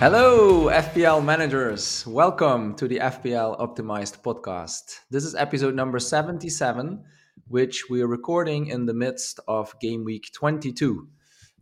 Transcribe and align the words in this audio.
Hello, 0.00 0.70
FPL 0.70 1.22
managers. 1.22 2.06
Welcome 2.06 2.74
to 2.76 2.88
the 2.88 3.00
FPL 3.00 3.60
Optimized 3.60 4.22
podcast. 4.22 5.00
This 5.10 5.26
is 5.26 5.34
episode 5.34 5.74
number 5.74 5.98
77, 5.98 7.04
which 7.48 7.90
we 7.90 8.00
are 8.00 8.06
recording 8.06 8.68
in 8.68 8.86
the 8.86 8.94
midst 8.94 9.40
of 9.46 9.78
game 9.78 10.02
week 10.02 10.30
22. 10.32 11.06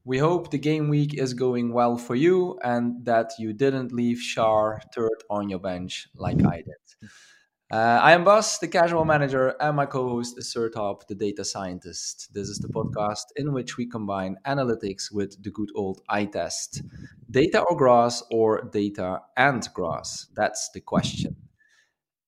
We 0.04 0.18
hope 0.18 0.52
the 0.52 0.58
game 0.58 0.88
week 0.88 1.14
is 1.14 1.34
going 1.34 1.72
well 1.72 1.98
for 1.98 2.14
you 2.14 2.56
and 2.62 3.04
that 3.06 3.32
you 3.40 3.52
didn't 3.52 3.90
leave 3.90 4.18
Schär 4.18 4.78
third 4.94 5.24
on 5.28 5.48
your 5.48 5.58
bench 5.58 6.06
like 6.14 6.40
I 6.46 6.58
did. 6.58 6.87
Uh, 7.70 8.00
I 8.02 8.12
am 8.12 8.24
Bas, 8.24 8.58
the 8.58 8.66
casual 8.66 9.04
manager, 9.04 9.54
and 9.60 9.76
my 9.76 9.84
co 9.84 10.08
host 10.08 10.38
is 10.38 10.50
Sertalp, 10.50 11.06
the 11.06 11.14
data 11.14 11.44
scientist. 11.44 12.32
This 12.32 12.48
is 12.48 12.58
the 12.58 12.68
podcast 12.68 13.26
in 13.36 13.52
which 13.52 13.76
we 13.76 13.84
combine 13.84 14.38
analytics 14.46 15.12
with 15.12 15.42
the 15.42 15.50
good 15.50 15.68
old 15.74 16.00
eye 16.08 16.24
test. 16.24 16.80
Data 17.30 17.60
or 17.60 17.76
grass, 17.76 18.22
or 18.30 18.62
data 18.72 19.20
and 19.36 19.68
grass? 19.74 20.28
That's 20.34 20.70
the 20.72 20.80
question. 20.80 21.36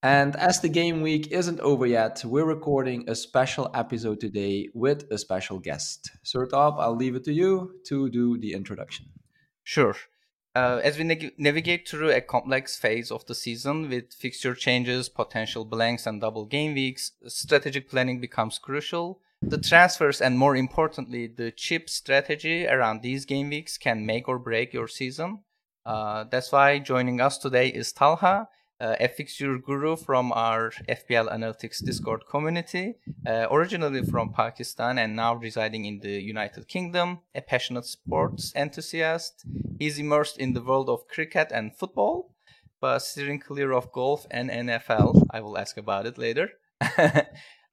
And 0.02 0.36
as 0.36 0.60
the 0.60 0.68
game 0.68 1.00
week 1.00 1.28
isn't 1.30 1.60
over 1.60 1.86
yet, 1.86 2.22
we're 2.22 2.44
recording 2.44 3.08
a 3.08 3.14
special 3.14 3.70
episode 3.72 4.20
today 4.20 4.68
with 4.74 5.10
a 5.10 5.16
special 5.16 5.58
guest. 5.58 6.10
Sertalp, 6.22 6.78
I'll 6.78 6.96
leave 6.96 7.14
it 7.14 7.24
to 7.24 7.32
you 7.32 7.80
to 7.86 8.10
do 8.10 8.36
the 8.36 8.52
introduction. 8.52 9.06
Sure. 9.64 9.96
Uh, 10.56 10.80
as 10.82 10.98
we 10.98 11.32
navigate 11.38 11.88
through 11.88 12.10
a 12.10 12.20
complex 12.20 12.76
phase 12.76 13.12
of 13.12 13.24
the 13.26 13.34
season 13.34 13.88
with 13.88 14.12
fixture 14.12 14.54
changes, 14.54 15.08
potential 15.08 15.64
blanks, 15.64 16.06
and 16.06 16.20
double 16.20 16.44
game 16.44 16.74
weeks, 16.74 17.12
strategic 17.26 17.88
planning 17.88 18.20
becomes 18.20 18.58
crucial. 18.58 19.20
The 19.42 19.58
transfers 19.58 20.20
and, 20.20 20.36
more 20.36 20.56
importantly, 20.56 21.28
the 21.28 21.52
chip 21.52 21.88
strategy 21.88 22.66
around 22.66 23.02
these 23.02 23.24
game 23.24 23.48
weeks 23.48 23.78
can 23.78 24.04
make 24.04 24.28
or 24.28 24.38
break 24.38 24.74
your 24.74 24.88
season. 24.88 25.40
Uh, 25.86 26.24
that's 26.24 26.52
why 26.52 26.78
joining 26.78 27.20
us 27.20 27.38
today 27.38 27.68
is 27.68 27.92
Talha 27.92 28.48
uh, 28.80 28.96
a 28.98 29.08
fixture 29.08 29.58
guru 29.58 29.96
from 29.96 30.32
our 30.32 30.70
FPL 30.88 31.30
Analytics 31.30 31.84
Discord 31.84 32.24
community, 32.26 32.94
uh, 33.26 33.46
originally 33.50 34.02
from 34.02 34.32
Pakistan 34.32 34.98
and 34.98 35.14
now 35.14 35.34
residing 35.34 35.84
in 35.84 36.00
the 36.00 36.20
United 36.20 36.66
Kingdom, 36.66 37.20
a 37.34 37.42
passionate 37.42 37.84
sports 37.84 38.52
enthusiast. 38.56 39.44
He's 39.78 39.98
immersed 39.98 40.38
in 40.38 40.54
the 40.54 40.62
world 40.62 40.88
of 40.88 41.08
cricket 41.08 41.48
and 41.52 41.76
football, 41.76 42.34
but 42.80 43.00
steering 43.00 43.40
clear 43.40 43.72
of 43.72 43.92
golf 43.92 44.26
and 44.30 44.50
NFL. 44.50 45.26
I 45.30 45.40
will 45.40 45.58
ask 45.58 45.76
about 45.76 46.06
it 46.06 46.16
later. 46.16 46.50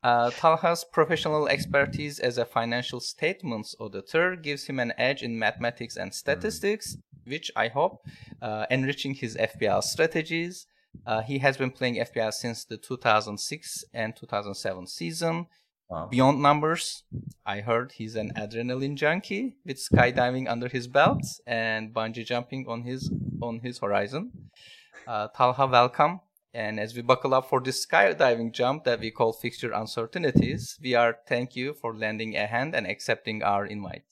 uh, 0.03 0.31
Talha's 0.31 0.83
professional 0.83 1.47
expertise 1.47 2.19
as 2.19 2.37
a 2.37 2.45
financial 2.45 2.99
statements 2.99 3.75
auditor 3.79 4.35
gives 4.35 4.65
him 4.65 4.79
an 4.79 4.93
edge 4.97 5.23
in 5.23 5.39
mathematics 5.39 5.95
and 5.95 6.13
statistics, 6.13 6.97
which 7.25 7.49
I 7.55 7.69
hope 7.69 8.05
uh, 8.41 8.65
enriching 8.69 9.13
his 9.13 9.37
FPL 9.37 9.83
strategies. 9.83 10.67
Uh, 11.05 11.21
he 11.21 11.39
has 11.39 11.57
been 11.57 11.71
playing 11.71 11.95
FPL 11.95 12.33
since 12.33 12.65
the 12.65 12.77
2006 12.77 13.85
and 13.93 14.15
2007 14.15 14.87
season. 14.87 15.47
Wow. 15.89 16.07
Beyond 16.07 16.41
numbers, 16.41 17.03
I 17.45 17.61
heard 17.61 17.93
he's 17.93 18.15
an 18.15 18.33
adrenaline 18.35 18.95
junkie 18.95 19.55
with 19.65 19.77
skydiving 19.77 20.49
under 20.49 20.67
his 20.67 20.87
belt 20.87 21.23
and 21.45 21.93
bungee 21.93 22.25
jumping 22.25 22.67
on 22.67 22.83
his 22.83 23.09
on 23.41 23.59
his 23.59 23.79
horizon. 23.79 24.31
Uh, 25.07 25.29
Talha, 25.29 25.65
welcome. 25.65 26.19
And 26.53 26.79
as 26.79 26.93
we 26.93 27.01
buckle 27.01 27.33
up 27.33 27.47
for 27.47 27.61
this 27.61 27.85
skydiving 27.85 28.51
jump 28.51 28.83
that 28.83 28.99
we 28.99 29.11
call 29.11 29.31
fixture 29.31 29.71
uncertainties, 29.71 30.77
we 30.81 30.95
are 30.95 31.19
thank 31.27 31.55
you 31.55 31.73
for 31.73 31.95
lending 31.95 32.35
a 32.35 32.47
hand 32.47 32.75
and 32.75 32.85
accepting 32.85 33.41
our 33.43 33.65
invite. 33.65 34.03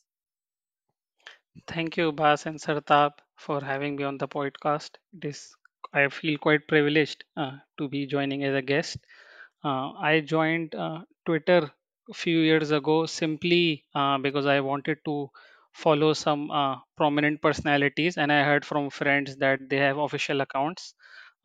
Thank 1.67 1.97
you, 1.97 2.11
Bas 2.11 2.45
and 2.45 2.59
Sertalp, 2.59 3.19
for 3.35 3.61
having 3.61 3.95
me 3.95 4.03
on 4.03 4.17
the 4.17 4.27
podcast. 4.27 4.91
It 5.13 5.25
is 5.25 5.55
I 5.95 6.09
feel 6.09 6.37
quite 6.37 6.67
privileged 6.67 7.23
uh, 7.35 7.57
to 7.79 7.89
be 7.89 8.05
joining 8.05 8.43
as 8.43 8.53
a 8.53 8.61
guest. 8.61 8.97
Uh, 9.63 9.93
I 9.93 10.21
joined 10.21 10.75
uh, 10.75 11.03
Twitter 11.25 11.71
a 12.09 12.13
few 12.13 12.39
years 12.39 12.71
ago 12.71 13.05
simply 13.07 13.85
uh, 13.95 14.17
because 14.19 14.45
I 14.45 14.59
wanted 14.59 14.99
to 15.05 15.29
follow 15.73 16.13
some 16.13 16.51
uh, 16.51 16.77
prominent 16.97 17.41
personalities, 17.41 18.17
and 18.17 18.31
I 18.31 18.43
heard 18.43 18.65
from 18.65 18.89
friends 18.91 19.37
that 19.37 19.59
they 19.69 19.77
have 19.77 19.97
official 19.97 20.41
accounts. 20.41 20.93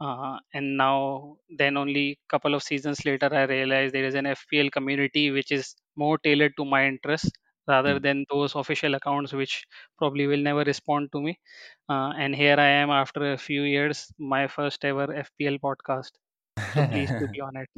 Uh, 0.00 0.39
and 0.55 0.77
now, 0.77 1.37
then 1.50 1.77
only 1.78 2.12
a 2.12 2.19
couple 2.31 2.55
of 2.55 2.62
seasons 2.62 3.05
later, 3.06 3.28
I 3.33 3.44
realized 3.44 3.94
there 3.94 4.05
is 4.06 4.15
an 4.15 4.27
FPL 4.27 4.71
community 4.71 5.31
which 5.31 5.50
is 5.53 5.75
more 5.97 6.19
tailored 6.19 6.56
to 6.59 6.65
my 6.65 6.87
interests 6.87 7.31
rather 7.69 7.98
Mm. 7.98 8.03
than 8.03 8.25
those 8.31 8.54
official 8.54 8.94
accounts 8.94 9.32
which 9.32 9.65
probably 9.98 10.26
will 10.26 10.38
never 10.50 10.62
respond 10.65 11.10
to 11.12 11.21
me. 11.21 11.38
Uh, 11.88 12.12
and 12.19 12.34
here 12.34 12.56
I 12.59 12.69
am 12.82 12.91
after 12.91 13.32
a 13.32 13.38
few 13.38 13.62
years, 13.62 14.12
my 14.19 14.47
first 14.48 14.84
ever 14.84 15.12
FPL 15.15 15.59
podcast. 15.59 16.12
So 16.75 16.84
pleased 16.84 17.19
to 17.19 17.28
be 17.28 17.41
on 17.43 17.56
it. 17.56 17.69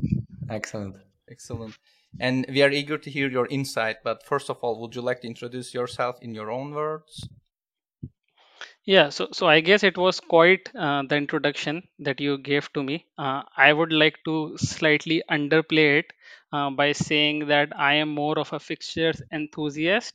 Excellent. 0.48 0.96
Excellent. 1.30 1.78
And 2.20 2.46
we 2.48 2.62
are 2.62 2.70
eager 2.70 2.98
to 2.98 3.10
hear 3.10 3.28
your 3.30 3.46
insight. 3.46 3.96
But 4.04 4.24
first 4.24 4.50
of 4.50 4.58
all, 4.58 4.80
would 4.80 4.94
you 4.94 5.02
like 5.02 5.20
to 5.22 5.26
introduce 5.28 5.74
yourself 5.74 6.18
in 6.20 6.34
your 6.34 6.50
own 6.50 6.72
words? 6.74 7.28
Yeah, 8.84 9.08
so 9.08 9.28
so 9.32 9.46
I 9.48 9.58
guess 9.60 9.82
it 9.82 9.96
was 9.98 10.20
quite 10.20 10.68
uh, 10.76 11.02
the 11.02 11.16
introduction 11.16 11.82
that 11.98 12.20
you 12.20 12.38
gave 12.38 12.72
to 12.74 12.82
me. 12.84 13.06
Uh, 13.18 13.42
I 13.56 13.72
would 13.72 13.92
like 13.92 14.18
to 14.24 14.56
slightly 14.56 15.20
underplay 15.30 15.98
it 16.00 16.12
uh, 16.52 16.70
by 16.70 16.92
saying 16.92 17.46
that 17.48 17.72
I 17.76 17.94
am 17.94 18.08
more 18.10 18.38
of 18.38 18.52
a 18.52 18.60
fixtures 18.60 19.20
enthusiast, 19.32 20.14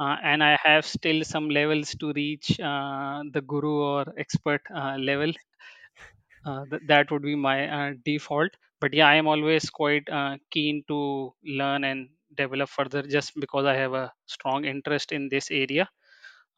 uh, 0.00 0.16
and 0.22 0.42
I 0.42 0.58
have 0.62 0.86
still 0.86 1.22
some 1.24 1.50
levels 1.50 1.94
to 2.00 2.12
reach 2.14 2.58
uh, 2.60 3.22
the 3.32 3.42
guru 3.42 3.74
or 3.82 4.04
expert 4.18 4.62
uh, 4.74 4.96
level. 4.98 5.32
Uh, 6.44 6.64
th- 6.70 6.82
that 6.86 7.10
would 7.10 7.22
be 7.22 7.34
my 7.36 7.68
uh, 7.68 7.92
default. 8.04 8.50
But 8.80 8.92
yeah, 8.94 9.06
I 9.08 9.14
am 9.14 9.26
always 9.28 9.70
quite 9.70 10.08
uh, 10.08 10.38
keen 10.50 10.82
to 10.88 11.32
learn 11.44 11.84
and 11.84 12.08
develop 12.36 12.68
further, 12.68 13.02
just 13.02 13.32
because 13.38 13.64
I 13.64 13.74
have 13.74 13.94
a 13.94 14.12
strong 14.26 14.64
interest 14.64 15.12
in 15.12 15.28
this 15.28 15.50
area 15.50 15.88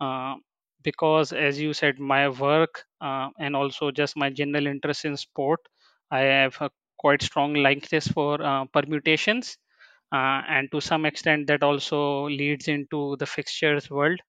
uh, 0.00 0.36
because 0.84 1.32
as 1.32 1.60
you 1.60 1.72
said 1.72 1.98
my 1.98 2.28
work 2.28 2.84
uh, 3.00 3.28
and 3.38 3.56
also 3.56 3.90
just 3.90 4.16
my 4.16 4.30
general 4.30 4.66
interest 4.66 5.04
in 5.04 5.16
sport 5.16 5.60
i 6.10 6.20
have 6.20 6.56
a 6.60 6.70
quite 6.98 7.22
strong 7.22 7.54
likeness 7.54 8.06
for 8.08 8.40
uh, 8.42 8.64
permutations 8.72 9.58
uh, 10.12 10.40
and 10.56 10.70
to 10.72 10.80
some 10.80 11.04
extent 11.06 11.46
that 11.46 11.62
also 11.62 12.28
leads 12.28 12.68
into 12.68 13.16
the 13.18 13.26
fixtures 13.26 13.90
world 13.90 14.20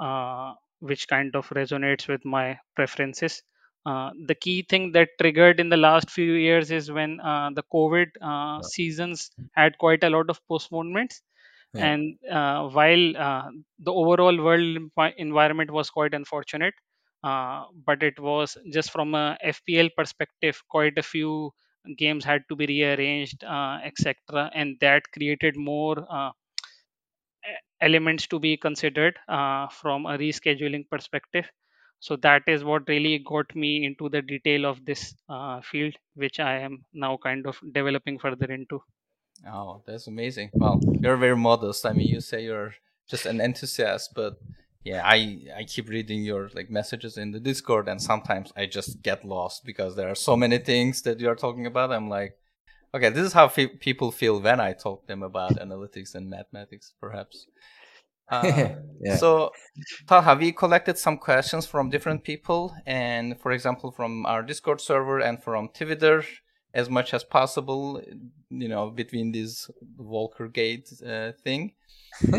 uh, 0.00 0.54
which 0.80 1.08
kind 1.08 1.34
of 1.36 1.48
resonates 1.50 2.08
with 2.08 2.24
my 2.24 2.58
preferences. 2.76 3.42
Uh, 3.86 4.10
the 4.26 4.34
key 4.34 4.64
thing 4.68 4.92
that 4.92 5.08
triggered 5.20 5.58
in 5.58 5.68
the 5.68 5.76
last 5.76 6.10
few 6.10 6.34
years 6.34 6.70
is 6.70 6.90
when 6.90 7.18
uh, 7.20 7.50
the 7.54 7.64
covid 7.72 8.06
uh, 8.22 8.62
seasons 8.62 9.30
had 9.52 9.76
quite 9.78 10.04
a 10.04 10.10
lot 10.10 10.30
of 10.30 10.40
postponements 10.46 11.22
Yeah. 11.74 11.90
and 11.90 12.16
uh, 12.30 12.68
while 12.68 13.16
uh, 13.16 13.48
the 13.80 13.92
overall 13.92 14.36
world 14.42 14.76
envi- 14.78 15.14
environment 15.16 15.70
was 15.70 15.90
quite 15.90 16.14
unfortunate 16.14 16.74
uh, 17.24 17.64
but 17.86 18.02
it 18.02 18.18
was 18.20 18.56
just 18.72 18.90
from 18.90 19.14
a 19.14 19.36
fpl 19.46 19.90
perspective 19.96 20.62
quite 20.68 20.98
a 20.98 21.02
few 21.02 21.50
games 21.98 22.24
had 22.24 22.42
to 22.48 22.56
be 22.56 22.66
rearranged 22.66 23.42
uh, 23.44 23.78
etc 23.84 24.50
and 24.54 24.76
that 24.80 25.02
created 25.12 25.56
more 25.56 25.96
uh, 26.10 26.30
elements 27.80 28.26
to 28.26 28.38
be 28.38 28.56
considered 28.56 29.16
uh, 29.28 29.66
from 29.68 30.06
a 30.06 30.16
rescheduling 30.18 30.88
perspective 30.90 31.48
so 32.00 32.16
that 32.16 32.42
is 32.48 32.64
what 32.64 32.88
really 32.88 33.18
got 33.18 33.54
me 33.54 33.84
into 33.84 34.08
the 34.08 34.22
detail 34.22 34.66
of 34.66 34.84
this 34.84 35.14
field 35.70 35.94
which 36.14 36.40
i 36.40 36.54
am 36.68 36.84
now 36.92 37.16
kind 37.28 37.46
of 37.46 37.58
developing 37.72 38.18
further 38.18 38.50
into 38.58 38.80
Oh, 39.46 39.82
that's 39.86 40.06
amazing. 40.06 40.50
Well, 40.54 40.80
you're 41.00 41.16
very 41.16 41.36
modest. 41.36 41.84
I 41.84 41.92
mean, 41.92 42.06
you 42.08 42.20
say 42.20 42.44
you're 42.44 42.74
just 43.08 43.26
an 43.26 43.40
enthusiast, 43.40 44.12
but 44.14 44.34
yeah, 44.84 45.02
I 45.04 45.40
I 45.56 45.64
keep 45.64 45.88
reading 45.88 46.22
your 46.22 46.50
like 46.54 46.70
messages 46.70 47.16
in 47.18 47.32
the 47.32 47.40
Discord, 47.40 47.88
and 47.88 48.00
sometimes 48.00 48.52
I 48.56 48.66
just 48.66 49.02
get 49.02 49.24
lost 49.24 49.64
because 49.64 49.96
there 49.96 50.08
are 50.08 50.14
so 50.14 50.36
many 50.36 50.58
things 50.58 51.02
that 51.02 51.20
you 51.20 51.28
are 51.28 51.36
talking 51.36 51.66
about. 51.66 51.92
I'm 51.92 52.08
like, 52.08 52.36
okay, 52.94 53.10
this 53.10 53.26
is 53.26 53.32
how 53.32 53.48
fe- 53.48 53.76
people 53.78 54.12
feel 54.12 54.40
when 54.40 54.60
I 54.60 54.72
talk 54.74 55.06
them 55.06 55.22
about 55.22 55.56
analytics 55.56 56.14
and 56.14 56.30
mathematics, 56.30 56.94
perhaps. 57.00 57.46
Uh, 58.30 58.76
yeah. 59.02 59.16
So, 59.16 59.50
Talha, 60.08 60.34
we 60.36 60.52
collected 60.52 60.96
some 60.96 61.18
questions 61.18 61.66
from 61.66 61.90
different 61.90 62.24
people, 62.24 62.74
and 62.86 63.38
for 63.40 63.52
example, 63.52 63.90
from 63.90 64.24
our 64.24 64.42
Discord 64.42 64.80
server 64.80 65.18
and 65.18 65.42
from 65.42 65.68
Twitter, 65.68 66.24
as 66.74 66.88
much 66.88 67.12
as 67.14 67.24
possible, 67.24 68.02
you 68.50 68.68
know, 68.68 68.90
between 68.90 69.32
this 69.32 69.70
Walker 69.96 70.48
Gate 70.48 70.92
uh, 71.06 71.32
thing. 71.44 71.72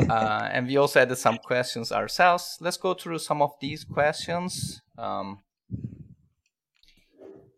Uh, 0.07 0.49
and 0.51 0.67
we 0.67 0.77
also 0.77 1.01
added 1.01 1.15
some 1.15 1.39
questions 1.39 1.91
ourselves. 1.91 2.59
Let's 2.61 2.77
go 2.77 2.93
through 2.93 3.17
some 3.17 3.41
of 3.41 3.53
these 3.59 3.83
questions. 3.83 4.83
Um, 4.99 5.39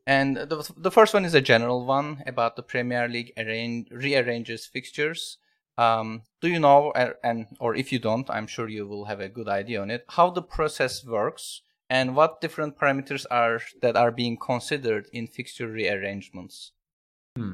and 0.08 0.38
the, 0.38 0.72
the 0.78 0.92
first 0.92 1.14
one 1.14 1.26
is 1.26 1.34
a 1.34 1.42
general 1.42 1.86
one 1.86 2.24
about 2.26 2.56
the 2.56 2.64
Premier 2.64 3.10
League 3.10 3.34
arrange, 3.38 3.90
rearranges 3.92 4.66
fixtures. 4.66 5.40
Um, 5.78 6.22
do 6.42 6.48
you 6.48 6.60
know, 6.60 6.92
uh, 6.92 7.14
and 7.24 7.48
or 7.60 7.76
if 7.76 7.92
you 7.92 8.00
don't, 8.00 8.30
I'm 8.30 8.48
sure 8.48 8.70
you 8.70 8.88
will 8.88 9.06
have 9.06 9.20
a 9.20 9.28
good 9.28 9.50
idea 9.50 9.82
on 9.82 9.92
it, 9.92 10.06
how 10.10 10.30
the 10.30 10.42
process 10.42 11.04
works 11.04 11.62
and 11.90 12.16
what 12.16 12.42
different 12.42 12.78
parameters 12.78 13.26
are 13.30 13.60
that 13.82 13.96
are 13.96 14.12
being 14.12 14.38
considered 14.38 15.08
in 15.14 15.28
fixture 15.28 15.68
rearrangements? 15.68 16.72
Hmm. 17.38 17.54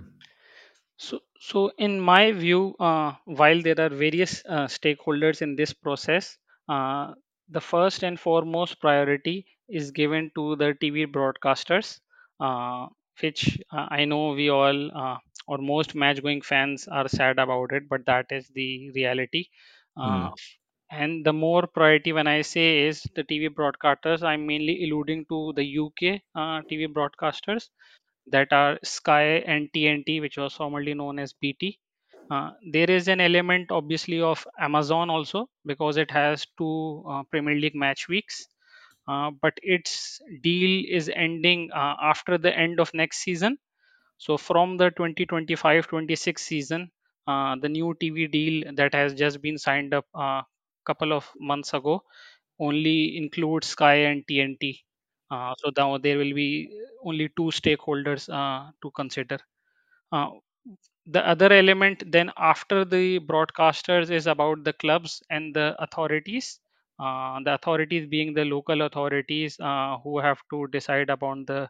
So, 0.98 1.20
so 1.40 1.72
in 1.78 2.00
my 2.00 2.32
view, 2.32 2.76
uh, 2.80 3.14
while 3.26 3.62
there 3.62 3.80
are 3.80 3.90
various 3.90 4.44
uh, 4.48 4.68
stakeholders 4.68 5.42
in 5.42 5.56
this 5.56 5.74
process, 5.74 6.38
uh, 6.70 7.14
the 7.50 7.62
first 7.62 8.04
and 8.04 8.20
foremost 8.20 8.80
priority 8.80 9.46
is 9.68 9.92
given 9.92 10.32
to 10.36 10.56
the 10.58 10.76
TV 10.80 11.06
broadcasters, 11.08 12.00
uh, 12.40 12.88
which 13.20 13.60
uh, 13.72 13.88
I 13.90 14.06
know 14.06 14.34
we 14.34 14.50
all 14.50 14.92
uh, 14.96 15.18
or 15.48 15.58
most 15.58 15.96
match-going 15.96 16.42
fans 16.44 16.88
are 16.88 17.08
sad 17.10 17.40
about 17.40 17.74
it, 17.74 17.90
but 17.90 18.06
that 18.06 18.28
is 18.30 18.48
the 18.54 18.92
reality. 18.92 19.48
Hmm. 19.98 20.28
And 20.92 21.26
the 21.26 21.34
more 21.34 21.66
priority 21.66 22.14
when 22.14 22.28
I 22.28 22.42
say 22.44 22.86
is 22.86 23.02
the 23.16 23.24
TV 23.24 23.50
broadcasters, 23.50 24.22
I'm 24.22 24.46
mainly 24.46 24.84
alluding 24.84 25.26
to 25.26 25.54
the 25.56 25.64
UK 25.66 26.22
uh, 26.36 26.62
TV 26.70 26.86
broadcasters 26.86 27.70
that 28.28 28.54
are 28.54 28.80
Sky 28.84 29.40
and 29.54 29.74
TNT, 29.74 30.20
which 30.22 30.38
was 30.38 30.56
formerly 30.56 30.94
known 30.94 31.20
as 31.20 31.34
BT. 31.34 31.80
Uh, 32.30 32.52
there 32.72 32.90
is 32.92 33.08
an 33.08 33.22
element, 33.22 33.72
obviously, 33.72 34.22
of 34.22 34.48
Amazon 34.60 35.10
also 35.10 35.50
because 35.66 35.98
it 35.98 36.12
has 36.12 36.46
two 36.58 37.04
uh, 37.10 37.24
Premier 37.32 37.56
League 37.56 37.76
match 37.76 38.08
weeks. 38.08 38.48
Uh, 39.08 39.32
but 39.42 39.54
its 39.64 40.22
deal 40.44 40.86
is 40.90 41.10
ending 41.16 41.72
uh, 41.74 41.96
after 42.02 42.38
the 42.38 42.56
end 42.58 42.80
of 42.80 42.94
next 42.94 43.20
season. 43.20 43.58
So, 44.18 44.38
from 44.38 44.78
the 44.78 44.92
2025 44.92 45.88
26 45.88 46.44
season, 46.44 46.92
uh, 47.28 47.56
the 47.62 47.70
new 47.70 47.96
TV 48.00 48.28
deal 48.28 48.74
that 48.76 48.94
has 48.96 49.14
just 49.16 49.42
been 49.42 49.58
signed 49.58 49.94
up 49.94 50.06
couple 50.86 51.14
of 51.14 51.30
months 51.40 51.74
ago 51.74 52.04
only 52.60 53.18
includes 53.18 53.68
Sky 53.68 53.96
and 54.12 54.28
TNT. 54.28 54.84
Uh, 55.32 55.54
so 55.60 55.72
now 55.78 55.98
there 55.98 56.18
will 56.18 56.34
be 56.34 56.70
only 57.06 57.30
two 57.38 57.50
stakeholders 57.62 58.30
uh, 58.30 58.72
to 58.82 58.92
consider. 58.92 59.40
Uh, 60.12 60.30
the 61.08 61.26
other 61.28 61.52
element 61.54 62.04
then 62.12 62.32
after 62.38 62.86
the 62.86 63.20
broadcasters 63.20 64.10
is 64.12 64.28
about 64.28 64.64
the 64.64 64.74
clubs 64.74 65.22
and 65.30 65.56
the 65.56 65.76
authorities. 65.80 66.60
Uh, 67.00 67.40
the 67.44 67.54
authorities 67.56 68.08
being 68.08 68.34
the 68.34 68.46
local 68.46 68.84
authorities 68.84 69.60
uh, 69.60 69.98
who 70.04 70.20
have 70.20 70.40
to 70.52 70.68
decide 70.68 71.10
upon 71.10 71.46
the 71.46 71.68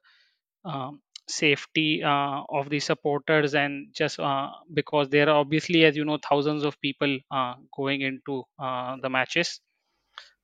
um, 0.66 1.02
safety 1.32 2.04
uh, 2.04 2.44
of 2.50 2.70
the 2.70 2.80
supporters 2.80 3.56
and 3.56 3.88
just 3.94 4.20
uh, 4.20 4.50
because 4.74 5.10
there 5.10 5.30
are 5.30 5.38
obviously 5.38 5.86
as 5.86 5.96
you 5.98 6.06
know 6.06 6.20
thousands 6.30 6.64
of 6.66 6.80
people 6.82 7.18
uh, 7.32 7.56
going 7.76 8.02
into 8.02 8.44
uh, 8.60 8.98
the 9.02 9.10
matches 9.10 9.62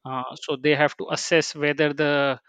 uh, 0.06 0.24
so 0.36 0.56
they 0.56 0.76
have 0.76 0.96
to 0.98 1.08
assess 1.12 1.56
whether 1.56 1.94
the 1.94 2.40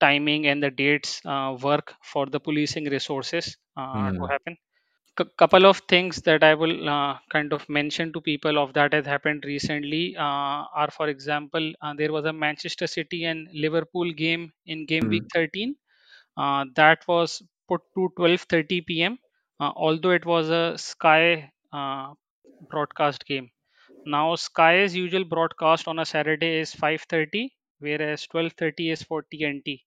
timing 0.00 0.46
and 0.46 0.62
the 0.62 0.70
dates 0.70 1.20
uh, 1.24 1.56
work 1.62 1.94
for 2.02 2.26
the 2.26 2.40
policing 2.40 2.84
resources 2.90 3.56
uh, 3.76 4.10
to 4.18 4.22
Hmm. 4.22 4.32
happen. 4.32 4.56
C- 5.18 5.26
couple 5.38 5.66
of 5.66 5.78
things 5.88 6.16
that 6.22 6.44
I 6.44 6.54
will 6.54 6.88
uh, 6.88 7.18
kind 7.32 7.52
of 7.52 7.68
mention 7.68 8.12
to 8.14 8.20
people 8.20 8.58
of 8.58 8.74
that 8.74 8.94
has 8.94 9.06
happened 9.06 9.44
recently 9.46 10.16
uh, 10.16 10.64
are, 10.82 10.90
for 10.90 11.08
example, 11.08 11.72
uh, 11.82 11.94
there 11.94 12.12
was 12.12 12.24
a 12.26 12.32
Manchester 12.32 12.86
City 12.86 13.24
and 13.24 13.48
Liverpool 13.52 14.12
game 14.12 14.52
in 14.66 14.86
game 14.86 15.08
week 15.08 15.24
Hmm. 15.24 15.32
13 15.34 15.76
uh, 16.36 16.64
that 16.76 17.06
was 17.08 17.42
put 17.68 17.80
to 17.96 18.12
12:30 18.16 18.80
p.m. 18.80 19.18
Uh, 19.60 19.72
although 19.76 20.10
it 20.10 20.26
was 20.26 20.50
a 20.50 20.76
Sky 20.78 21.52
uh, 21.72 22.14
broadcast 22.70 23.24
game. 23.26 23.50
Now 24.06 24.36
Sky's 24.36 24.94
usual 24.96 25.24
broadcast 25.24 25.88
on 25.88 25.98
a 25.98 26.06
Saturday 26.06 26.58
is 26.60 26.74
5:30, 26.74 27.54
whereas 27.80 28.26
12:30 28.28 28.90
is 28.90 29.02
for 29.02 29.22
TNT. 29.22 29.84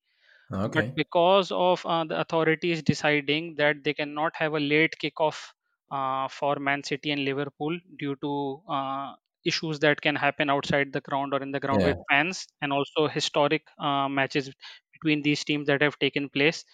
Okay. 0.51 0.93
But 0.93 0.95
because 0.95 1.51
of 1.51 1.85
uh, 1.85 2.03
the 2.05 2.19
authorities 2.19 2.83
deciding 2.83 3.55
that 3.57 3.83
they 3.83 3.93
cannot 3.93 4.35
have 4.35 4.53
a 4.53 4.59
late 4.59 4.95
kickoff 5.01 5.53
uh, 5.91 6.27
for 6.27 6.57
Man 6.57 6.83
City 6.83 7.11
and 7.11 7.23
Liverpool 7.25 7.77
due 7.97 8.15
to 8.17 8.63
uh, 8.69 9.15
issues 9.45 9.79
that 9.79 10.01
can 10.01 10.15
happen 10.15 10.49
outside 10.49 10.91
the 10.93 11.01
ground 11.01 11.33
or 11.33 11.41
in 11.41 11.51
the 11.51 11.59
ground 11.59 11.83
Yeah. 11.83 11.87
with 11.87 11.97
fans, 12.09 12.47
and 12.61 12.73
also 12.73 13.07
historic 13.07 13.67
uh, 13.79 14.09
matches 14.09 14.51
between 14.93 15.21
these 15.21 15.43
teams 15.43 15.67
that 15.67 15.81
have 15.81 15.97
taken 15.99 16.29
place, 16.29 16.65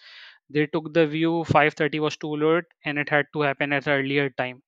they 0.52 0.66
took 0.66 0.92
the 0.94 1.06
view 1.06 1.44
5:30 1.44 2.00
was 2.00 2.16
too 2.16 2.34
late 2.36 2.64
and 2.84 2.98
it 2.98 3.08
had 3.08 3.26
to 3.34 3.42
happen 3.42 3.72
at 3.72 3.86
an 3.86 3.92
earlier 4.00 4.30
time. 4.30 4.62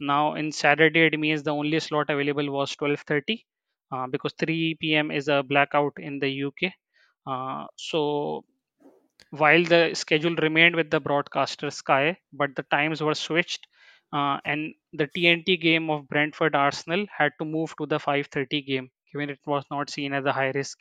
Now 0.00 0.34
in 0.34 0.52
Saturday, 0.52 1.06
it 1.06 1.18
means 1.20 1.42
the 1.42 1.54
only 1.54 1.80
slot 1.80 2.10
available 2.10 2.50
was 2.52 2.76
12:30 2.76 3.46
uh, 3.92 4.06
because 4.08 4.34
3 4.38 4.94
p.m. 4.96 5.10
is 5.10 5.28
a 5.28 5.42
blackout 5.42 5.94
in 5.98 6.18
the 6.20 6.30
UK. 6.30 6.74
Uh, 7.26 7.66
so 7.76 8.44
while 9.30 9.62
the 9.64 9.94
schedule 9.94 10.34
remained 10.36 10.74
with 10.74 10.90
the 10.90 10.98
broadcaster 11.00 11.70
Sky, 11.70 12.18
but 12.32 12.56
the 12.56 12.64
times 12.64 13.02
were 13.02 13.14
switched, 13.14 13.66
uh, 14.12 14.40
and 14.44 14.74
the 14.94 15.06
TNT 15.06 15.56
game 15.56 15.90
of 15.90 16.08
Brentford 16.08 16.56
Arsenal 16.56 17.06
had 17.16 17.32
to 17.38 17.44
move 17.44 17.74
to 17.78 17.86
the 17.86 18.00
5:30 18.00 18.62
game, 18.62 18.90
given 19.12 19.30
it 19.30 19.40
was 19.46 19.64
not 19.70 19.90
seen 19.90 20.12
as 20.12 20.24
a 20.24 20.32
high 20.32 20.50
risk 20.50 20.80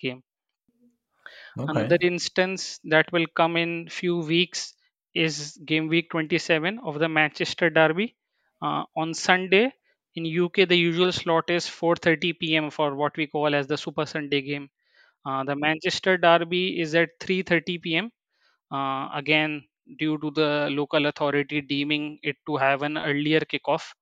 Another 1.68 1.98
instance 2.02 2.80
that 2.86 3.12
will 3.12 3.28
come 3.36 3.58
in 3.58 3.90
few 3.90 4.18
weeks 4.20 4.74
is 5.14 5.58
game 5.66 5.88
week 5.88 6.10
27 6.12 6.80
of 6.80 7.00
the 7.00 7.10
Manchester 7.10 7.70
Derby. 7.70 8.16
Uh, 8.62 8.84
on 8.96 9.14
Sunday 9.14 9.74
in 10.16 10.26
UK, 10.26 10.66
the 10.66 10.78
usual 10.78 11.12
slot 11.12 11.50
is 11.50 11.68
4:30 11.68 12.34
p.m. 12.34 12.70
for 12.72 12.96
what 12.96 13.16
we 13.18 13.28
call 13.28 13.54
as 13.56 13.68
the 13.68 13.78
Super 13.78 14.06
Sunday 14.06 14.42
game. 14.42 14.70
Uh, 15.26 15.44
the 15.44 15.56
Manchester 15.56 16.18
Derby 16.18 16.80
is 16.80 16.96
at 16.96 17.10
3:30 17.20 17.78
p.m. 17.78 18.12
Uh, 18.72 19.10
again, 19.14 19.68
due 20.00 20.18
to 20.20 20.32
the 20.32 20.70
local 20.72 21.06
authority 21.08 21.62
deeming 21.62 22.20
it 22.24 22.38
to 22.48 22.58
have 22.58 22.82
an 22.84 22.98
earlier 22.98 23.40
kickoff, 23.42 23.94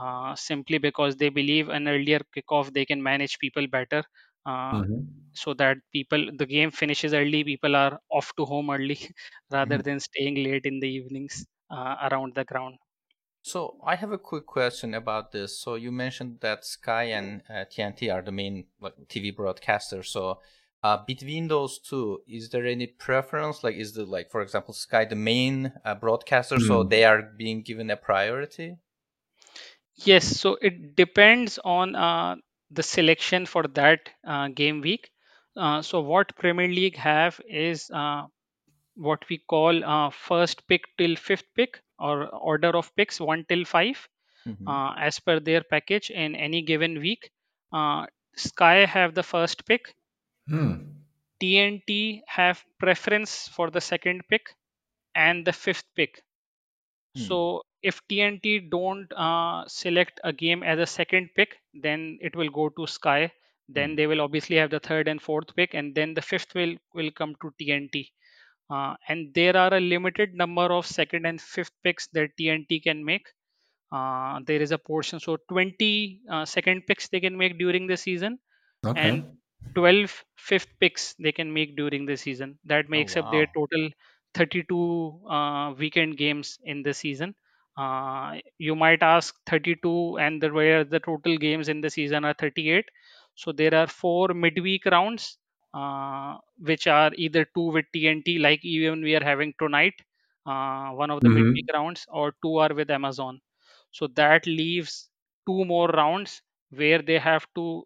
uh, 0.00 0.34
simply 0.34 0.78
because 0.78 1.16
they 1.16 1.28
believe 1.28 1.68
an 1.68 1.88
earlier 1.88 2.20
kickoff 2.36 2.72
they 2.72 2.84
can 2.84 3.02
manage 3.02 3.38
people 3.38 3.66
better. 3.66 4.02
Uh, 4.46 4.84
hmm 4.84 5.28
so 5.42 5.52
that 5.54 5.76
people 5.92 6.22
the 6.40 6.46
game 6.46 6.70
finishes 6.70 7.12
early 7.20 7.40
people 7.44 7.74
are 7.76 7.94
off 8.18 8.28
to 8.38 8.44
home 8.52 8.70
early 8.76 8.98
rather 9.56 9.78
hmm 9.78 9.86
than 9.88 10.00
staying 10.00 10.36
late 10.48 10.66
in 10.72 10.80
the 10.80 10.88
evenings 10.98 11.44
uh, 11.70 11.96
around 12.10 12.34
the 12.34 12.44
ground 12.52 12.76
So 13.42 13.78
I 13.84 13.96
have 13.96 14.12
a 14.12 14.18
quick 14.18 14.44
question 14.46 14.92
about 14.92 15.32
this. 15.32 15.58
So 15.58 15.76
you 15.76 15.90
mentioned 15.92 16.40
that 16.40 16.64
Sky 16.66 17.04
and 17.04 17.42
uh, 17.48 17.64
TNT 17.64 18.10
are 18.10 18.20
the 18.22 18.32
main 18.32 18.66
like 18.80 18.94
TV 19.08 19.32
broadcasters. 19.32 20.06
So 20.06 20.42
uh, 20.82 21.02
between 21.06 21.48
those 21.48 21.78
two, 21.78 22.22
is 22.26 22.50
there 22.50 22.66
any 22.66 22.86
preference? 22.88 23.64
Like, 23.64 23.76
is 23.76 23.94
the 23.94 24.04
like, 24.04 24.30
for 24.30 24.42
example, 24.42 24.74
Sky 24.74 25.04
the 25.06 25.16
main 25.16 25.72
uh, 25.84 25.94
broadcaster, 25.94 26.58
so 26.60 26.82
Hmm. 26.82 26.84
they 26.84 27.04
are 27.04 27.22
being 27.22 27.62
given 27.62 27.88
a 27.90 27.96
priority? 27.96 28.76
yes 29.96 30.24
so 30.40 30.56
it 30.60 30.94
depends 30.96 31.58
on 31.64 31.94
uh, 31.94 32.36
the 32.70 32.82
selection 32.82 33.46
for 33.46 33.64
that 33.68 34.08
uh, 34.26 34.48
game 34.48 34.80
week 34.80 35.10
uh, 35.56 35.82
so 35.82 36.00
what 36.00 36.34
premier 36.36 36.68
league 36.68 36.96
have 36.96 37.40
is 37.48 37.90
uh, 37.92 38.22
what 38.94 39.24
we 39.28 39.38
call 39.38 39.84
uh, 39.84 40.10
first 40.10 40.66
pick 40.68 40.84
till 40.98 41.16
fifth 41.16 41.46
pick 41.54 41.80
or 41.98 42.26
order 42.28 42.76
of 42.76 42.94
picks 42.96 43.20
1 43.20 43.44
till 43.48 43.64
5 43.64 44.08
hmm 44.44 44.74
uh, 44.74 44.94
as 44.98 45.18
per 45.20 45.40
their 45.40 45.62
package 45.62 46.10
in 46.10 46.34
any 46.34 46.62
given 46.62 46.98
week 47.00 47.30
uh, 47.72 48.06
sky 48.36 48.84
have 48.86 49.14
the 49.14 49.22
first 49.22 49.66
pick 49.66 49.94
Hmm. 50.48 51.04
TNT 51.40 52.22
have 52.28 52.64
preference 52.78 53.48
for 53.48 53.70
the 53.70 53.80
second 53.80 54.22
pick 54.28 54.54
and 55.14 55.46
the 55.46 55.52
fifth 55.52 55.84
pick. 55.94 56.22
Hmm. 57.14 57.36
So 57.36 57.62
if 57.90 58.00
TNT 58.08 58.58
don't 58.60 59.12
uh, 59.12 59.66
select 59.68 60.20
a 60.24 60.32
game 60.32 60.62
as 60.62 60.78
a 60.78 60.86
second 60.86 61.30
pick, 61.36 61.56
then 61.74 62.18
it 62.20 62.36
will 62.36 62.50
go 62.50 62.68
to 62.70 62.86
Sky. 62.86 63.32
Then 63.68 63.94
Hmm. 63.94 63.96
they 63.96 64.06
will 64.06 64.20
obviously 64.20 64.56
have 64.56 64.70
the 64.70 64.80
third 64.80 65.08
and 65.08 65.20
fourth 65.22 65.54
pick, 65.56 65.74
and 65.74 65.94
then 65.94 66.14
the 66.14 66.22
fifth 66.22 66.54
will 66.54 66.76
will 66.94 67.10
come 67.12 67.34
to 67.42 67.52
TNT. 67.58 68.12
Uh, 68.70 68.96
and 69.08 69.32
there 69.34 69.56
are 69.56 69.72
a 69.74 69.80
limited 69.80 70.34
number 70.34 70.68
of 70.78 70.86
second 70.86 71.26
and 71.26 71.40
fifth 71.40 71.72
picks 71.84 72.08
that 72.08 72.36
TNT 72.36 72.80
can 72.80 73.04
make. 73.04 73.26
Uh, 73.92 74.40
there 74.46 74.60
is 74.60 74.72
a 74.72 74.78
portion, 74.78 75.20
so 75.20 75.36
20 75.48 76.22
uh, 76.30 76.44
second 76.44 76.86
picks 76.86 77.08
they 77.08 77.20
can 77.20 77.36
make 77.36 77.58
during 77.58 77.86
the 77.86 77.96
season, 77.96 78.38
Okay. 78.84 79.16
and 79.16 79.38
12 79.74 80.24
fifth 80.38 80.68
picks 80.80 81.14
they 81.16 81.32
can 81.32 81.52
make 81.52 81.76
during 81.76 82.06
the 82.06 82.16
season. 82.16 82.58
That 82.64 82.88
Oh 82.94 82.98
makes 82.98 83.16
up 83.16 83.30
their 83.30 83.46
total 83.48 83.90
32 84.34 85.22
uh, 85.30 85.74
weekend 85.74 86.16
games 86.18 86.58
in 86.64 86.82
the 86.82 86.94
season. 86.94 87.36
Uh, 87.76 88.36
you 88.58 88.74
might 88.74 89.02
ask 89.02 89.34
32 89.46 90.18
and 90.18 90.42
the 90.42 90.50
where 90.52 90.84
the 90.84 91.00
total 91.00 91.36
games 91.38 91.68
in 91.68 91.80
the 91.80 91.90
season 91.90 92.24
are 92.24 92.34
38. 92.34 92.88
So 93.34 93.52
there 93.52 93.74
are 93.74 93.86
four 93.86 94.28
midweek 94.28 94.86
rounds, 94.86 95.38
uh, 95.74 96.38
which 96.58 96.86
are 96.86 97.12
either 97.16 97.44
two 97.54 97.72
with 97.72 97.86
TNT, 97.92 98.38
like 98.38 98.64
even 98.64 99.02
we 99.02 99.14
are 99.16 99.24
having 99.24 99.54
tonight, 99.58 99.94
uh, 100.46 100.90
one 100.90 101.10
of 101.10 101.22
the 101.22 101.30
midweek 101.30 101.66
hmm 101.66 101.74
rounds, 101.74 102.06
or 102.08 102.34
two 102.42 102.56
are 102.58 102.72
with 102.74 102.90
Amazon. 102.90 103.40
So 103.90 104.06
that 104.08 104.46
leaves 104.46 105.10
two 105.46 105.64
more 105.64 105.88
rounds 105.88 106.42
where 106.70 107.02
they 107.02 107.18
have 107.18 107.46
to 107.56 107.84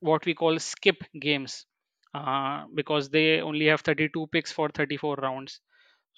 what 0.00 0.24
we 0.26 0.34
call 0.34 0.58
skip 0.58 1.02
games. 1.20 1.66
uh, 2.14 2.66
because 2.74 3.10
they 3.10 3.40
only 3.40 3.66
have 3.66 3.82
32 3.82 4.26
picks 4.32 4.50
for 4.52 4.68
34 4.70 5.16
rounds. 5.16 5.60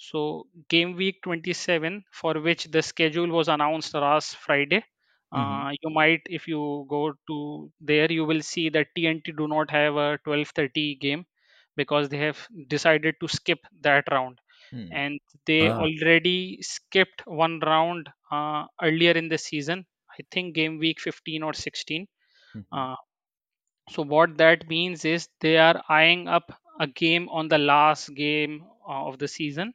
So 0.00 0.48
game 0.68 0.96
week 0.96 1.22
27, 1.22 2.04
for 2.12 2.34
which 2.40 2.64
the 2.76 2.82
schedule 2.82 3.28
was 3.28 3.48
announced 3.48 3.94
last 3.94 4.36
Friday, 4.36 4.84
hmm 5.32 5.62
uh, 5.62 5.72
you 5.82 5.90
might, 5.90 6.22
if 6.26 6.48
you 6.48 6.86
go 6.90 7.12
to 7.28 7.72
there, 7.80 8.10
you 8.12 8.24
will 8.24 8.42
see 8.42 8.68
that 8.70 8.88
TNT 8.96 9.32
do 9.32 9.46
not 9.48 9.70
have 9.70 9.96
a 9.96 10.18
12:30 10.24 10.96
game 10.96 11.26
because 11.76 12.08
they 12.08 12.18
have 12.18 12.46
decided 12.68 13.16
to 13.20 13.28
skip 13.28 13.60
that 13.82 14.04
round, 14.10 14.40
Hmm. 14.72 15.00
and 15.02 15.20
they 15.46 15.70
Ah, 15.70 15.86
already 15.86 16.60
skipped 16.62 17.26
one 17.26 17.60
round 17.60 18.08
uh, 18.32 18.66
earlier 18.82 19.12
in 19.12 19.28
the 19.28 19.38
season. 19.38 19.86
I 20.18 20.22
think 20.32 20.54
game 20.56 20.78
week 20.78 21.00
15 21.00 21.42
or 21.42 21.54
16. 21.54 22.08
Mhm. 22.54 22.64
Uh, 22.72 22.96
so 23.90 24.02
what 24.02 24.36
that 24.38 24.66
means 24.68 25.04
is 25.04 25.28
they 25.40 25.56
are 25.58 25.82
eyeing 25.88 26.28
up 26.28 26.50
a 26.80 26.86
game 26.86 27.28
on 27.28 27.48
the 27.48 27.58
last 27.58 28.14
game 28.14 28.64
uh, 28.88 29.06
of 29.08 29.18
the 29.18 29.28
season, 29.28 29.74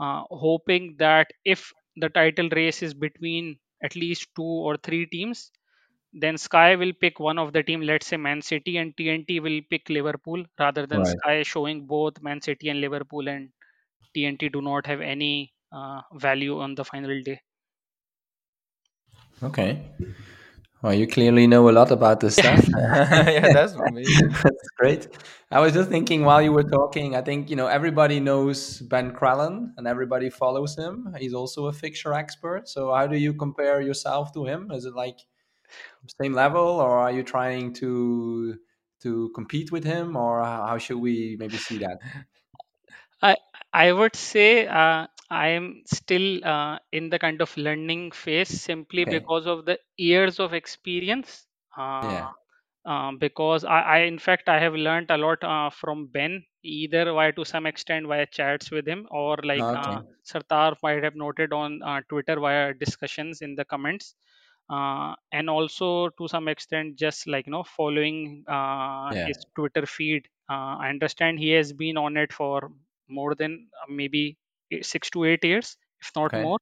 uh, 0.00 0.24
hoping 0.30 0.96
that 0.98 1.28
if 1.44 1.72
the 1.96 2.08
title 2.08 2.48
race 2.50 2.82
is 2.82 2.94
between 2.94 3.58
at 3.82 3.96
least 3.96 4.28
two 4.36 4.42
or 4.42 4.76
three 4.76 5.06
teams, 5.06 5.50
then 6.12 6.36
Sky 6.38 6.74
will 6.76 6.92
pick 6.92 7.20
one 7.20 7.38
of 7.38 7.52
the 7.52 7.62
team, 7.62 7.80
let's 7.82 8.06
say 8.08 8.16
Man 8.16 8.42
City, 8.42 8.76
and 8.78 8.96
TNT 8.96 9.40
will 9.40 9.60
pick 9.70 9.88
Liverpool, 9.88 10.44
rather 10.58 10.86
than 10.86 11.04
right. 11.04 11.16
Sky 11.16 11.42
showing 11.44 11.86
both 11.86 12.20
Man 12.22 12.40
City 12.40 12.68
and 12.70 12.80
Liverpool, 12.80 13.28
and 13.28 13.52
TNT 14.14 14.48
do 14.48 14.62
not 14.62 14.86
have 14.86 15.00
any 15.00 15.54
uh, 15.72 16.02
value 16.14 16.60
on 16.60 16.74
the 16.74 16.84
final 16.84 17.22
day. 17.22 17.40
Okay. 19.42 19.78
Well, 20.82 20.94
you 20.94 21.06
clearly 21.06 21.46
know 21.46 21.68
a 21.68 21.72
lot 21.72 21.90
about 21.90 22.20
this 22.20 22.36
stuff. 22.36 22.68
yeah, 22.68 23.52
that's 23.52 23.72
amazing. 23.72 24.28
That's 24.42 24.68
great. 24.76 25.08
I 25.50 25.60
was 25.60 25.72
just 25.72 25.88
thinking 25.88 26.24
while 26.24 26.42
you 26.42 26.52
were 26.52 26.64
talking, 26.64 27.16
I 27.16 27.22
think, 27.22 27.48
you 27.48 27.56
know, 27.56 27.66
everybody 27.66 28.20
knows 28.20 28.80
Ben 28.80 29.12
Crellin 29.12 29.72
and 29.76 29.86
everybody 29.86 30.28
follows 30.28 30.76
him. 30.76 31.14
He's 31.18 31.32
also 31.32 31.66
a 31.66 31.72
fixture 31.72 32.12
expert. 32.12 32.68
So 32.68 32.92
how 32.94 33.06
do 33.06 33.16
you 33.16 33.32
compare 33.32 33.80
yourself 33.80 34.32
to 34.34 34.44
him? 34.44 34.70
Is 34.70 34.84
it 34.84 34.94
like 34.94 35.18
same 36.20 36.34
level 36.34 36.62
or 36.62 36.98
are 36.98 37.10
you 37.10 37.22
trying 37.22 37.72
to 37.74 38.56
to 39.02 39.30
compete 39.34 39.72
with 39.72 39.84
him 39.84 40.16
or 40.16 40.42
how 40.42 40.66
how 40.66 40.78
should 40.78 40.98
we 40.98 41.36
maybe 41.38 41.56
see 41.56 41.78
that? 41.78 41.98
I 43.22 43.36
I 43.72 43.92
would 43.92 44.14
say 44.14 44.66
uh, 44.66 45.06
I 45.30 45.48
am 45.48 45.82
still 45.86 46.44
uh, 46.44 46.78
in 46.92 47.10
the 47.10 47.18
kind 47.18 47.40
of 47.40 47.56
learning 47.56 48.12
phase 48.12 48.48
simply 48.48 49.04
Okay. 49.06 49.20
because 49.20 49.46
of 49.46 49.64
the 49.66 49.78
years 49.96 50.38
of 50.40 50.54
experience. 50.54 51.46
Uh, 51.76 52.00
Yeah. 52.00 52.30
um, 52.84 53.18
because 53.18 53.64
I, 53.64 53.80
I, 53.80 53.98
in 54.00 54.18
fact, 54.18 54.48
I 54.48 54.58
have 54.60 54.74
learned 54.74 55.10
a 55.10 55.16
lot 55.16 55.42
uh, 55.42 55.70
from 55.70 56.06
Ben, 56.06 56.44
either 56.62 57.12
via 57.12 57.32
to 57.32 57.44
some 57.44 57.66
extent 57.66 58.06
via 58.06 58.26
chats 58.26 58.70
with 58.70 58.86
him, 58.86 59.06
or 59.10 59.36
like 59.44 59.68
uh, 59.74 60.00
Okay. 60.00 60.06
Sertalp 60.24 60.76
might 60.82 61.02
have 61.02 61.14
noted 61.16 61.52
on 61.52 61.82
uh, 61.82 62.00
Twitter 62.08 62.38
via 62.40 62.72
discussions 62.74 63.40
in 63.42 63.54
the 63.54 63.64
comments, 63.64 64.14
uh, 64.70 65.14
and 65.32 65.48
also 65.50 66.08
to 66.18 66.28
some 66.28 66.48
extent 66.48 66.96
just 66.96 67.26
like 67.26 67.46
you 67.46 67.52
know 67.52 67.64
following 67.64 68.44
uh, 68.48 69.10
Yeah. 69.10 69.24
his 69.24 69.36
Twitter 69.54 69.86
feed. 69.86 70.26
Uh, 70.50 70.76
I 70.84 70.88
understand 70.90 71.38
he 71.38 71.50
has 71.50 71.72
been 71.72 71.96
on 71.96 72.16
it 72.16 72.32
for 72.32 72.70
more 73.08 73.34
than 73.34 73.68
uh, 73.82 73.90
maybe 73.92 74.36
six 74.82 75.10
to 75.10 75.24
eight 75.24 75.44
years, 75.44 75.76
if 76.00 76.10
not 76.16 76.32
Okay. 76.32 76.46
more. 76.46 76.58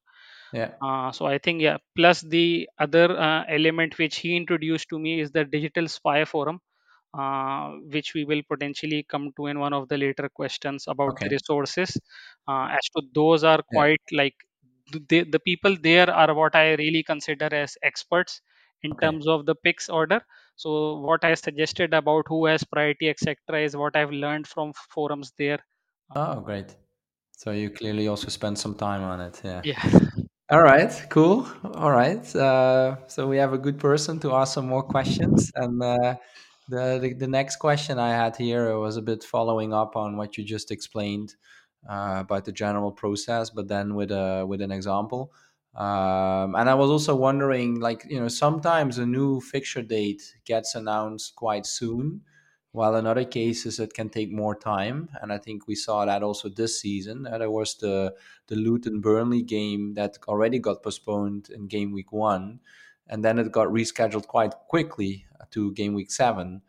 Yeah. 0.52 0.78
Uh, 0.82 1.12
so 1.12 1.26
I 1.26 1.38
think 1.38 1.62
yeah. 1.62 1.78
Plus 1.96 2.20
the 2.20 2.68
other 2.78 3.16
uh, 3.18 3.44
element 3.48 3.98
which 3.98 4.16
he 4.16 4.36
introduced 4.36 4.88
to 4.90 4.98
me 4.98 5.20
is 5.20 5.30
the 5.32 5.44
digital 5.44 5.88
spy 5.88 6.24
forum, 6.24 6.60
uh, 7.18 7.72
which 7.94 8.14
we 8.14 8.24
will 8.24 8.42
potentially 8.50 9.04
come 9.08 9.30
to 9.36 9.46
in 9.46 9.58
one 9.60 9.72
of 9.72 9.88
the 9.88 9.98
later 9.98 10.28
questions 10.28 10.84
about 10.88 11.18
the 11.20 11.26
Okay. 11.26 11.30
resources. 11.30 11.98
Uh, 12.48 12.68
as 12.78 12.84
to 12.96 13.02
those 13.14 13.44
are 13.44 13.62
Yeah. 13.70 13.84
quite 13.84 14.02
like 14.12 14.34
th- 14.92 15.04
they, 15.08 15.22
the 15.24 15.40
people 15.40 15.76
there 15.82 16.10
are 16.10 16.34
what 16.34 16.54
I 16.56 16.74
really 16.74 17.02
consider 17.02 17.48
as 17.52 17.76
experts 17.82 18.40
in 18.82 18.94
Okay. 18.94 19.08
terms 19.08 19.26
of 19.28 19.46
the 19.46 19.54
picks 19.54 19.88
order. 19.88 20.20
So 20.56 21.00
what 21.00 21.24
I 21.24 21.34
suggested 21.34 21.94
about 21.94 22.24
who 22.28 22.46
has 22.46 22.64
priority, 22.64 23.08
etc., 23.10 23.60
is 23.62 23.76
what 23.76 23.96
I've 23.96 24.12
learned 24.12 24.46
from 24.46 24.72
forums 24.94 25.32
there. 25.38 25.60
Oh, 26.16 26.40
great. 26.40 26.76
So 27.36 27.50
you 27.50 27.70
clearly 27.70 28.08
also 28.08 28.28
spent 28.28 28.58
some 28.58 28.74
time 28.74 29.02
on 29.02 29.20
it. 29.20 29.40
Yeah. 29.44 29.60
Yeah. 29.64 30.00
All 30.50 30.62
right, 30.62 30.92
cool. 31.08 31.48
All 31.74 31.90
right. 31.90 32.24
Uh, 32.36 32.96
so 33.06 33.26
we 33.26 33.38
have 33.38 33.52
a 33.52 33.58
good 33.58 33.78
person 33.78 34.20
to 34.20 34.34
ask 34.34 34.54
some 34.54 34.68
more 34.68 34.82
questions. 34.82 35.50
And 35.54 35.82
uh, 35.82 36.16
the, 36.68 36.98
the 37.00 37.14
the 37.14 37.26
next 37.26 37.56
question 37.56 37.98
I 37.98 38.10
had 38.10 38.36
here 38.36 38.78
was 38.78 38.96
a 38.96 39.02
bit 39.02 39.24
following 39.24 39.72
up 39.72 39.96
on 39.96 40.16
what 40.16 40.36
you 40.36 40.44
just 40.44 40.70
explained 40.70 41.34
uh, 41.88 42.18
about 42.20 42.44
the 42.44 42.52
general 42.52 42.92
process, 42.92 43.50
but 43.50 43.68
then 43.68 43.94
with 43.94 44.10
a 44.10 44.44
with 44.46 44.60
an 44.60 44.70
example. 44.70 45.32
Um, 45.74 46.54
and 46.54 46.70
I 46.70 46.74
was 46.74 46.90
also 46.90 47.16
wondering, 47.16 47.80
like 47.80 48.04
you 48.08 48.20
know, 48.20 48.28
sometimes 48.28 48.98
a 48.98 49.06
new 49.06 49.40
fixture 49.40 49.82
date 49.82 50.22
gets 50.44 50.74
announced 50.74 51.34
quite 51.36 51.66
soon, 51.66 52.20
while 52.74 52.96
in 52.96 53.06
other 53.06 53.24
cases 53.24 53.78
it 53.78 53.94
can 53.94 54.08
take 54.08 54.32
more 54.32 54.56
time. 54.56 55.08
And 55.22 55.32
I 55.32 55.38
think 55.38 55.68
we 55.68 55.76
saw 55.76 56.04
that 56.04 56.24
also 56.24 56.48
this 56.48 56.80
season. 56.80 57.24
Uh, 57.24 57.38
there 57.38 57.50
was 57.50 57.76
the 57.76 58.16
the 58.48 58.56
Luton 58.56 59.00
Burnley 59.00 59.42
game 59.42 59.94
that 59.94 60.18
already 60.26 60.58
got 60.58 60.82
postponed 60.82 61.50
in 61.50 61.68
game 61.68 61.92
week 61.92 62.10
one, 62.10 62.58
and 63.06 63.24
then 63.24 63.38
it 63.38 63.52
got 63.52 63.68
rescheduled 63.68 64.26
quite 64.26 64.54
quickly 64.66 65.24
to 65.52 65.72
game 65.74 65.94
week 65.94 66.10
seven. 66.10 66.62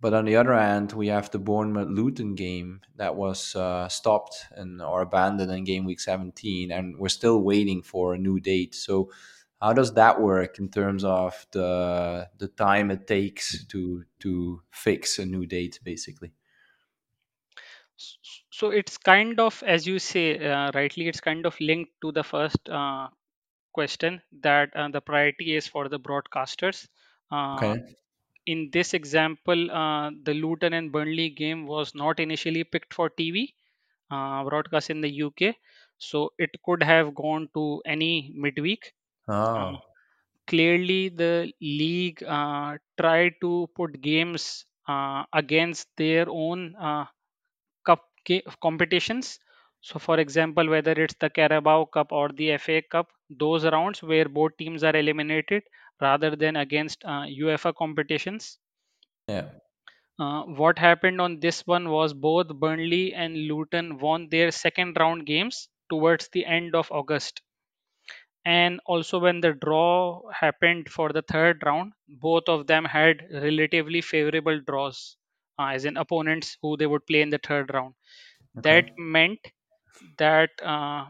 But 0.00 0.14
on 0.14 0.24
the 0.24 0.36
other 0.36 0.54
hand, 0.54 0.92
we 0.92 1.08
have 1.08 1.32
the 1.32 1.40
Bournemouth 1.40 1.88
Luton 1.88 2.36
game 2.36 2.82
that 2.96 3.16
was 3.16 3.56
uh, 3.56 3.88
stopped 3.88 4.46
and 4.52 4.80
or 4.80 5.02
abandoned 5.02 5.50
in 5.50 5.64
game 5.64 5.84
week 5.84 6.00
17, 6.00 6.70
and 6.70 6.96
we're 6.96 7.08
still 7.08 7.42
waiting 7.42 7.82
for 7.82 8.14
a 8.14 8.18
new 8.18 8.38
date. 8.38 8.74
So, 8.74 9.10
how 9.60 9.72
does 9.72 9.94
that 9.94 10.20
work 10.20 10.58
in 10.58 10.70
terms 10.70 11.04
of 11.04 11.46
the 11.52 12.30
the 12.38 12.48
time 12.48 12.90
it 12.90 13.06
takes 13.06 13.64
to 13.66 14.04
to 14.20 14.62
fix 14.70 15.18
a 15.18 15.26
new 15.26 15.46
date, 15.46 15.80
basically? 15.84 16.32
So 18.50 18.70
it's 18.70 18.96
kind 18.98 19.38
of, 19.40 19.62
as 19.62 19.86
you 19.86 19.98
say 19.98 20.26
uh, 20.46 20.70
rightly, 20.74 21.06
it's 21.08 21.20
kind 21.20 21.46
of 21.46 21.58
linked 21.60 21.92
to 22.02 22.12
the 22.12 22.22
first 22.24 22.68
uh, 22.68 23.08
question 23.72 24.22
that 24.42 24.74
uh, 24.76 24.88
the 24.88 25.00
priority 25.00 25.56
is 25.56 25.66
for 25.68 25.88
the 25.88 26.00
broadcasters. 26.00 26.88
Uh, 27.30 27.62
Okay. 27.62 27.96
in 28.46 28.70
this 28.72 28.94
example, 28.94 29.70
uh, 29.70 30.10
the 30.24 30.34
Luton 30.34 30.72
and 30.74 30.92
Burnley 30.92 31.30
game 31.30 31.66
was 31.66 31.94
not 31.94 32.20
initially 32.20 32.64
picked 32.64 32.94
for 32.94 33.10
TV 33.10 33.54
uh, 34.10 34.44
broadcast 34.44 34.90
in 34.90 35.00
the 35.02 35.10
UK, 35.10 35.56
so 35.98 36.32
it 36.38 36.50
could 36.64 36.82
have 36.82 37.14
gone 37.14 37.48
to 37.54 37.82
any 37.86 38.32
midweek. 38.34 38.94
Uh, 39.54 39.72
Oh, 39.72 39.78
clearly, 40.46 41.08
the 41.08 41.52
league 41.60 42.22
uh, 42.24 42.78
tried 43.00 43.34
to 43.40 43.68
put 43.76 44.00
games 44.00 44.66
uh, 44.88 45.24
against 45.32 45.88
their 45.96 46.26
own 46.28 46.74
uh, 46.76 47.06
cup 47.84 48.08
competitions. 48.62 49.38
So, 49.80 49.98
for 49.98 50.18
example, 50.20 50.68
whether 50.68 50.92
it's 50.92 51.14
the 51.20 51.30
Carabao 51.30 51.86
Cup 51.86 52.12
or 52.12 52.28
the 52.30 52.52
FA 52.52 52.82
Cup, 52.82 53.08
those 53.30 53.64
rounds 53.64 54.02
where 54.02 54.28
both 54.28 54.56
teams 54.58 54.82
are 54.84 54.96
eliminated 54.96 55.62
rather 56.00 56.36
than 56.36 56.56
against 56.56 57.04
uh, 57.04 57.24
UEFA 57.28 57.74
competitions. 57.74 58.58
yeah. 59.28 59.48
Uh, 60.20 60.44
what 60.44 60.78
happened 60.78 61.20
on 61.20 61.40
this 61.40 61.66
one 61.66 61.88
was 61.88 62.14
both 62.14 62.46
Burnley 62.48 63.12
and 63.12 63.36
Luton 63.48 63.98
won 63.98 64.28
their 64.28 64.50
second 64.52 64.96
round 65.00 65.26
games 65.26 65.68
towards 65.88 66.28
the 66.28 66.46
end 66.46 66.76
of 66.76 66.92
August. 66.92 67.42
And 68.44 68.80
also, 68.86 69.18
when 69.18 69.40
the 69.40 69.54
draw 69.54 70.28
happened 70.30 70.90
for 70.90 71.10
the 71.12 71.22
third 71.22 71.62
round, 71.64 71.94
both 72.08 72.48
of 72.48 72.66
them 72.66 72.84
had 72.84 73.26
relatively 73.32 74.02
favorable 74.02 74.60
draws, 74.60 75.16
uh, 75.58 75.68
as 75.68 75.86
in 75.86 75.96
opponents 75.96 76.58
who 76.60 76.76
they 76.76 76.86
would 76.86 77.06
play 77.06 77.22
in 77.22 77.30
the 77.30 77.38
third 77.38 77.72
round. 77.72 77.94
Okay. 78.56 78.80
That 78.80 78.90
meant 78.98 79.40
that 80.18 80.50
uh, 80.62 81.06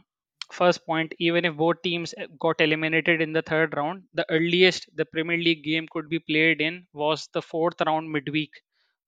first 0.53 0.85
point, 0.87 1.15
even 1.19 1.45
if 1.45 1.57
both 1.57 1.83
teams 1.83 2.15
uh, 2.15 2.27
got 2.39 2.61
eliminated 2.61 3.21
in 3.21 3.33
the 3.33 3.43
third 3.43 3.77
round, 3.77 4.05
the 4.15 4.27
earliest 4.31 4.89
the 4.97 5.05
Premier 5.07 5.39
League 5.39 5.65
game 5.65 5.87
could 5.91 6.09
be 6.09 6.19
played 6.21 6.61
in 6.61 6.87
was 6.93 7.29
the 7.33 7.43
fourth 7.43 7.81
round 7.87 8.11
midweek 8.11 8.53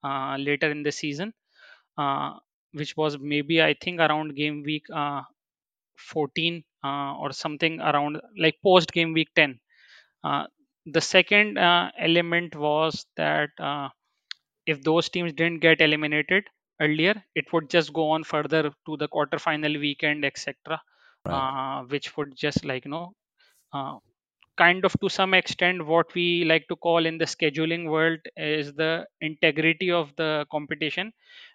uh, 0.04 0.36
later 0.38 0.70
in 0.70 0.82
the 0.82 0.92
season, 0.92 1.32
uh, 1.98 2.38
which 2.72 2.96
was 2.96 3.18
maybe 3.18 3.62
I 3.62 3.74
think 3.74 4.00
around 4.00 4.36
game 4.36 4.62
week 4.62 4.86
uh, 4.92 5.22
14 5.96 6.64
uh, 6.84 7.14
or 7.16 7.32
something 7.32 7.80
around 7.80 8.20
like 8.38 8.56
post 8.62 8.92
game 8.92 9.12
week 9.12 9.28
10. 9.34 9.60
Uh, 10.24 10.46
the 10.86 11.00
second 11.00 11.58
uh, 11.58 11.90
element 11.98 12.54
was 12.56 13.06
that 13.16 13.50
uh, 13.60 13.88
if 14.66 14.82
those 14.82 15.08
teams 15.08 15.32
didn't 15.32 15.60
get 15.60 15.80
eliminated 15.80 16.44
earlier, 16.80 17.14
it 17.34 17.52
would 17.52 17.70
just 17.70 17.92
go 17.92 18.10
on 18.10 18.24
further 18.24 18.70
to 18.86 18.96
the 18.96 19.08
quarterfinal 19.08 19.78
weekend, 19.80 20.24
etc., 20.24 20.80
Right. 21.24 21.48
uh, 21.82 21.82
which 21.84 22.16
would 22.16 22.34
just 22.36 22.64
like 22.64 22.84
you 22.84 22.90
know 22.90 23.14
uh, 23.72 23.98
kind 24.58 24.84
of 24.84 24.94
to 25.00 25.08
some 25.08 25.34
extent 25.34 25.84
what 25.86 26.14
we 26.14 26.44
like 26.44 26.66
to 26.68 26.76
call 26.76 27.06
in 27.06 27.18
the 27.18 27.24
scheduling 27.24 27.88
world 27.90 28.20
is 28.36 28.72
the 28.74 29.06
integrity 29.20 29.90
of 29.90 30.14
the 30.16 30.46
competition 30.50 31.12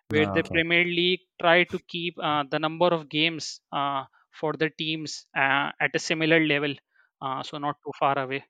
where 0.10 0.25
Ah, 0.25 0.38
the 0.38 0.43
premier 0.43 0.86
league 0.86 1.22
try 1.41 1.63
to 1.65 1.79
keep 1.88 2.15
uh, 2.22 2.43
the 2.51 2.60
number 2.60 2.88
of 2.88 3.10
games 3.10 3.62
uh, 3.74 4.03
for 4.41 4.53
the 4.63 4.70
teams 4.84 5.25
uh, 5.44 5.70
at 5.86 5.96
a 5.96 6.00
similar 6.10 6.39
level 6.53 6.74
uh, 7.22 7.41
so 7.44 7.58
not 7.58 7.75
too 7.86 7.94
far 8.00 8.17
away 8.25 8.44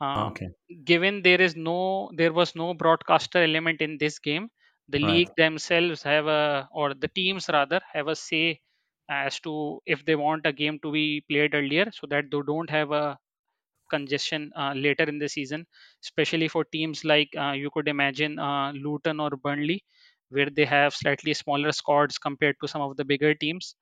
um, 0.00 0.30
okay. 0.30 0.48
given 0.84 1.22
there 1.22 1.40
is 1.40 1.54
no 1.56 2.10
there 2.16 2.32
was 2.32 2.54
no 2.56 2.74
broadcaster 2.74 3.42
element 3.42 3.80
in 3.80 3.96
this 3.98 4.18
game 4.18 4.48
the 4.88 4.98
Right. 5.00 5.10
league 5.10 5.30
themselves 5.36 6.02
have 6.02 6.26
a 6.26 6.68
or 6.72 6.94
the 6.94 7.08
teams 7.20 7.48
rather 7.58 7.80
have 7.92 8.08
a 8.08 8.16
say 8.16 8.60
as 9.10 9.38
to 9.40 9.80
if 9.86 10.04
they 10.04 10.16
want 10.16 10.46
a 10.46 10.52
game 10.52 10.78
to 10.82 10.92
be 10.92 11.22
played 11.30 11.54
earlier 11.54 11.86
so 11.92 12.06
that 12.08 12.24
they 12.30 12.40
don't 12.46 12.70
have 12.70 12.90
a 12.92 13.18
congestion 13.90 14.52
uh, 14.56 14.72
later 14.74 15.04
in 15.04 15.18
the 15.18 15.28
season 15.28 15.66
especially 16.04 16.48
for 16.48 16.64
teams 16.64 17.04
like 17.04 17.30
uh, 17.38 17.52
you 17.52 17.70
could 17.70 17.88
imagine 17.88 18.38
uh, 18.38 18.72
luton 18.72 19.20
or 19.20 19.30
burnley 19.30 19.84
where 20.30 20.50
they 20.50 20.64
have 20.64 20.94
slightly 20.94 21.34
smaller 21.34 21.72
squads 21.72 22.18
compared 22.18 22.56
to 22.60 22.68
some 22.68 22.82
of 22.82 22.96
the 22.96 23.04
bigger 23.04 23.34
teams 23.34 23.76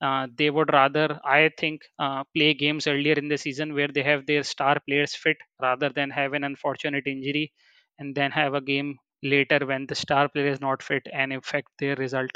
uh, 0.00 0.26
they 0.36 0.50
would 0.50 0.72
rather, 0.72 1.20
I 1.24 1.50
think, 1.58 1.82
uh, 1.98 2.24
play 2.34 2.54
games 2.54 2.86
earlier 2.86 3.14
in 3.14 3.28
the 3.28 3.38
season 3.38 3.74
where 3.74 3.88
they 3.88 4.02
have 4.02 4.26
their 4.26 4.42
star 4.42 4.78
players 4.80 5.14
fit 5.14 5.36
rather 5.60 5.88
than 5.90 6.10
have 6.10 6.32
an 6.34 6.44
unfortunate 6.44 7.06
injury 7.06 7.52
and 7.98 8.14
then 8.14 8.30
have 8.32 8.54
a 8.54 8.60
game 8.60 8.98
later 9.22 9.66
when 9.66 9.86
the 9.86 9.94
star 9.94 10.28
player 10.28 10.46
is 10.48 10.60
not 10.60 10.82
fit 10.82 11.06
and 11.12 11.32
affect 11.32 11.68
their 11.78 11.96
result. 11.96 12.30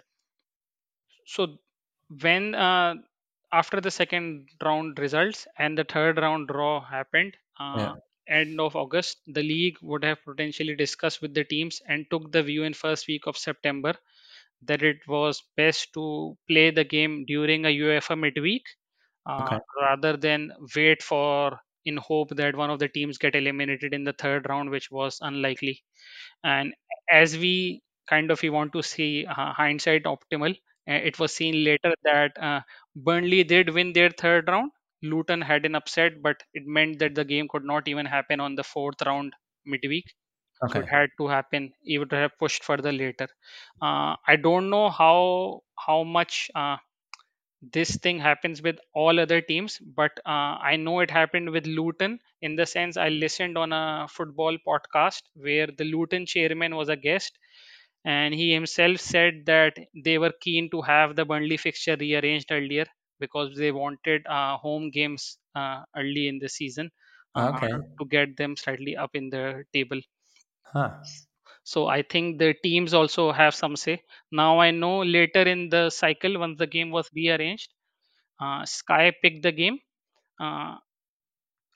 So 1.26 1.58
when 2.22 2.54
uh, 2.54 2.94
after 3.52 3.80
the 3.80 3.90
second 3.90 4.48
round 4.62 4.98
results 4.98 5.46
and 5.58 5.76
the 5.78 5.84
third 5.84 6.18
round 6.18 6.48
draw 6.48 6.80
happened, 6.80 7.36
uh, 7.58 7.92
Yeah. 7.92 7.96
end 8.28 8.60
of 8.60 8.76
August, 8.76 9.18
the 9.26 9.42
league 9.42 9.78
would 9.82 10.04
have 10.04 10.22
potentially 10.24 10.74
discussed 10.76 11.20
with 11.22 11.34
the 11.34 11.44
teams 11.44 11.80
and 11.86 12.08
took 12.10 12.30
the 12.32 12.42
view 12.42 12.62
in 12.64 12.74
first 12.74 13.06
week 13.08 13.26
of 13.26 13.36
September 13.36 13.94
that 14.62 14.82
it 14.82 14.98
was 15.08 15.42
best 15.56 15.92
to 15.94 16.36
play 16.48 16.70
the 16.70 16.84
game 16.84 17.24
during 17.26 17.64
a 17.64 17.68
UEFA 17.78 18.18
midweek 18.18 18.64
uh, 19.26 19.50
Okay. 19.50 19.58
rather 19.80 20.16
than 20.16 20.52
wait 20.76 21.02
for 21.02 21.60
in 21.84 21.96
hope 21.96 22.30
that 22.36 22.56
one 22.56 22.70
of 22.70 22.78
the 22.78 22.88
teams 22.88 23.18
get 23.18 23.34
eliminated 23.34 23.94
in 23.94 24.04
the 24.04 24.12
third 24.12 24.46
round, 24.48 24.70
which 24.70 24.90
was 24.90 25.18
unlikely. 25.22 25.82
And 26.44 26.74
as 27.10 27.36
we 27.38 27.82
kind 28.08 28.30
of 28.30 28.42
we 28.42 28.50
want 28.50 28.72
to 28.72 28.82
see 28.82 29.24
uh, 29.26 29.52
hindsight 29.52 30.04
optimal, 30.04 30.52
uh, 30.88 30.92
it 31.10 31.18
was 31.18 31.34
seen 31.34 31.64
later 31.64 31.94
that 32.04 32.32
uh, 32.42 32.60
Burnley 32.96 33.44
did 33.44 33.70
win 33.70 33.92
their 33.92 34.10
third 34.10 34.48
round. 34.48 34.72
Luton 35.02 35.40
had 35.42 35.64
an 35.64 35.76
upset, 35.76 36.22
but 36.22 36.42
it 36.54 36.64
meant 36.66 36.98
that 36.98 37.14
the 37.14 37.24
game 37.24 37.46
could 37.48 37.64
not 37.64 37.86
even 37.88 38.06
happen 38.06 38.40
on 38.40 38.56
the 38.56 38.64
fourth 38.64 39.00
round 39.06 39.32
midweek 39.64 40.06
so 40.66 40.78
it 40.80 40.88
had 40.88 41.10
to 41.18 41.28
happen 41.28 41.72
it 41.84 41.98
would 41.98 42.12
have 42.12 42.36
pushed 42.38 42.64
further 42.64 42.92
later. 42.92 43.28
Uh, 43.82 44.16
i 44.26 44.36
don't 44.36 44.70
know 44.70 44.90
how 44.90 45.62
how 45.86 46.02
much 46.04 46.50
uh, 46.54 46.76
this 47.74 47.96
thing 47.96 48.18
happens 48.18 48.62
with 48.62 48.78
all 48.94 49.18
other 49.20 49.40
teams 49.40 49.78
but 50.00 50.12
uh, 50.26 50.54
i 50.72 50.76
know 50.76 51.00
it 51.00 51.10
happened 51.10 51.50
with 51.50 51.66
luton 51.66 52.18
in 52.42 52.56
the 52.56 52.66
sense 52.66 52.96
i 52.96 53.08
listened 53.08 53.58
on 53.58 53.72
a 53.72 54.06
football 54.16 54.56
podcast 54.66 55.22
where 55.34 55.68
the 55.78 55.84
luton 55.84 56.26
chairman 56.26 56.74
was 56.76 56.88
a 56.88 56.96
guest 56.96 57.38
and 58.04 58.34
he 58.34 58.52
himself 58.52 58.98
said 59.00 59.44
that 59.46 59.76
they 60.04 60.18
were 60.18 60.32
keen 60.40 60.70
to 60.70 60.80
have 60.82 61.16
the 61.16 61.24
burnley 61.24 61.56
fixture 61.56 61.96
rearranged 62.00 62.50
earlier 62.52 62.86
because 63.20 63.56
they 63.56 63.72
wanted 63.72 64.26
uh, 64.26 64.56
home 64.56 64.90
games 64.90 65.38
uh, 65.54 65.82
early 65.96 66.28
in 66.28 66.38
the 66.38 66.48
season 66.48 66.90
uh, 67.36 67.58
Okay. 67.58 67.70
to 68.00 68.06
get 68.06 68.36
them 68.36 68.56
slightly 68.56 68.96
up 68.96 69.10
in 69.14 69.30
the 69.30 69.64
table 69.72 70.00
Huh. 70.72 71.02
so 71.64 71.86
I 71.86 72.02
think 72.02 72.38
the 72.38 72.54
teams 72.64 72.94
also 72.94 73.30
have 73.32 73.54
some 73.54 73.76
say. 73.76 74.02
Now 74.32 74.58
I 74.58 74.70
know 74.72 75.02
later 75.02 75.42
in 75.42 75.68
the 75.68 75.90
cycle, 75.90 76.38
once 76.38 76.58
the 76.58 76.66
game 76.66 76.90
was 76.90 77.08
rearranged, 77.14 77.72
uh, 78.40 78.64
Sky 78.66 79.12
picked 79.22 79.42
the 79.42 79.52
game. 79.52 79.80
Uh, 80.40 80.78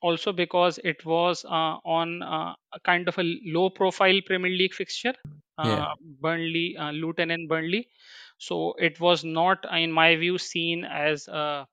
also 0.01 0.33
because 0.33 0.79
it 0.85 1.05
was 1.05 1.45
uh, 1.45 1.77
on 1.85 2.23
uh, 2.23 2.55
a 2.73 2.81
kind 2.85 3.09
of 3.09 3.19
a 3.19 3.23
low 3.47 3.71
profile 3.71 4.21
Premier 4.27 4.51
League 4.51 4.75
fixture, 4.75 5.15
uh, 5.59 5.87
Yeah. 5.87 5.95
Burnley, 6.21 6.77
uh, 6.77 6.91
Luton 6.93 7.31
and 7.31 7.49
Burnley. 7.49 7.89
So 8.39 8.75
it 8.79 9.01
was 9.01 9.25
not, 9.25 9.65
in 9.73 9.93
my 9.93 10.17
view, 10.17 10.39
seen 10.39 10.85
as 10.85 11.29
a 11.29 11.67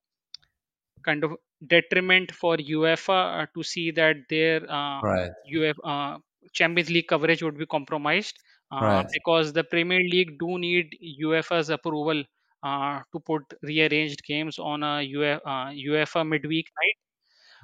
kind 1.03 1.23
of 1.23 1.31
detriment 1.67 2.31
for 2.31 2.57
UEFA 2.57 3.43
uh, 3.43 3.45
to 3.53 3.63
see 3.63 3.91
that 3.91 4.15
their 4.29 4.59
uh, 4.71 5.01
Right. 5.01 5.31
UEFA 5.51 5.79
uh, 5.83 6.17
Champions 6.53 6.89
League 6.89 7.07
coverage 7.07 7.43
would 7.43 7.57
be 7.57 7.65
compromised 7.65 8.37
uh, 8.71 9.03
Right. 9.03 9.07
because 9.13 9.53
the 9.53 9.63
Premier 9.63 9.99
League 9.99 10.37
do 10.39 10.57
need 10.59 10.95
UEFA's 11.01 11.69
approval 11.69 12.23
uh, 12.63 13.01
to 13.13 13.19
put 13.19 13.43
rearranged 13.63 14.21
games 14.27 14.59
on 14.59 14.83
a 14.83 14.95
UEFA, 15.15 15.41
uh, 15.45 15.69
UEFA 15.71 16.27
midweek 16.27 16.67
night. 16.81 16.97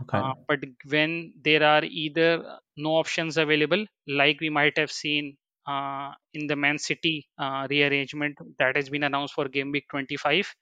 Okay. 0.01 0.25
Uh, 0.29 0.33
but 0.47 0.59
when 0.89 1.33
there 1.41 1.63
are 1.63 1.83
either 1.83 2.59
no 2.77 2.91
options 2.95 3.37
available, 3.37 3.85
like 4.07 4.39
we 4.41 4.49
might 4.49 4.77
have 4.77 4.91
seen 4.91 5.37
uh, 5.67 6.13
in 6.33 6.47
the 6.47 6.55
Man 6.55 6.77
City 6.77 7.27
uh, 7.37 7.67
rearrangement 7.69 8.37
that 8.59 8.75
has 8.75 8.89
been 8.89 9.03
announced 9.03 9.33
for 9.33 9.47
game 9.49 9.71
week 9.71 9.85
25, 9.89 10.53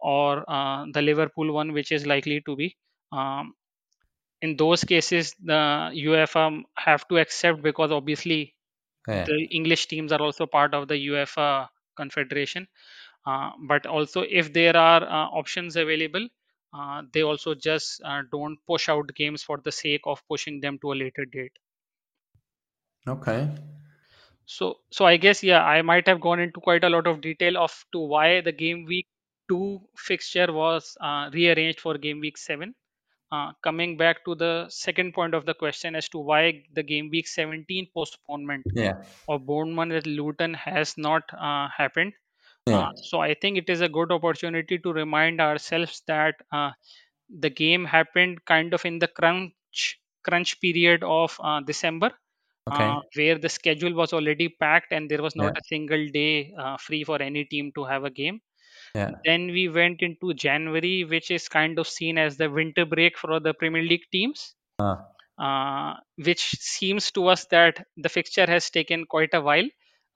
or 0.00 0.44
uh, 0.50 0.84
the 0.92 1.02
Liverpool 1.02 1.52
one, 1.52 1.72
which 1.72 1.92
is 1.92 2.06
likely 2.06 2.40
to 2.42 2.56
be. 2.56 2.76
Um, 3.12 3.54
in 4.42 4.56
those 4.56 4.84
cases, 4.84 5.34
the 5.40 5.90
UEFA 6.06 6.62
have 6.76 7.06
to 7.08 7.18
accept 7.18 7.62
because 7.62 7.90
obviously 7.92 8.56
Yeah. 9.06 9.30
the 9.30 9.46
English 9.52 9.86
teams 9.88 10.12
are 10.12 10.22
also 10.22 10.46
part 10.46 10.74
of 10.74 10.88
the 10.88 10.96
UEFA 11.08 11.68
Confederation. 11.96 12.68
Uh, 13.26 13.52
but 13.68 13.86
also, 13.86 14.22
if 14.22 14.52
there 14.52 14.76
are 14.76 15.02
uh, 15.04 15.28
options 15.40 15.76
available, 15.76 16.28
uh, 16.74 17.02
they 17.12 17.22
also 17.22 17.54
just 17.54 18.02
uh, 18.04 18.22
don't 18.32 18.58
push 18.66 18.88
out 18.88 19.14
games 19.14 19.42
for 19.42 19.58
the 19.58 19.72
sake 19.72 20.02
of 20.06 20.22
pushing 20.28 20.60
them 20.60 20.78
to 20.80 20.92
a 20.92 20.96
later 21.04 21.24
date. 21.26 21.52
Okay. 23.06 23.48
So, 24.46 24.80
so 24.90 25.04
I 25.04 25.16
guess 25.16 25.42
yeah, 25.42 25.62
I 25.64 25.82
might 25.82 26.06
have 26.08 26.20
gone 26.20 26.40
into 26.40 26.60
quite 26.60 26.84
a 26.84 26.88
lot 26.90 27.06
of 27.06 27.20
detail 27.20 27.56
of 27.58 27.84
to 27.92 27.98
why 27.98 28.40
the 28.40 28.52
game 28.52 28.84
week 28.84 29.08
two 29.48 29.88
fixture 29.96 30.52
was 30.52 30.96
uh, 31.00 31.30
rearranged 31.32 31.80
for 31.80 31.98
game 31.98 32.20
week 32.20 32.36
seven. 32.36 32.74
Uh, 33.32 33.52
coming 33.62 33.96
back 33.96 34.24
to 34.24 34.34
the 34.34 34.68
second 34.68 35.12
point 35.14 35.34
of 35.34 35.44
the 35.46 35.54
question 35.54 35.94
as 35.96 36.08
to 36.08 36.18
why 36.18 36.64
the 36.74 36.82
game 36.82 37.08
week 37.10 37.26
17 37.26 37.88
postponement 37.94 38.66
Yeah. 38.74 39.04
of 39.28 39.46
Bournemouth 39.46 39.92
at 39.92 40.06
Luton 40.06 40.54
has 40.54 40.96
not 40.98 41.22
uh, 41.34 41.68
happened. 41.76 42.12
Yeah. 42.66 42.82
Uh, 42.82 42.92
so 42.96 43.20
I 43.20 43.34
think 43.34 43.58
it 43.58 43.70
is 43.70 43.80
a 43.80 43.88
good 43.88 44.12
opportunity 44.12 44.78
to 44.78 44.92
remind 44.92 45.40
ourselves 45.40 46.02
that 46.08 46.36
uh, 46.52 46.72
the 47.30 47.50
game 47.50 47.84
happened 47.84 48.44
kind 48.44 48.74
of 48.74 48.84
in 48.84 48.98
the 48.98 49.08
crunch 49.08 50.00
crunch 50.24 50.60
period 50.60 51.04
of 51.04 51.38
uh, 51.42 51.60
December, 51.60 52.10
Okay. 52.66 52.92
uh, 52.92 53.00
where 53.16 53.38
the 53.38 53.48
schedule 53.48 53.94
was 53.94 54.12
already 54.12 54.48
packed 54.48 54.92
and 54.92 55.10
there 55.10 55.22
was 55.22 55.36
not 55.36 55.52
Yeah. 55.52 55.56
a 55.56 55.62
single 55.68 56.06
day 56.08 56.54
uh, 56.58 56.76
free 56.78 57.04
for 57.04 57.20
any 57.22 57.44
team 57.44 57.72
to 57.74 57.84
have 57.84 58.04
a 58.04 58.10
game. 58.10 58.40
Yeah. 58.96 59.20
Then 59.24 59.48
we 59.48 59.68
went 59.68 60.02
into 60.02 60.34
January, 60.34 61.04
which 61.04 61.30
is 61.30 61.48
kind 61.48 61.78
of 61.78 61.88
seen 61.88 62.18
as 62.18 62.36
the 62.38 62.50
winter 62.50 62.86
break 62.86 63.18
for 63.18 63.40
the 63.40 63.54
Premier 63.54 63.82
League 63.82 64.06
teams. 64.12 64.54
Uh, 64.78 65.02
Uh, 65.38 65.96
which 66.16 66.42
seems 66.60 67.12
to 67.12 67.28
us 67.28 67.46
that 67.46 67.86
the 67.96 68.08
fixture 68.08 68.46
has 68.46 68.70
taken 68.70 69.06
quite 69.06 69.34
a 69.34 69.40
while, 69.40 69.68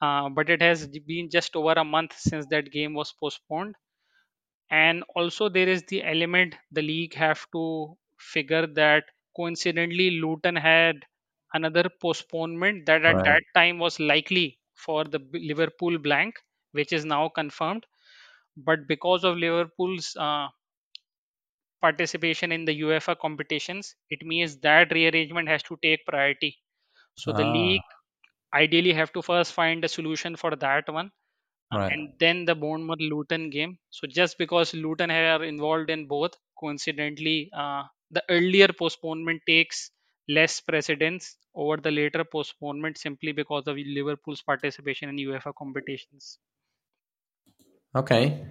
uh, 0.02 0.28
but 0.30 0.50
it 0.50 0.62
has 0.62 0.88
been 0.88 1.30
just 1.30 1.56
over 1.56 1.72
a 1.72 1.84
month 1.84 2.14
since 2.18 2.46
that 2.48 2.70
game 2.72 2.94
was 2.94 3.12
postponed. 3.12 3.74
And 4.70 5.04
also, 5.14 5.48
there 5.48 5.68
is 5.68 5.84
the 5.84 6.02
element 6.02 6.56
the 6.72 6.82
league 6.82 7.14
have 7.14 7.46
to 7.52 7.96
figure 8.18 8.66
that 8.66 9.04
coincidentally, 9.36 10.10
Luton 10.20 10.56
had 10.56 11.06
another 11.54 11.88
postponement 11.88 12.86
that 12.86 13.04
at 13.04 13.22
right. 13.22 13.24
that 13.24 13.44
time 13.54 13.78
was 13.78 14.00
likely 14.00 14.58
for 14.74 15.04
the 15.04 15.20
B- 15.20 15.46
Liverpool 15.46 15.98
blank, 15.98 16.34
which 16.72 16.92
is 16.92 17.04
now 17.04 17.28
confirmed. 17.28 17.86
But 18.64 18.86
because 18.88 19.24
of 19.24 19.36
Liverpool's 19.38 20.16
uh, 20.16 20.48
participation 21.82 22.52
in 22.52 22.64
the 22.64 22.80
UEFA 22.80 23.18
competitions, 23.18 23.94
it 24.08 24.22
means 24.22 24.58
that 24.60 24.90
rearrangement 24.92 25.46
has 25.48 25.62
to 25.64 25.76
take 25.82 26.06
priority. 26.06 26.58
So 27.14 27.32
the 27.32 27.44
Ah, 27.44 27.44
league 27.44 27.84
ideally 28.54 28.92
have 28.94 29.12
to 29.14 29.22
first 29.22 29.52
find 29.54 29.84
a 29.84 29.88
solution 29.88 30.36
for 30.36 30.56
that 30.56 30.88
one, 30.92 31.12
uh, 31.72 31.78
right. 31.78 31.94
and 31.94 32.14
then 32.20 32.44
the 32.46 32.54
Bournemouth 32.54 33.00
Luton 33.00 33.50
game. 33.50 33.78
So 33.90 34.06
just 34.08 34.38
because 34.38 34.74
Luton 34.74 35.10
are 35.10 35.44
involved 35.44 35.90
in 35.90 36.06
both, 36.08 36.34
coincidentally, 36.58 37.50
uh, 37.54 37.84
the 38.10 38.24
earlier 38.30 38.68
postponement 38.68 39.42
takes 39.46 39.90
less 40.28 40.60
precedence 40.60 41.38
over 41.54 41.78
the 41.78 41.90
later 41.92 42.24
postponement 42.24 42.98
simply 42.98 43.32
because 43.32 43.66
of 43.68 43.76
Liverpool's 43.76 44.42
participation 44.42 45.08
in 45.10 45.16
UEFA 45.18 45.54
competitions. 45.56 46.38
Okay. 47.94 48.44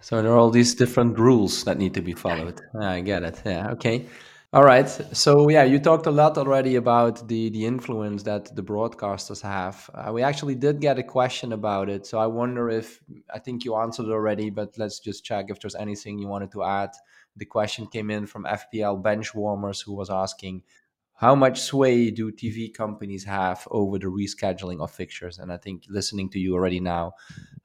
So 0.00 0.22
there 0.22 0.32
are 0.32 0.38
all 0.38 0.50
these 0.50 0.74
different 0.74 1.18
rules 1.18 1.64
that 1.64 1.78
need 1.78 1.94
to 1.94 2.02
be 2.02 2.14
followed. 2.14 2.60
I 2.80 3.00
get 3.00 3.22
it. 3.22 3.42
Yeah. 3.44 3.70
Okay. 3.72 4.06
All 4.52 4.64
right. 4.64 4.88
So 4.88 5.48
yeah, 5.48 5.62
you 5.62 5.78
talked 5.78 6.06
a 6.06 6.10
lot 6.10 6.36
already 6.36 6.74
about 6.74 7.28
the 7.28 7.50
the 7.50 7.66
influence 7.66 8.24
that 8.24 8.56
the 8.56 8.62
broadcasters 8.62 9.42
have. 9.42 9.88
Uh, 9.94 10.10
we 10.12 10.22
actually 10.22 10.56
did 10.56 10.80
get 10.80 10.98
a 10.98 11.04
question 11.04 11.52
about 11.52 11.88
it, 11.88 12.04
so 12.04 12.18
I 12.18 12.26
wonder 12.26 12.68
if 12.68 13.00
I 13.32 13.38
think 13.38 13.64
you 13.64 13.76
answered 13.76 14.06
already, 14.06 14.50
but 14.50 14.76
let's 14.76 14.98
just 14.98 15.24
check 15.24 15.50
if 15.50 15.60
there's 15.60 15.76
anything 15.76 16.18
you 16.18 16.26
wanted 16.26 16.50
to 16.52 16.64
add. 16.64 16.90
The 17.36 17.44
question 17.44 17.86
came 17.86 18.10
in 18.10 18.26
from 18.26 18.44
FPL 18.44 19.00
Benchwarmers, 19.00 19.84
who 19.84 19.94
was 19.94 20.10
asking, 20.10 20.64
how 21.20 21.34
much 21.34 21.60
sway 21.60 22.10
do 22.10 22.32
TV 22.32 22.70
companies 22.70 23.24
have 23.24 23.68
over 23.70 23.98
the 23.98 24.06
rescheduling 24.06 24.80
of 24.80 24.90
fixtures? 24.90 25.38
And 25.38 25.52
I 25.52 25.58
think 25.58 25.84
listening 25.86 26.30
to 26.30 26.38
you 26.38 26.54
already 26.54 26.80
now, 26.80 27.12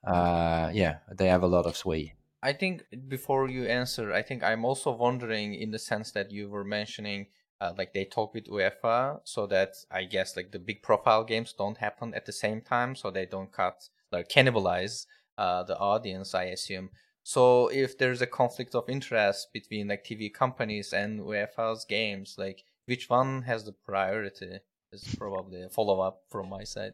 uh, 0.05 0.71
yeah, 0.73 0.97
they 1.17 1.27
have 1.27 1.41
a 1.41 1.47
lot 1.47 1.65
of 1.65 1.77
sway. 1.77 2.15
I 2.43 2.51
think 2.51 2.83
before 3.07 3.47
you 3.49 3.65
answer, 3.65 4.11
I 4.11 4.23
think 4.23 4.43
I'm 4.43 4.65
also 4.65 4.91
wondering 4.91 5.55
in 5.55 5.71
the 5.71 5.79
sense 5.79 6.11
that 6.11 6.31
you 6.31 6.49
were 6.49 6.65
mentioning, 6.65 7.27
uh, 7.61 7.71
like 7.77 7.93
they 7.93 8.03
talk 8.03 8.33
with 8.33 8.47
UEFA, 8.47 9.21
so 9.23 9.47
that 9.47 9.75
I 9.89 10.03
guess 10.03 10.35
like 10.35 10.51
the 10.51 10.59
big 10.59 10.83
profile 10.83 11.23
games 11.23 11.53
don't 11.57 11.77
happen 11.77 12.13
at 12.13 12.25
the 12.25 12.33
same 12.33 12.59
time, 12.59 12.93
so 12.93 13.09
they 13.09 13.25
don't 13.25 13.53
cut 13.53 13.87
like 14.11 14.27
cannibalize 14.27 15.05
uh, 15.37 15.63
the 15.63 15.77
audience. 15.77 16.35
I 16.35 16.43
assume. 16.55 16.89
So 17.23 17.69
if 17.69 17.97
there's 17.97 18.21
a 18.21 18.27
conflict 18.27 18.75
of 18.75 18.89
interest 18.89 19.53
between 19.53 19.87
like 19.87 20.03
TV 20.03 20.31
companies 20.31 20.91
and 20.91 21.21
UEFA's 21.21 21.85
games, 21.85 22.35
like 22.37 22.65
which 22.85 23.09
one 23.09 23.43
has 23.43 23.65
the 23.65 23.73
priority? 23.73 24.59
Is 24.91 25.07
probably 25.17 25.61
a 25.63 25.69
follow 25.69 25.99
up 26.01 26.25
from 26.29 26.49
my 26.49 26.63
side. 26.63 26.93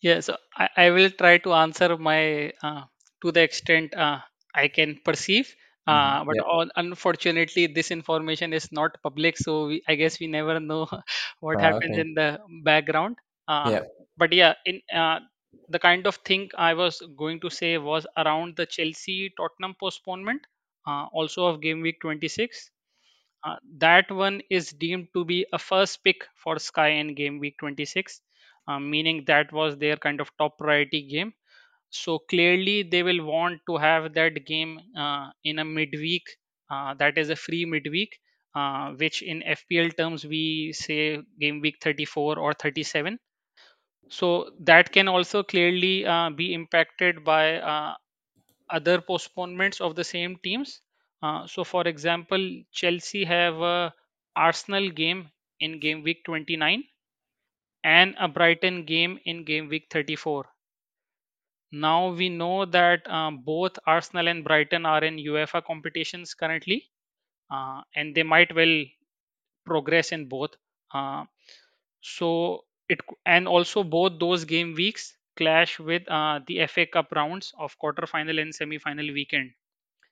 Yeah, 0.00 0.20
so 0.20 0.36
I, 0.56 0.68
I 0.76 0.90
will 0.90 1.10
try 1.10 1.38
to 1.38 1.52
answer 1.54 1.96
my 1.96 2.52
uh, 2.62 2.84
to 3.22 3.32
the 3.32 3.42
extent 3.42 3.94
uh, 3.94 4.20
I 4.54 4.68
can 4.68 5.00
perceive. 5.04 5.54
Uh, 5.86 6.22
but 6.24 6.36
Yeah. 6.36 6.42
unfortunately, 6.76 7.66
this 7.66 7.90
information 7.90 8.52
is 8.52 8.70
not 8.70 9.02
public, 9.02 9.38
so 9.38 9.66
we, 9.68 9.82
I 9.88 9.94
guess 9.94 10.20
we 10.20 10.26
never 10.26 10.60
know 10.60 10.86
what 11.40 11.60
Uh, 11.60 11.60
happens 11.60 11.96
okay. 11.96 12.04
in 12.04 12.12
the 12.14 12.38
background. 12.62 13.16
Uh, 13.48 13.70
Yeah. 13.70 13.84
but 14.18 14.32
yeah, 14.32 14.54
in 14.66 14.82
uh, 14.94 15.20
the 15.68 15.78
kind 15.78 16.06
of 16.06 16.16
thing 16.16 16.50
I 16.58 16.74
was 16.74 17.00
going 17.16 17.40
to 17.40 17.48
say 17.50 17.78
was 17.78 18.06
around 18.18 18.56
the 18.56 18.66
Chelsea 18.66 19.32
Tottenham 19.36 19.76
postponement, 19.80 20.46
uh, 20.86 21.06
also 21.12 21.46
of 21.46 21.62
game 21.62 21.80
week 21.80 22.00
26. 22.02 22.70
Uh, 23.48 23.56
that 23.78 24.10
one 24.10 24.40
is 24.50 24.70
deemed 24.72 25.08
to 25.14 25.24
be 25.24 25.46
a 25.52 25.58
first 25.58 26.02
pick 26.04 26.26
for 26.44 26.58
Sky 26.58 26.88
in 27.02 27.14
game 27.14 27.38
week 27.38 27.56
26, 27.58 28.20
uh, 28.68 28.78
meaning 28.78 29.24
that 29.26 29.52
was 29.52 29.76
their 29.78 29.96
kind 29.96 30.20
of 30.20 30.30
top 30.38 30.58
priority 30.58 31.02
game. 31.14 31.32
So 31.90 32.18
clearly, 32.18 32.82
they 32.82 33.02
will 33.02 33.24
want 33.24 33.60
to 33.68 33.76
have 33.76 34.14
that 34.14 34.46
game 34.46 34.80
uh, 34.96 35.30
in 35.44 35.58
a 35.58 35.64
midweek, 35.64 36.24
uh, 36.70 36.94
that 36.94 37.18
is 37.18 37.30
a 37.30 37.36
free 37.36 37.64
midweek, 37.66 38.18
uh, 38.54 38.92
which 38.92 39.22
in 39.22 39.42
FPL 39.42 39.90
terms 39.90 40.24
we 40.26 40.72
say 40.72 41.20
game 41.40 41.60
week 41.60 41.76
34 41.82 42.38
or 42.38 42.54
37. 42.54 43.18
So 44.10 44.52
that 44.60 44.92
can 44.92 45.08
also 45.08 45.42
clearly 45.44 46.04
be 46.36 46.54
impacted 46.54 47.24
by 47.24 47.94
other 48.70 49.00
postponements 49.02 49.80
of 49.80 49.94
the 49.94 50.04
same 50.04 50.38
teams. 50.38 50.80
Uh, 51.22 51.46
so, 51.46 51.62
for 51.64 51.86
example, 51.86 52.62
Chelsea 52.72 53.24
have 53.24 53.60
a 53.60 53.94
Arsenal 54.34 54.90
game 54.90 55.30
in 55.60 55.78
game 55.78 56.02
week 56.02 56.24
29 56.24 56.84
and 57.84 58.14
a 58.18 58.28
Brighton 58.28 58.84
game 58.86 59.18
in 59.24 59.44
game 59.44 59.68
week 59.68 59.88
34. 59.90 60.46
Now 61.72 62.10
we 62.10 62.28
know 62.28 62.66
that 62.66 63.08
um, 63.08 63.38
both 63.38 63.78
Arsenal 63.86 64.28
and 64.28 64.44
Brighton 64.44 64.84
are 64.84 65.02
in 65.02 65.16
UEFA 65.16 65.64
competitions 65.64 66.34
currently, 66.34 66.90
uh, 67.50 67.82
and 67.94 68.14
they 68.14 68.22
might 68.24 68.54
well 68.54 68.84
progress 69.66 70.12
in 70.12 70.28
both. 70.28 70.56
Uh, 70.92 71.26
so 72.02 72.64
it 72.88 73.00
and 73.26 73.48
also 73.48 73.84
both 73.84 74.18
those 74.20 74.44
game 74.44 74.74
weeks 74.74 75.16
clash 75.36 75.78
with 75.78 76.08
uh, 76.08 76.40
the 76.46 76.60
FA 76.66 76.86
Cup 76.86 77.12
rounds 77.12 77.52
of 77.58 77.76
quarterfinal 77.78 78.40
and 78.40 78.54
semi-final 78.54 79.12
weekend. 79.12 79.52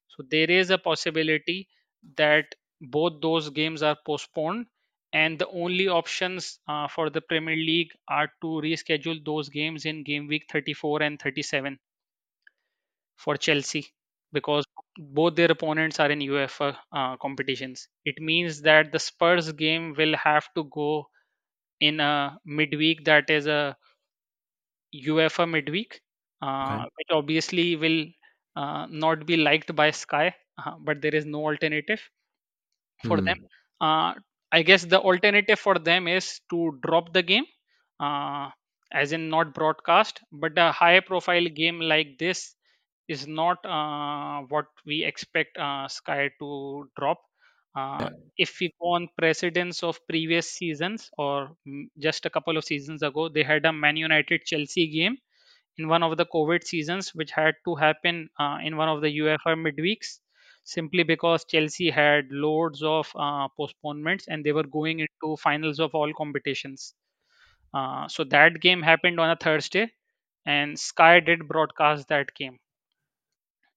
So 0.09 0.25
there 0.29 0.51
is 0.51 0.71
a 0.71 0.79
possibility 0.79 1.69
that 2.17 2.55
both 2.81 3.21
those 3.23 3.51
games 3.51 3.83
are 3.83 3.97
postponed, 4.07 4.67
and 5.13 5.39
the 5.39 5.49
only 5.49 5.89
options 5.89 6.59
uh, 6.69 6.89
for 6.89 7.11
the 7.11 7.21
Premier 7.21 7.57
League 7.57 7.93
are 8.09 8.29
to 8.43 8.47
reschedule 8.67 9.25
those 9.25 9.49
games 9.49 9.85
in 9.87 10.03
game 10.05 10.27
week 10.27 10.47
34 10.51 11.03
and 11.03 11.21
37 11.21 11.79
for 13.17 13.37
Chelsea 13.37 13.87
because 14.33 14.65
both 14.99 15.35
their 15.37 15.51
opponents 15.51 16.01
are 16.01 16.11
in 16.11 16.21
UEFA 16.21 16.77
uh, 16.93 17.17
competitions. 17.19 17.89
It 18.05 18.21
means 18.21 18.63
that 18.63 18.93
the 18.93 18.99
Spurs 18.99 19.53
game 19.53 19.95
will 19.97 20.17
have 20.17 20.49
to 20.55 20.65
go 20.65 21.09
in 21.81 22.01
a 22.01 22.39
midweek 22.47 23.05
that 23.07 23.31
is 23.31 23.47
a 23.47 23.77
UEFA 24.95 25.47
midweek, 25.49 26.01
uh, 26.43 26.79
Okay. 26.79 26.89
which 26.97 27.09
obviously 27.11 27.77
will 27.77 28.07
uh, 28.57 28.87
not 28.91 29.27
be 29.27 29.37
liked 29.37 29.75
by 29.77 29.91
Sky, 29.93 30.35
uh, 30.65 30.77
but 30.81 31.03
there 31.03 31.15
is 31.15 31.27
no 31.27 31.47
alternative 31.47 32.01
for 33.03 33.21
them. 33.21 33.37
Hmm. 33.37 33.47
Uh, 33.81 34.15
I 34.53 34.63
guess 34.63 34.85
the 34.85 35.01
alternative 35.01 35.59
for 35.59 35.79
them 35.79 36.09
is 36.09 36.41
to 36.51 36.79
drop 36.83 37.13
the 37.13 37.23
game, 37.23 37.45
uh, 38.01 38.51
as 38.93 39.13
in 39.13 39.29
not 39.29 39.55
broadcast, 39.55 40.21
but 40.33 40.53
a 40.57 40.73
high 40.73 41.01
profile 41.01 41.47
game 41.47 41.81
like 41.81 42.19
this 42.19 42.55
is 43.09 43.27
not 43.27 43.65
uh, 43.65 44.43
what 44.49 44.67
we 44.87 45.05
expect 45.05 45.57
uh, 45.59 45.89
Sky 45.89 46.31
to 46.41 46.91
drop. 46.99 47.21
Uh, 47.77 48.09
Yeah. 48.09 48.27
if 48.39 48.59
we 48.61 48.73
go 48.81 48.89
on 48.95 49.09
precedents 49.19 49.83
of 49.83 50.01
previous 50.09 50.51
seasons 50.53 51.11
or 51.19 51.57
mm, 51.69 51.85
just 51.99 52.27
a 52.27 52.31
couple 52.31 52.57
of 52.57 52.65
seasons 52.65 53.03
ago, 53.03 53.29
they 53.29 53.43
had 53.43 53.65
a 53.67 53.73
Man 53.73 53.97
United 53.97 54.45
Chelsea 54.47 54.89
game 54.89 55.19
in 55.79 55.89
one 55.89 56.03
of 56.03 56.17
the 56.17 56.27
COVID 56.27 56.65
seasons, 56.65 57.15
which 57.15 57.31
had 57.31 57.55
to 57.65 57.75
happen 57.75 58.29
uh, 58.39 58.59
in 58.63 58.77
one 58.77 58.89
of 58.89 59.01
the 59.03 59.09
UEFA 59.19 59.55
midweeks, 59.57 60.21
simply 60.65 61.03
because 61.03 61.45
Chelsea 61.45 61.91
had 61.91 62.27
loads 62.31 62.83
of 62.83 63.11
uh, 63.17 63.49
postponements 63.57 64.29
and 64.29 64.45
they 64.45 64.53
were 64.53 64.65
going 64.67 65.01
into 65.01 65.37
finals 65.37 65.81
of 65.81 65.95
all 65.95 66.13
competitions. 66.15 66.95
Uh, 67.75 68.09
so 68.09 68.25
that 68.25 68.61
game 68.61 68.83
happened 68.83 69.21
on 69.21 69.31
a 69.31 69.37
Thursday, 69.37 69.93
and 70.47 70.79
Sky 70.79 71.21
did 71.21 71.49
broadcast 71.49 72.09
that 72.09 72.35
game. 72.35 72.59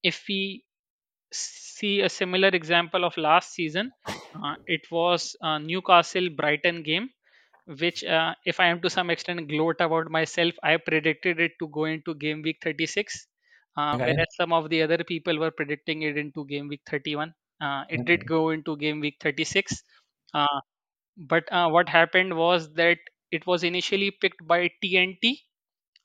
If 0.04 0.26
we 0.28 0.66
see 1.32 2.02
a 2.02 2.10
similar 2.10 2.50
example 2.50 3.06
of 3.06 3.18
last 3.18 3.54
season, 3.54 3.92
uh, 4.08 4.56
it 4.68 4.92
was 4.92 5.36
Newcastle 5.44 6.30
Brighton 6.32 6.84
game 6.84 7.12
which 7.82 8.04
uh, 8.04 8.34
if 8.46 8.60
i 8.60 8.66
am 8.68 8.82
to 8.82 8.90
some 8.90 9.10
extent 9.10 9.48
gloat 9.50 9.80
about 9.86 10.10
myself 10.16 10.54
i 10.64 10.76
predicted 10.78 11.40
it 11.40 11.52
to 11.60 11.68
go 11.70 11.86
into 11.86 12.16
game 12.16 12.42
week 12.42 12.58
36 12.64 13.28
uh, 13.78 13.98
Okay. 13.98 14.04
whereas 14.04 14.28
some 14.36 14.52
of 14.54 14.70
the 14.70 14.82
other 14.82 15.04
people 15.04 15.38
were 15.40 15.52
predicting 15.52 16.02
it 16.04 16.18
into 16.18 16.46
game 16.46 16.68
week 16.68 16.82
31 16.90 17.34
uh, 17.62 17.84
it 17.90 18.06
did 18.06 18.26
go 18.26 18.50
into 18.50 18.76
game 18.78 19.00
week 19.00 19.18
36 19.22 19.84
uh, 20.34 20.60
but 21.18 21.44
uh, 21.52 21.70
what 21.70 21.90
happened 21.90 22.36
was 22.36 22.74
that 22.74 22.98
it 23.32 23.46
was 23.48 23.64
initially 23.64 24.12
picked 24.12 24.46
by 24.48 24.70
tnt 24.84 25.38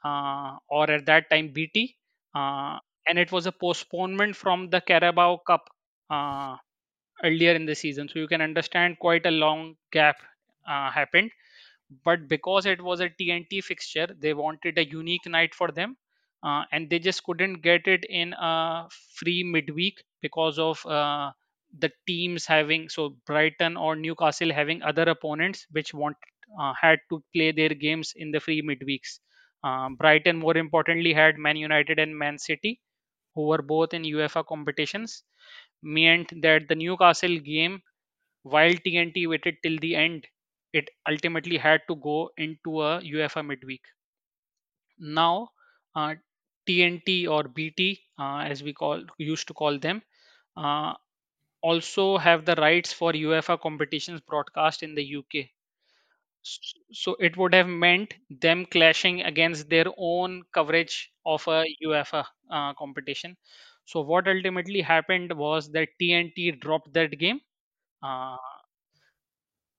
uh, 0.05 0.57
or 0.68 0.90
at 0.90 1.07
that 1.07 1.29
time 1.31 1.48
bt 1.53 1.96
uh, 2.35 2.79
and 3.09 3.18
it 3.18 3.33
was 3.33 3.46
a 3.46 3.53
postponement 3.53 4.37
from 4.37 4.70
the 4.70 4.81
carabao 4.81 5.37
cup 5.46 5.68
uh, 6.11 6.57
earlier 7.24 7.53
in 7.53 7.66
the 7.66 7.74
season. 7.74 8.09
So 8.09 8.18
you 8.18 8.29
can 8.29 8.40
understand 8.42 8.98
quite 8.98 9.27
a 9.27 9.31
long 9.31 9.77
gap 9.92 10.16
uh, 10.68 10.90
happened 10.90 11.31
but 12.04 12.28
because 12.28 12.66
it 12.66 12.80
was 12.83 13.00
a 13.00 13.11
TNT 13.11 13.62
fixture, 13.62 14.07
they 14.18 14.35
wanted 14.35 14.78
a 14.78 14.85
unique 14.87 15.26
night 15.26 15.54
for 15.54 15.70
them, 15.70 15.96
uh, 16.42 16.64
and 16.72 16.90
they 16.90 16.98
just 16.98 17.22
couldn't 17.24 17.62
get 17.62 17.87
it 17.87 18.04
in 18.09 18.33
a 18.35 18.88
free 19.14 19.42
midweek 19.44 20.02
because 20.22 20.59
of 20.59 20.85
uh, 20.87 21.33
the 21.78 21.90
teams 22.07 22.46
having 22.46 22.88
so 22.88 23.11
Brighton 23.26 23.76
or 23.76 23.96
Newcastle 23.96 24.52
having 24.52 24.83
other 24.83 25.02
opponents 25.04 25.66
which 25.70 25.92
want 25.94 26.16
uh, 26.61 26.72
had 26.80 27.00
to 27.11 27.22
play 27.35 27.52
their 27.52 27.70
games 27.70 28.12
in 28.16 28.30
the 28.30 28.40
free 28.40 28.62
midweeks. 28.62 29.18
Um, 29.62 29.96
Brighton, 29.96 30.37
more 30.38 30.57
importantly, 30.57 31.12
had 31.12 31.38
Man 31.38 31.57
United 31.57 31.98
and 31.98 32.16
Man 32.18 32.38
City, 32.38 32.80
who 33.35 33.46
were 33.48 33.62
both 33.62 33.94
in 33.94 34.02
UEFA 34.04 34.46
competitions, 34.46 35.24
meant 35.83 36.33
that 36.42 36.68
the 36.68 36.74
Newcastle 36.76 37.38
game 37.38 37.83
while 38.42 38.72
TNT 38.72 39.26
waited 39.28 39.57
till 39.62 39.78
the 39.78 39.96
end, 39.96 40.26
it 40.75 40.91
ultimately 41.09 41.59
had 41.59 41.83
to 41.89 41.97
go 41.97 42.31
into 42.37 42.83
a 42.83 43.01
UEFA 43.03 43.47
midweek. 43.47 43.85
Now, 44.99 45.53
uh, 45.95 46.17
TNT 46.67 47.29
or 47.29 47.45
BT, 47.45 48.03
uh, 48.19 48.39
as 48.39 48.65
we 48.65 48.73
call 48.73 49.05
used 49.19 49.47
to 49.47 49.55
call 49.55 49.79
them, 49.79 50.03
uh, 50.57 50.95
also 51.63 52.19
have 52.19 52.45
the 52.47 52.55
rights 52.57 52.93
for 52.93 53.13
UEFA 53.13 53.61
competitions 53.61 54.21
broadcast 54.23 54.83
in 54.83 54.95
the 54.95 55.05
UK. 55.05 55.53
So 56.93 57.15
it 57.21 57.37
would 57.37 57.55
have 57.55 57.69
meant 57.69 58.15
them 58.31 58.67
clashing 58.67 59.23
against 59.23 59.69
their 59.69 59.87
own 59.97 60.43
coverage 60.53 61.13
of 61.27 61.47
a 61.49 61.65
UEFA 61.85 62.25
uh, 62.51 62.75
competition. 62.75 63.37
So 63.85 64.01
what 64.01 64.27
ultimately 64.29 64.81
happened 64.81 65.33
was 65.37 65.71
that 65.73 65.91
TNT 65.99 66.51
dropped 66.53 66.93
that 66.95 67.19
game 67.19 67.41
uh, 68.03 68.39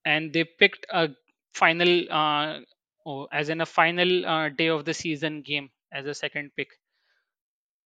and 0.05 0.33
they 0.33 0.43
picked 0.45 0.85
a 0.89 1.09
final, 1.53 2.11
uh, 2.11 2.61
oh, 3.05 3.25
as 3.31 3.49
in 3.49 3.61
a 3.61 3.65
final 3.65 4.25
uh, 4.25 4.49
day 4.49 4.67
of 4.67 4.85
the 4.85 4.93
season 4.93 5.41
game 5.41 5.71
as 5.93 6.05
a 6.05 6.13
second 6.13 6.51
pick. 6.57 6.69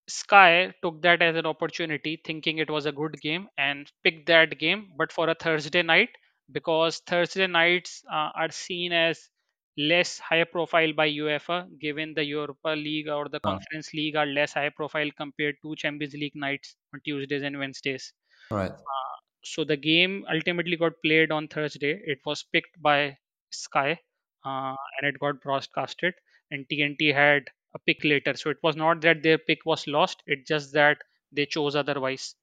Sky 0.09 0.73
took 0.81 1.01
that 1.03 1.21
as 1.21 1.37
an 1.37 1.45
opportunity, 1.45 2.17
thinking 2.17 2.57
it 2.57 2.69
was 2.69 2.85
a 2.85 2.91
good 2.91 3.13
game, 3.21 3.47
and 3.57 3.89
picked 4.03 4.25
that 4.25 4.59
game, 4.59 4.91
but 4.97 5.09
for 5.09 5.29
a 5.29 5.35
Thursday 5.35 5.81
night, 5.83 6.09
because 6.51 6.99
Thursday 6.99 7.47
nights 7.47 8.03
uh, 8.11 8.29
are 8.35 8.51
seen 8.51 8.91
as 8.91 9.29
less 9.77 10.19
high 10.19 10.43
profile 10.43 10.91
by 10.91 11.07
UEFA, 11.07 11.69
given 11.79 12.13
the 12.13 12.25
Europa 12.25 12.69
League 12.71 13.07
or 13.07 13.29
the 13.29 13.39
Oh, 13.43 13.59
Conference 13.61 13.93
League 13.93 14.17
are 14.17 14.25
less 14.25 14.51
high 14.51 14.69
profile 14.69 15.09
compared 15.15 15.55
to 15.61 15.75
Champions 15.77 16.13
League 16.13 16.35
nights 16.35 16.75
on 16.93 16.99
Tuesdays 17.05 17.43
and 17.43 17.57
Wednesdays. 17.57 18.13
right. 18.51 18.73
Uh, 18.85 19.18
so 19.43 19.63
the 19.63 19.77
game 19.77 20.25
ultimately 20.31 20.75
got 20.77 20.93
played 21.03 21.31
on 21.31 21.47
Thursday. 21.47 21.99
It 22.05 22.19
was 22.25 22.43
picked 22.43 22.81
by 22.81 23.17
Sky 23.51 23.99
uh, 24.45 24.75
and 24.99 25.03
it 25.09 25.19
got 25.19 25.41
broadcasted. 25.41 26.13
And 26.51 26.67
TNT 26.69 27.13
had 27.13 27.43
a 27.75 27.79
pick 27.79 28.03
later. 28.03 28.35
So 28.35 28.49
it 28.49 28.57
was 28.63 28.75
not 28.75 29.01
that 29.01 29.23
their 29.23 29.37
pick 29.37 29.65
was 29.65 29.87
lost, 29.87 30.23
it's 30.25 30.47
just 30.47 30.73
that 30.73 30.97
they 31.31 31.45
chose 31.45 31.75
otherwise. 31.75 32.35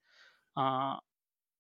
Uh, 0.57 0.97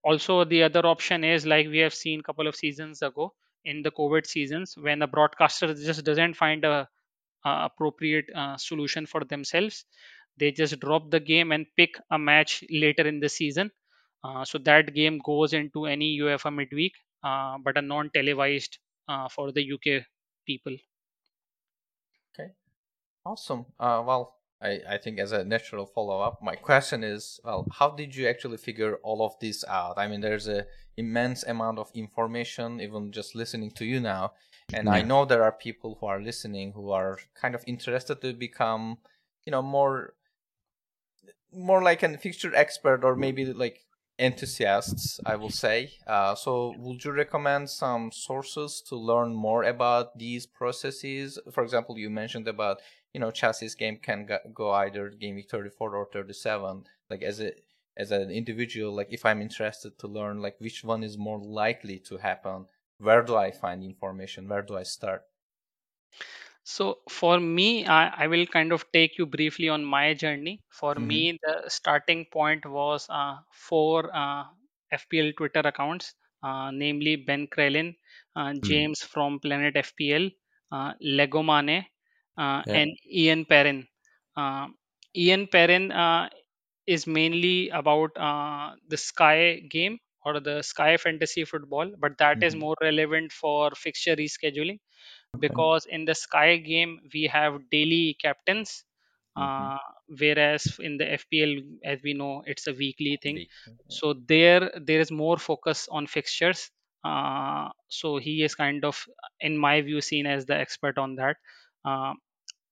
also, 0.04 0.44
the 0.44 0.62
other 0.62 0.86
option 0.86 1.24
is 1.24 1.46
like 1.46 1.66
we 1.68 1.78
have 1.78 1.94
seen 1.94 2.20
a 2.20 2.22
couple 2.22 2.46
of 2.46 2.56
seasons 2.56 3.02
ago 3.02 3.34
in 3.64 3.82
the 3.82 3.90
COVID 3.90 4.26
seasons 4.26 4.76
when 4.78 5.02
a 5.02 5.06
broadcaster 5.06 5.74
just 5.74 6.04
doesn't 6.04 6.34
find 6.34 6.64
a 6.64 6.88
uh, 7.44 7.68
appropriate 7.70 8.26
uh, 8.34 8.56
solution 8.56 9.06
for 9.06 9.24
themselves. 9.24 9.84
They 10.38 10.52
just 10.52 10.80
drop 10.80 11.10
the 11.10 11.20
game 11.20 11.52
and 11.52 11.66
pick 11.76 11.96
a 12.10 12.18
match 12.18 12.64
later 12.70 13.06
in 13.06 13.20
the 13.20 13.28
season. 13.28 13.70
Uh, 14.24 14.44
so 14.44 14.58
that 14.58 14.94
game 14.94 15.20
goes 15.24 15.52
into 15.52 15.86
any 15.86 16.18
UEFA 16.18 16.54
midweek, 16.54 16.92
uh, 17.22 17.56
but 17.62 17.76
a 17.76 17.82
non-televised 17.82 18.78
uh, 19.08 19.28
for 19.28 19.52
the 19.52 19.72
UK 19.72 20.04
people. 20.46 20.76
Okay. 22.34 22.50
Awesome. 23.24 23.66
Uh, 23.78 24.02
well, 24.06 24.36
I, 24.60 24.80
I 24.88 24.98
think 24.98 25.18
as 25.18 25.32
a 25.32 25.44
natural 25.44 25.86
follow 25.86 26.20
up, 26.20 26.42
my 26.42 26.56
question 26.56 27.04
is, 27.04 27.38
well, 27.44 27.66
how 27.72 27.90
did 27.90 28.16
you 28.16 28.26
actually 28.26 28.56
figure 28.56 28.96
all 29.02 29.24
of 29.24 29.38
this 29.40 29.64
out? 29.68 29.98
I 29.98 30.08
mean, 30.08 30.20
there's 30.20 30.48
a 30.48 30.66
immense 30.96 31.42
amount 31.44 31.78
of 31.78 31.90
information, 31.94 32.80
even 32.80 33.12
just 33.12 33.34
listening 33.34 33.70
to 33.72 33.84
you 33.84 34.00
now, 34.00 34.32
and 34.72 34.88
I 34.88 35.02
know 35.02 35.24
there 35.24 35.44
are 35.44 35.52
people 35.52 35.98
who 36.00 36.06
are 36.06 36.20
listening 36.20 36.72
who 36.72 36.90
are 36.90 37.18
kind 37.34 37.54
of 37.54 37.62
interested 37.66 38.20
to 38.22 38.32
become, 38.32 38.98
you 39.44 39.52
know, 39.52 39.62
more 39.62 40.14
more 41.52 41.82
like 41.82 42.02
a 42.02 42.18
fixture 42.18 42.54
expert 42.54 43.04
or 43.04 43.14
maybe 43.14 43.46
like 43.46 43.85
enthusiasts 44.18 45.20
i 45.26 45.36
will 45.36 45.50
say. 45.50 45.90
Uh, 46.06 46.34
so 46.34 46.74
would 46.78 47.04
you 47.04 47.12
recommend 47.12 47.68
some 47.68 48.10
sources 48.10 48.82
to 48.88 48.96
learn 48.96 49.34
more 49.34 49.64
about 49.64 50.18
these 50.18 50.46
processes? 50.46 51.38
For 51.52 51.62
example 51.62 51.98
you 51.98 52.08
mentioned 52.08 52.48
about 52.48 52.80
you 53.12 53.20
know 53.20 53.30
Chelsea 53.30 53.68
game 53.78 53.98
can 54.02 54.26
go- 54.54 54.72
either 54.72 55.10
game 55.10 55.34
week 55.36 55.50
34 55.50 55.96
or 55.96 56.08
37 56.12 56.84
like 57.10 57.22
as 57.22 57.40
a 57.40 57.52
as 57.96 58.10
an 58.10 58.30
individual 58.30 58.94
like 58.94 59.08
if 59.10 59.24
i'm 59.24 59.40
interested 59.40 59.98
to 59.98 60.06
learn 60.06 60.42
like 60.42 60.56
which 60.58 60.84
one 60.84 61.02
is 61.02 61.16
more 61.16 61.38
likely 61.38 61.98
to 61.98 62.18
happen 62.18 62.66
where 62.98 63.22
do 63.22 63.36
i 63.36 63.50
find 63.50 63.82
information? 63.82 64.48
Where 64.48 64.62
do 64.62 64.76
i 64.76 64.82
start 64.82 65.22
So 66.72 66.98
for 67.08 67.38
me, 67.40 67.86
I, 67.86 68.24
I 68.24 68.26
will 68.26 68.46
kind 68.46 68.72
of 68.72 68.84
take 68.92 69.16
you 69.18 69.24
briefly 69.26 69.68
on 69.70 69.84
my 69.84 70.14
journey. 70.14 70.62
For 70.70 70.94
mm-hmm. 70.98 71.20
me, 71.20 71.38
the 71.42 71.68
starting 71.68 72.26
point 72.26 72.66
was 72.66 73.06
uh, 73.08 73.36
four 73.52 74.14
uh, 74.14 74.44
FPL 74.92 75.32
Twitter 75.38 75.60
accounts, 75.60 76.14
uh, 76.42 76.70
namely 76.72 77.16
Ben 77.16 77.46
Crellin, 77.46 77.94
uh, 78.34 78.54
Mm. 78.62 78.70
James 78.70 79.02
from 79.02 79.38
Planet 79.40 79.76
FPL, 79.76 80.28
uh, 80.72 80.92
Legomane, 81.02 81.86
uh, 82.36 82.62
Yeah. 82.64 82.80
and 82.80 82.90
Ian 83.10 83.44
Perrin. 83.46 83.86
Uh, 84.36 84.68
Ian 85.16 85.46
Perrin 85.46 85.92
uh, 85.92 86.28
is 86.86 87.06
mainly 87.06 87.68
about 87.70 88.10
uh, 88.16 88.74
the 88.88 88.96
Sky 88.96 89.60
game 89.70 89.98
or 90.24 90.40
the 90.40 90.62
Sky 90.62 90.96
Fantasy 90.96 91.44
Football, 91.44 91.92
but 91.98 92.18
that 92.18 92.42
is 92.42 92.54
Mhm. 92.54 92.64
more 92.64 92.76
relevant 92.82 93.32
for 93.32 93.70
fixture 93.72 94.16
rescheduling. 94.16 94.78
Because 95.40 95.86
in 95.86 96.04
the 96.04 96.14
Sky 96.14 96.56
game 96.58 97.00
we 97.14 97.24
have 97.28 97.70
daily 97.70 98.16
captains, 98.20 98.84
Mhm. 99.36 99.68
uh, 99.68 99.78
whereas 100.18 100.78
in 100.80 100.96
the 100.98 101.10
FPL, 101.12 101.54
as 101.84 102.00
we 102.02 102.14
know, 102.14 102.42
it's 102.46 102.66
a 102.66 102.72
weekly 102.74 103.18
thing. 103.22 103.42
Yeah. 103.66 103.88
So 103.88 104.14
there 104.14 104.70
there 104.76 105.00
is 105.00 105.10
more 105.10 105.36
focus 105.38 105.88
on 105.90 106.06
fixtures. 106.06 106.70
Uh, 107.04 107.70
so 107.88 108.16
he 108.18 108.42
is 108.42 108.54
kind 108.54 108.84
of, 108.84 109.06
in 109.40 109.56
my 109.56 109.80
view, 109.82 110.00
seen 110.00 110.26
as 110.26 110.46
the 110.46 110.56
expert 110.56 110.98
on 110.98 111.16
that. 111.16 111.36
Uh, 111.84 112.14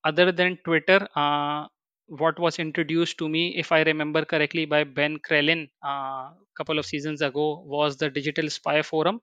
other 0.04 0.32
than 0.32 0.58
Twitter, 0.64 1.08
uh, 1.16 1.66
what 2.06 2.38
was 2.38 2.58
introduced 2.58 3.18
to 3.18 3.28
me, 3.28 3.56
if 3.56 3.72
I 3.72 3.82
remember 3.82 4.24
correctly, 4.24 4.64
by 4.66 4.84
Ben 4.84 5.18
Crellin 5.18 5.68
a 5.82 6.30
couple 6.56 6.78
of 6.78 6.86
seasons 6.86 7.22
ago, 7.22 7.60
was 7.66 7.96
the 7.96 8.10
Digital 8.10 8.50
Spy 8.50 8.82
Forum. 8.82 9.20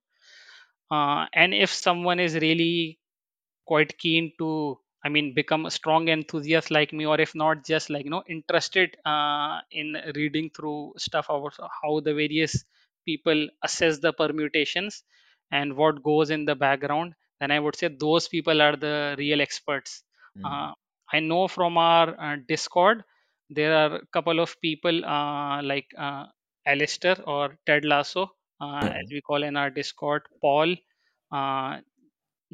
Uh, 0.91 1.27
and 1.33 1.53
if 1.53 1.71
someone 1.71 2.19
is 2.19 2.35
really 2.35 2.99
quite 3.65 3.97
keen 3.97 4.31
to 4.39 4.77
i 5.03 5.09
mean 5.09 5.33
become 5.33 5.65
a 5.65 5.71
strong 5.71 6.07
enthusiast 6.09 6.71
like 6.71 6.93
me 6.93 7.05
or 7.05 7.19
if 7.19 7.33
not 7.35 7.65
just 7.65 7.89
like 7.89 8.05
you 8.05 8.11
know 8.11 8.23
interested 8.27 8.95
uh, 9.05 9.59
in 9.71 9.95
reading 10.15 10.49
through 10.55 10.93
stuff 10.97 11.27
about 11.29 11.55
how 11.81 11.99
the 12.01 12.13
various 12.13 12.63
people 13.05 13.47
assess 13.63 13.99
the 13.99 14.13
permutations 14.13 15.03
and 15.51 15.75
what 15.75 16.03
goes 16.03 16.29
in 16.29 16.45
the 16.45 16.55
background 16.55 17.13
then 17.39 17.51
i 17.51 17.59
would 17.59 17.75
say 17.75 17.87
those 18.05 18.27
people 18.27 18.61
are 18.61 18.75
the 18.75 19.15
real 19.17 19.41
experts 19.41 20.03
Mhm. 20.35 20.51
uh, 20.51 20.71
i 21.13 21.19
know 21.19 21.47
from 21.47 21.77
our 21.77 22.09
uh, 22.27 22.35
discord 22.47 23.03
there 23.49 23.73
are 23.81 23.95
a 23.97 24.05
couple 24.17 24.39
of 24.39 24.59
people 24.61 25.03
uh, 25.05 25.61
like 25.63 25.87
uh, 25.97 26.25
Alistair 26.65 27.15
or 27.25 27.57
Ted 27.65 27.83
Lasso, 27.85 28.31
uh, 28.61 28.81
Yeah. 28.81 29.01
as 29.01 29.09
we 29.11 29.19
call 29.19 29.43
in 29.43 29.57
our 29.57 29.69
Discord, 29.69 30.21
Paul, 30.41 30.75
uh, 31.31 31.79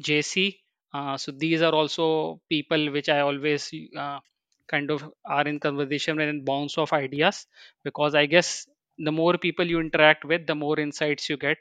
JC. 0.00 0.58
Uh, 0.92 1.16
so 1.16 1.32
these 1.32 1.62
are 1.62 1.72
also 1.74 2.40
people 2.48 2.90
which 2.92 3.08
I 3.08 3.20
always 3.20 3.70
uh, 3.96 4.20
kind 4.68 4.90
of 4.90 5.12
are 5.26 5.46
in 5.46 5.60
conversation 5.60 6.16
with 6.16 6.28
and 6.28 6.44
bounce 6.44 6.78
off 6.78 6.92
ideas 6.92 7.46
because 7.84 8.14
I 8.14 8.26
guess 8.26 8.68
the 8.98 9.12
more 9.12 9.38
people 9.38 9.66
you 9.66 9.80
interact 9.80 10.24
with, 10.24 10.46
the 10.46 10.54
more 10.54 10.78
insights 10.80 11.28
you 11.28 11.36
get. 11.36 11.58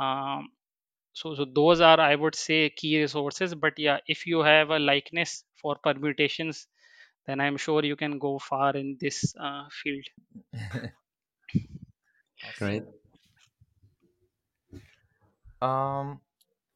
Um, 0.00 0.50
so, 1.12 1.34
so 1.34 1.44
those 1.44 1.80
are 1.80 2.00
I 2.00 2.14
would 2.14 2.34
say 2.34 2.70
key 2.70 3.00
resources. 3.00 3.54
But 3.54 3.74
yeah, 3.78 3.98
if 4.06 4.26
you 4.26 4.40
have 4.40 4.70
a 4.70 4.78
likeness 4.78 5.44
for 5.60 5.76
permutations, 5.82 6.66
then 7.26 7.40
I'm 7.40 7.56
sure 7.56 7.84
you 7.84 7.96
can 7.96 8.18
go 8.18 8.38
far 8.38 8.76
in 8.76 8.98
this 9.00 9.34
uh, 9.40 9.64
field. 9.82 10.04
Great. 12.58 12.84
Um, 15.60 16.20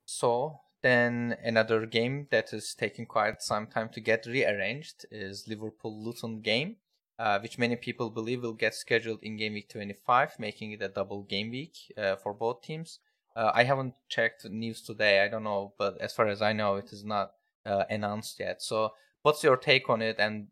so 0.06 0.60
then 0.82 1.36
another 1.42 1.86
game 1.86 2.26
that 2.30 2.52
is 2.52 2.74
taking 2.74 3.06
quite 3.06 3.40
some 3.42 3.66
time 3.66 3.88
to 3.90 4.00
get 4.00 4.26
rearranged 4.26 5.06
is 5.10 5.48
Liverpool 5.48 6.04
Luton 6.04 6.40
game, 6.40 6.76
uh, 7.18 7.38
which 7.38 7.58
many 7.58 7.76
people 7.76 8.10
believe 8.10 8.42
will 8.42 8.52
get 8.52 8.74
scheduled 8.74 9.22
in 9.22 9.36
game 9.36 9.54
week 9.54 9.68
25, 9.68 10.38
making 10.38 10.72
it 10.72 10.82
a 10.82 10.88
double 10.88 11.22
game 11.22 11.50
week 11.50 11.76
uh, 11.96 12.16
for 12.16 12.34
both 12.34 12.62
teams. 12.62 12.98
Uh, 13.34 13.50
I 13.54 13.64
haven't 13.64 13.94
checked 14.08 14.44
news 14.44 14.82
today. 14.82 15.24
I 15.24 15.28
don't 15.28 15.44
know, 15.44 15.72
but 15.78 16.00
as 16.00 16.12
far 16.12 16.26
as 16.26 16.42
I 16.42 16.52
know, 16.52 16.76
it 16.76 16.92
is 16.92 17.04
not 17.04 17.32
uh, 17.64 17.84
announced 17.88 18.38
yet. 18.40 18.60
So, 18.60 18.92
what's 19.22 19.42
your 19.42 19.56
take 19.56 19.88
on 19.88 20.02
it, 20.02 20.16
and 20.18 20.48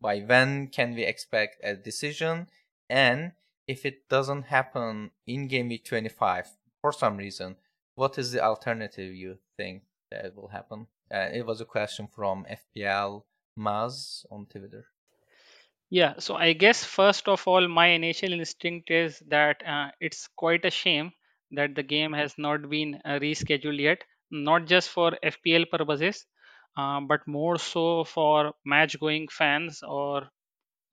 by 0.00 0.18
when 0.20 0.66
can 0.66 0.94
we 0.94 1.04
expect 1.04 1.64
a 1.64 1.74
decision? 1.74 2.48
And 2.90 3.32
if 3.66 3.86
it 3.86 4.08
doesn't 4.08 4.44
happen 4.44 5.12
in 5.26 5.48
game 5.48 5.68
week 5.68 5.84
25 5.84 6.48
for 6.82 6.92
some 6.92 7.16
reason, 7.16 7.56
what 7.94 8.18
is 8.18 8.32
the 8.32 8.42
alternative 8.42 9.14
you 9.14 9.38
think 9.56 9.84
that 10.10 10.34
will 10.36 10.48
happen? 10.48 10.88
Uh, 11.12 11.30
it 11.32 11.46
was 11.46 11.60
a 11.60 11.64
question 11.66 12.06
from 12.08 12.46
FPL 12.48 13.26
Maz 13.58 14.24
on 14.30 14.46
Twitter. 14.46 14.86
Yeah, 15.90 16.18
so 16.18 16.34
I 16.34 16.54
guess 16.54 16.82
first 16.84 17.28
of 17.28 17.46
all, 17.46 17.68
my 17.68 17.86
initial 17.88 18.32
instinct 18.32 18.90
is 18.90 19.20
that 19.28 19.62
uh, 19.64 19.90
it's 20.00 20.26
quite 20.28 20.64
a 20.64 20.70
shame 20.70 21.12
that 21.52 21.74
the 21.74 21.82
game 21.82 22.12
has 22.14 22.36
not 22.38 22.68
been 22.68 23.00
uh, 23.04 23.18
rescheduled 23.20 23.78
yet, 23.78 24.02
not 24.30 24.66
just 24.66 24.88
for 24.88 25.16
FPL 25.22 25.66
purposes, 25.70 26.26
uh, 26.76 27.00
but 27.00 27.26
more 27.28 27.58
so 27.58 28.04
for 28.04 28.54
match 28.64 28.98
going 28.98 29.28
fans 29.28 29.82
or 29.82 30.30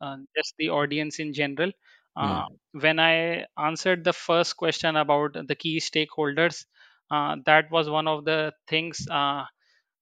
uh, 0.02 0.17
just 0.38 0.56
the 0.58 0.69
audience 0.69 1.19
in 1.19 1.34
general. 1.34 1.72
Uh, 2.15 2.41
Yeah. 2.41 2.45
when 2.74 3.00
I 3.00 3.45
answered 3.58 4.04
the 4.04 4.13
first 4.13 4.58
question 4.58 4.95
about 4.95 5.34
the 5.48 5.56
key 5.56 5.78
stakeholders, 5.80 6.65
uh, 6.65 6.67
that 7.45 7.69
was 7.72 7.89
one 7.89 8.08
of 8.08 8.26
the 8.26 8.54
things 8.67 9.08
uh, 9.10 9.43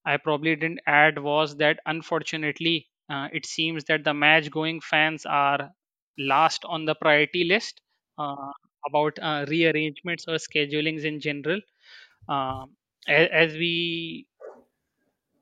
I 0.05 0.17
probably 0.23 0.55
didn't 0.55 0.79
add 0.87 1.19
was 1.19 1.57
that 1.57 1.79
unfortunately, 1.85 2.87
uh, 3.09 3.27
it 3.33 3.45
seems 3.45 3.83
that 3.85 4.03
the 4.03 4.13
match 4.13 4.51
going 4.51 4.81
fans 4.81 5.25
are 5.25 5.71
last 6.17 6.65
on 6.65 6.85
the 6.85 6.95
priority 6.95 7.43
list 7.45 7.81
uh, 8.17 8.51
about 8.87 9.19
uh, 9.21 9.45
rearrangements 9.49 10.25
or 10.27 10.35
schedulings 10.35 11.03
in 11.05 11.19
general. 11.19 11.59
Uh, 12.29 12.65
a- 13.09 13.33
as 13.33 13.53
we 13.53 14.27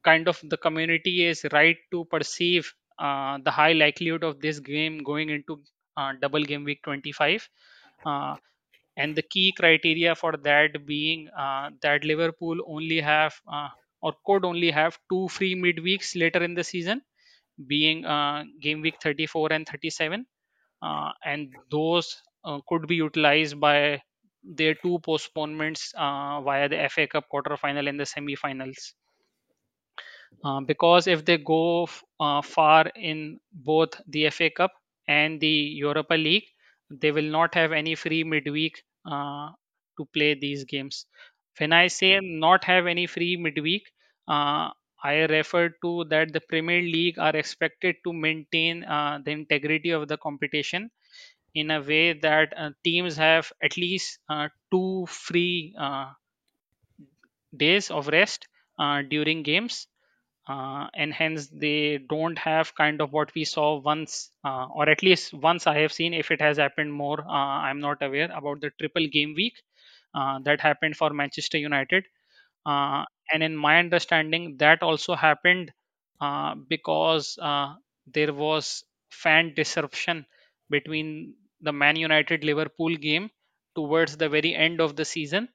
kind 0.03 0.27
of 0.27 0.39
the 0.43 0.57
community 0.57 1.25
is 1.25 1.45
right 1.51 1.77
to 1.91 2.05
perceive 2.05 2.73
uh, 2.99 3.37
the 3.43 3.51
high 3.51 3.73
likelihood 3.73 4.23
of 4.23 4.39
this 4.39 4.59
game 4.59 4.99
going 5.03 5.29
into 5.29 5.61
uh, 5.97 6.13
double 6.21 6.43
game 6.43 6.63
week 6.63 6.81
25 6.83 7.47
uh, 8.05 8.35
and 8.97 9.15
the 9.15 9.21
key 9.23 9.51
criteria 9.51 10.15
for 10.15 10.33
that 10.37 10.85
being 10.85 11.29
uh, 11.29 11.69
that 11.81 12.03
liverpool 12.03 12.57
only 12.67 12.99
have 13.01 13.35
uh, 13.51 13.69
or 14.01 14.13
could 14.25 14.45
only 14.45 14.71
have 14.71 14.99
two 15.11 15.27
free 15.29 15.55
midweeks 15.55 16.15
later 16.19 16.43
in 16.43 16.53
the 16.55 16.63
season 16.63 17.01
being 17.67 18.05
uh, 18.05 18.43
game 18.61 18.81
week 18.81 18.95
34 19.01 19.51
and 19.53 19.67
37 19.67 20.25
uh, 20.81 21.11
and 21.23 21.53
those 21.71 22.21
uh, 22.45 22.59
could 22.69 22.87
be 22.87 22.95
utilized 22.95 23.59
by 23.59 24.01
their 24.43 24.75
two 24.75 24.99
postponements 24.99 25.93
uh, 25.97 26.41
via 26.41 26.69
the 26.69 26.87
fa 26.89 27.07
cup 27.07 27.25
quarterfinal 27.33 27.89
and 27.89 27.99
the 27.99 28.05
semi-finals. 28.05 28.93
Because 30.65 31.07
if 31.07 31.25
they 31.25 31.37
go 31.37 31.83
f- 31.83 32.03
far 32.45 32.87
in 32.95 33.39
both 33.51 34.01
the 34.07 34.25
FA 34.27 34.49
Cup 34.49 34.71
and 35.07 35.39
the 35.41 35.55
Europa 35.83 36.13
League, 36.15 36.45
they 36.89 37.11
will 37.11 37.29
not 37.39 37.55
have 37.55 37.71
any 37.71 37.95
free 37.95 38.23
midweek 38.23 38.83
uh, 39.05 39.49
to 39.97 40.05
play 40.13 40.33
these 40.35 40.63
games. 40.65 41.05
When 41.59 41.73
I 41.73 41.87
say 41.87 42.19
not 42.21 42.63
have 42.65 42.87
any 42.87 43.07
free 43.07 43.37
midweek, 43.37 43.83
uh, 44.27 44.71
I 45.03 45.13
refer 45.29 45.69
to 45.83 46.05
that 46.09 46.33
the 46.33 46.41
Premier 46.41 46.81
League 46.81 47.19
are 47.19 47.35
expected 47.35 47.97
to 48.05 48.13
maintain 48.13 48.83
uh, 48.83 49.19
the 49.23 49.31
integrity 49.31 49.91
of 49.91 50.07
the 50.07 50.17
competition 50.17 50.89
in 51.55 51.71
a 51.71 51.81
way 51.81 52.13
that 52.13 52.53
uh, 52.57 52.71
teams 52.83 53.17
have 53.17 53.51
at 53.63 53.77
least 53.77 54.19
uh, 54.29 54.49
two 54.71 55.05
free 55.07 55.75
uh, 55.79 56.13
days 57.55 57.89
of 57.91 58.07
rest 58.07 58.47
during 59.09 59.41
games 59.43 59.87
uh, 60.47 60.87
and 60.93 61.13
hence 61.13 61.47
they 61.47 61.97
don't 62.09 62.37
have 62.37 62.73
kind 62.75 63.01
of 63.01 63.11
what 63.11 63.33
we 63.35 63.43
saw 63.43 63.79
once 63.79 64.31
uh, 64.43 64.67
or 64.75 64.87
at 64.89 65.01
least 65.03 65.33
once 65.33 65.67
i 65.67 65.77
have 65.79 65.91
seen 65.93 66.13
if 66.13 66.31
it 66.31 66.41
has 66.41 66.57
happened 66.57 66.93
more 66.93 67.19
uh, 67.21 67.57
i'm 67.67 67.79
not 67.79 68.01
aware 68.01 68.29
about 68.41 68.61
the 68.61 68.69
triple 68.79 69.07
game 69.07 69.33
week 69.35 69.53
uh, 70.15 70.39
that 70.43 70.61
happened 70.61 70.95
for 70.95 71.09
manchester 71.11 71.57
united. 71.57 72.05
Uh, 72.65 73.05
and 73.33 73.43
in 73.43 73.55
my 73.55 73.79
understanding 73.79 74.57
that 74.57 74.81
also 74.83 75.15
happened 75.15 75.71
uh, 76.21 76.55
because 76.69 77.37
there 78.13 78.33
was 78.33 78.83
fan 79.11 79.53
disruption 79.55 80.25
between 80.69 81.35
the 81.61 81.71
man 81.71 81.95
united 81.95 82.43
liverpool 82.43 82.95
game 82.95 83.29
towards 83.75 84.17
the 84.17 84.29
very 84.29 84.53
end 84.55 84.81
of 84.81 84.95
the 84.95 85.05
season. 85.05 85.47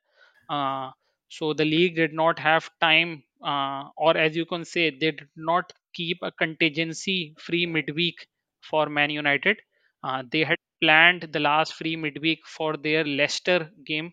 So 1.28 1.54
the 1.54 1.64
league 1.64 1.96
did 1.96 2.12
not 2.12 2.38
have 2.40 2.70
time 2.80 3.24
uh, 3.44 3.84
or 3.96 4.16
as 4.16 4.36
you 4.36 4.46
can 4.46 4.64
say 4.64 4.90
they 4.90 5.10
did 5.12 5.28
not 5.36 5.72
keep 5.94 6.18
a 6.22 6.32
contingency 6.32 7.34
free 7.38 7.66
midweek 7.66 8.26
for 8.70 8.88
man 8.88 9.10
united 9.10 9.58
uh, 10.04 10.22
they 10.32 10.44
had 10.44 10.58
planned 10.82 11.22
the 11.32 11.40
last 11.40 11.74
free 11.74 11.96
midweek 11.96 12.40
for 12.46 12.76
their 12.76 13.04
leicester 13.04 13.70
game 13.86 14.12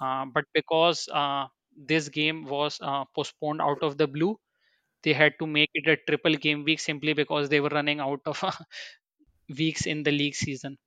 uh, 0.00 0.24
but 0.34 0.44
because 0.54 1.08
uh, 1.12 1.46
this 1.76 2.08
game 2.08 2.44
was 2.46 2.78
uh, 2.82 3.04
postponed 3.14 3.60
out 3.62 3.82
of 3.82 3.96
the 3.98 4.06
blue, 4.06 4.38
they 5.04 5.12
had 5.12 5.34
to 5.40 5.46
make 5.46 5.70
it 5.74 5.88
a 5.88 5.96
triple 6.08 6.34
game 6.34 6.64
week 6.64 6.80
simply 6.80 7.12
because 7.14 7.48
they 7.48 7.60
were 7.60 7.70
running 7.70 8.00
out 8.00 8.20
of 8.26 8.42
weeks 9.58 9.86
in 9.86 10.02
the 10.02 10.10
league 10.12 10.34
season. 10.34 10.78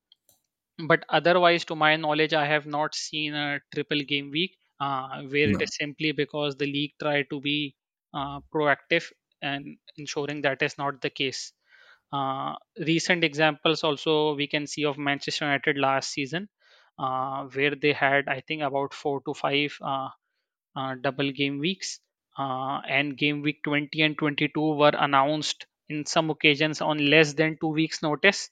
But 0.87 1.03
otherwise, 1.09 1.65
to 1.65 1.75
my 1.75 1.95
knowledge, 1.95 2.33
I 2.33 2.45
have 2.45 2.65
not 2.67 2.95
seen 2.95 3.33
a 3.33 3.59
triple 3.73 4.01
game 4.01 4.31
week 4.31 4.55
uh, 4.83 5.21
where 5.33 5.49
it 5.55 5.61
No. 5.61 5.65
is 5.65 5.75
simply 5.81 6.11
because 6.11 6.55
the 6.57 6.65
league 6.77 6.93
tried 7.01 7.29
to 7.31 7.39
be 7.41 7.75
uh, 8.13 8.39
proactive 8.53 9.11
and 9.41 9.77
ensuring 9.97 10.41
that 10.41 10.61
is 10.61 10.77
not 10.77 11.01
the 11.01 11.09
case. 11.09 11.53
Uh, 12.11 12.55
recent 12.87 13.23
examples 13.23 13.83
also 13.83 14.35
we 14.35 14.47
can 14.47 14.67
see 14.67 14.85
of 14.85 14.97
Manchester 14.97 15.45
United 15.45 15.77
last 15.77 16.11
season, 16.11 16.49
uh, 16.99 17.45
where 17.45 17.75
they 17.75 17.93
had 17.93 18.27
I 18.29 18.41
think 18.41 18.61
about 18.61 18.93
four 18.93 19.21
to 19.27 19.33
five 19.33 19.77
uh, 19.81 20.09
uh, 20.75 20.95
double 21.01 21.31
game 21.31 21.59
weeks, 21.59 21.99
uh, 22.37 22.81
and 22.87 23.17
game 23.17 23.41
week 23.41 23.63
20 23.63 24.01
and 24.01 24.17
22 24.17 24.75
were 24.75 24.93
announced 24.97 25.67
in 25.89 26.05
some 26.05 26.29
occasions 26.29 26.81
on 26.81 26.97
less 27.09 27.33
than 27.33 27.57
two 27.59 27.69
weeks' 27.69 28.01
notice. 28.03 28.49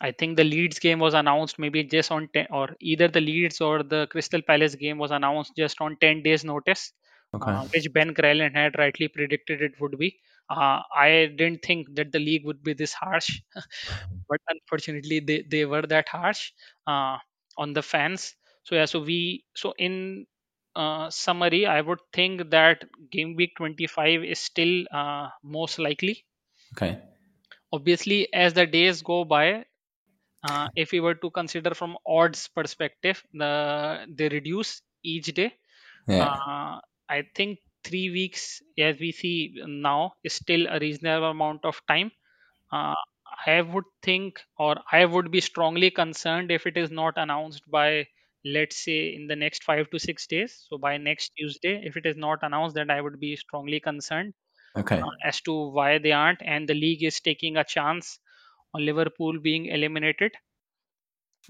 Uh, 0.00 0.08
I 0.10 0.12
think 0.12 0.36
the 0.36 0.44
Leeds 0.44 0.78
game 0.78 0.98
was 1.00 1.14
announced 1.14 1.58
maybe 1.58 1.84
just 1.84 2.10
on 2.10 2.28
10, 2.34 2.46
or 2.50 2.76
either 2.80 3.08
the 3.08 3.20
Leeds 3.20 3.60
or 3.60 3.82
the 3.82 4.06
Crystal 4.10 4.42
Palace 4.42 4.74
game 4.74 4.98
was 4.98 5.10
announced 5.10 5.52
just 5.56 5.80
on 5.80 5.96
10 6.00 6.22
days' 6.22 6.44
notice, 6.44 6.92
Okay. 7.34 7.58
uh, 7.58 7.66
which 7.74 7.92
Ben 7.92 8.14
Crellin 8.14 8.54
had 8.54 8.78
rightly 8.78 9.08
predicted 9.08 9.62
it 9.62 9.80
would 9.80 9.98
be. 9.98 10.20
Uh, 10.50 10.82
I 10.96 11.32
didn't 11.36 11.62
think 11.62 11.94
that 11.96 12.12
the 12.12 12.18
league 12.18 12.44
would 12.46 12.62
be 12.62 12.72
this 12.74 12.92
harsh, 12.94 13.40
but 14.28 14.40
unfortunately 14.48 15.20
they, 15.20 15.42
they 15.42 15.64
were 15.64 15.82
that 15.82 16.08
harsh 16.08 16.52
uh, 16.86 17.18
on 17.56 17.72
the 17.74 17.82
fans. 17.82 18.34
So 18.64 18.74
yeah, 18.74 18.86
so 18.86 19.00
we 19.00 19.44
so 19.54 19.74
in 19.78 20.26
uh, 20.76 21.10
summary, 21.10 21.66
I 21.66 21.80
would 21.80 22.00
think 22.12 22.50
that 22.50 22.84
game 23.10 23.34
week 23.36 23.52
25 23.56 24.24
is 24.24 24.38
still 24.38 24.86
uh, 24.92 25.28
most 25.42 25.78
likely. 25.78 26.26
Okay. 26.72 27.00
Obviously, 27.72 28.30
as 28.34 28.52
the 28.52 28.66
days 28.66 29.00
go 29.00 29.24
by, 29.24 29.64
uh, 30.44 30.68
if 30.76 30.92
we 30.92 31.00
were 31.00 31.14
to 31.16 31.30
consider 31.30 31.74
from 31.74 31.96
odds 32.06 32.48
perspective, 32.48 33.24
the 33.32 34.06
they 34.08 34.28
reduce 34.28 34.82
each 35.02 35.26
day. 35.34 35.54
Yeah. 36.08 36.34
Uh, 36.46 36.80
I 37.08 37.24
think 37.34 37.60
three 37.84 38.10
weeks, 38.10 38.62
as 38.78 38.98
we 39.00 39.12
see 39.12 39.54
now, 39.66 40.14
is 40.24 40.34
still 40.34 40.66
a 40.68 40.78
reasonable 40.78 41.30
amount 41.30 41.64
of 41.64 41.80
time. 41.88 42.12
Uh, 42.72 42.94
I 43.46 43.60
would 43.62 43.84
think, 44.02 44.40
or 44.58 44.76
I 44.92 45.04
would 45.04 45.30
be 45.30 45.40
strongly 45.40 45.90
concerned 45.90 46.50
if 46.50 46.66
it 46.66 46.76
is 46.76 46.90
not 46.90 47.14
announced 47.18 47.62
by, 47.70 48.08
let's 48.44 48.76
say, 48.84 49.14
in 49.14 49.26
the 49.28 49.36
next 49.36 49.64
five 49.64 49.90
to 49.90 49.98
six 49.98 50.26
days. 50.26 50.66
So 50.68 50.78
by 50.78 50.96
next 50.98 51.32
Tuesday, 51.38 51.82
if 51.84 51.96
it 51.96 52.06
is 52.06 52.16
not 52.16 52.40
announced, 52.42 52.74
then 52.76 52.90
I 52.90 53.00
would 53.00 53.20
be 53.20 53.36
strongly 53.36 53.80
concerned 53.80 54.34
Okay. 54.76 55.02
uh, 55.02 55.28
as 55.28 55.40
to 55.42 55.52
why 55.70 55.98
they 55.98 56.12
aren't, 56.12 56.42
and 56.42 56.68
the 56.68 56.74
league 56.74 57.02
is 57.04 57.20
taking 57.20 57.56
a 57.56 57.64
chance 57.64 58.18
on 58.74 58.84
Liverpool 58.84 59.38
being 59.40 59.66
eliminated. 59.66 60.32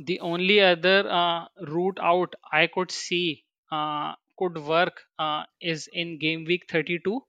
The 0.00 0.18
only 0.18 0.60
other 0.60 1.08
uh, 1.08 1.46
route 1.60 1.98
out 2.02 2.34
I 2.50 2.66
could 2.66 2.90
see 2.90 3.44
uh, 3.70 4.16
could 4.36 4.58
work 4.58 5.04
uh, 5.18 5.44
is 5.60 5.88
in 5.92 6.18
game 6.18 6.44
week 6.44 6.68
32. 6.68 7.24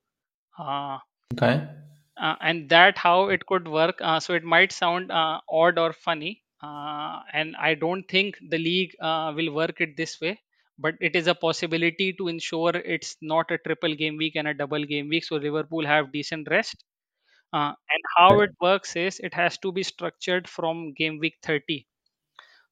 Uh, 0.58 0.98
Okay. 1.34 1.68
uh, 2.18 2.36
and 2.42 2.70
that 2.70 2.98
how 2.98 3.30
it 3.30 3.46
could 3.46 3.68
work 3.68 3.98
uh, 4.02 4.20
so 4.20 4.34
it 4.34 4.44
might 4.44 4.72
sound 4.72 5.12
uh, 5.12 5.40
odd 5.50 5.78
or 5.78 5.94
funny 5.94 6.44
uh, 6.64 7.20
and 7.34 7.56
i 7.58 7.74
don't 7.74 8.08
think 8.16 8.38
the 8.50 8.58
league 8.58 8.96
uh, 9.02 9.32
will 9.36 9.52
work 9.54 9.80
it 9.82 9.96
this 9.98 10.20
way 10.22 10.38
but 10.78 10.96
it 11.02 11.16
is 11.16 11.28
a 11.28 11.36
possibility 11.36 12.12
to 12.14 12.28
ensure 12.28 12.72
it's 12.96 13.16
not 13.22 13.52
a 13.52 13.58
triple 13.60 13.94
game 13.96 14.18
week 14.18 14.36
and 14.36 14.48
a 14.48 14.54
double 14.54 14.84
game 14.94 15.10
week 15.10 15.24
so 15.24 15.36
liverpool 15.36 15.86
have 15.94 16.12
decent 16.12 16.48
rest 16.50 16.84
uh, 17.54 17.74
and 17.94 18.04
how 18.18 18.42
it 18.42 18.52
works 18.62 18.96
is 18.96 19.20
it 19.20 19.34
has 19.34 19.58
to 19.60 19.72
be 19.72 19.84
structured 19.84 20.48
from 20.50 20.94
game 20.94 21.20
week 21.20 21.38
30 21.44 21.88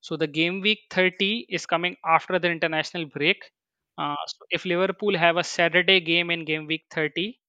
so 0.01 0.17
the 0.17 0.27
game 0.27 0.61
week 0.61 0.81
30 0.91 1.45
is 1.49 1.65
coming 1.65 1.97
after 2.05 2.39
the 2.39 2.49
international 2.51 3.05
break 3.07 3.51
uh, 3.97 4.15
so 4.27 4.45
if 4.51 4.65
liverpool 4.65 5.17
have 5.17 5.37
a 5.37 5.43
saturday 5.43 5.99
game 6.01 6.31
in 6.31 6.45
game 6.45 6.67
week 6.67 6.85
30 6.91 7.41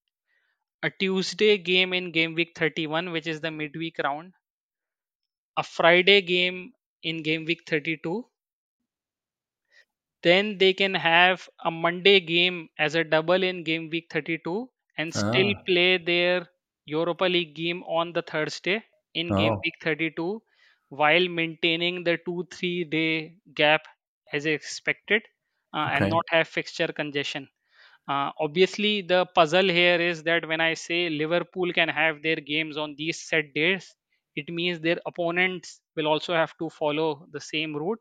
a 0.83 0.89
Tuesday 0.91 1.57
game 1.57 1.93
in 1.93 2.11
game 2.11 2.35
week 2.35 2.53
31, 2.57 3.11
which 3.11 3.27
is 3.27 3.41
the 3.41 3.51
midweek 3.51 3.97
round, 4.03 4.33
a 5.57 5.61
Friday 5.61 6.21
game 6.23 6.73
in 7.03 7.21
game 7.21 7.45
week 7.45 7.61
32. 7.67 8.25
Then 10.23 10.57
they 10.59 10.73
can 10.73 10.93
have 10.93 11.49
a 11.61 11.69
Monday 11.69 12.21
game 12.21 12.69
as 12.77 12.95
a 12.95 13.03
double 13.03 13.43
in 13.43 13.65
game 13.65 13.89
week 13.89 14.07
32 14.09 14.71
and 14.97 15.13
still 15.13 15.51
Ah. 15.51 15.65
play 15.65 15.97
their 15.97 16.47
Europa 16.89 17.25
League 17.25 17.53
game 17.55 17.83
on 17.83 18.13
the 18.13 18.21
Thursday 18.21 18.83
in 19.13 19.33
game 19.35 19.53
Oh. 19.53 19.63
week 19.63 19.75
32 19.83 20.41
while 20.89 21.27
maintaining 21.29 22.03
the 22.03 22.17
2 22.25 22.47
3 22.51 22.83
day 22.85 23.35
gap 23.53 23.81
as 24.33 24.45
expected 24.45 25.23
uh, 25.73 25.87
and 25.93 26.09
not 26.09 26.25
have 26.29 26.47
fixture 26.47 26.87
congestion. 27.01 27.47
Uh, 28.07 28.31
obviously, 28.39 29.01
the 29.01 29.25
puzzle 29.35 29.67
here 29.69 29.99
is 30.01 30.23
that 30.23 30.47
when 30.47 30.61
I 30.61 30.73
say 30.73 31.09
Liverpool 31.09 31.71
can 31.73 31.89
have 31.89 32.21
their 32.23 32.37
games 32.37 32.77
on 32.77 32.95
these 32.97 33.21
set 33.21 33.53
days, 33.53 33.95
it 34.35 34.49
means 34.49 34.79
their 34.79 34.99
opponents 35.05 35.81
will 35.95 36.07
also 36.07 36.33
have 36.33 36.57
to 36.59 36.69
follow 36.69 37.27
the 37.31 37.39
same 37.41 37.75
route. 37.75 37.99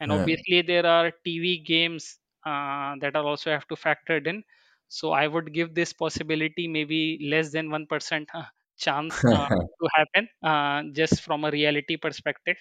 And 0.00 0.10
Yeah. 0.10 0.12
obviously, 0.12 0.62
there 0.62 0.86
are 0.86 1.12
TV 1.24 1.60
games 1.60 2.18
uh, 2.46 2.96
that 3.00 3.14
are 3.16 3.24
also 3.26 3.50
have 3.50 3.68
to 3.68 3.76
factor 3.76 4.16
in. 4.18 4.42
So 4.88 5.12
I 5.12 5.26
would 5.26 5.52
give 5.52 5.74
this 5.74 5.92
possibility 5.92 6.68
maybe 6.68 7.18
less 7.22 7.52
than 7.52 7.70
one 7.70 7.86
percent 7.86 8.30
chance 8.78 9.24
uh, 9.30 9.48
to 9.80 9.88
happen, 9.94 10.28
uh, 10.42 10.82
just 10.92 11.22
from 11.22 11.44
a 11.44 11.50
reality 11.50 11.96
perspective. 11.96 12.56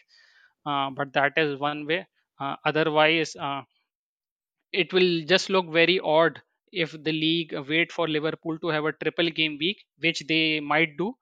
Uh, 0.65 0.89
but 0.91 1.13
that 1.13 1.33
is 1.37 1.59
one 1.59 1.85
way. 1.85 2.07
Uh, 2.39 2.55
otherwise, 2.65 3.35
uh, 3.35 3.61
it 4.71 4.91
will 4.93 5.23
just 5.25 5.49
look 5.49 5.67
very 5.71 5.99
odd 5.99 6.41
if 6.71 6.91
the 7.03 7.11
league 7.11 7.53
wait 7.69 7.91
for 7.91 8.07
Liverpool 8.07 8.57
to 8.59 8.67
have 8.67 8.85
a 8.85 8.91
triple 8.93 9.29
game 9.29 9.57
week, 9.59 9.85
which 9.99 10.19
they 10.27 10.59
might 10.59 10.97
do. 10.97 11.13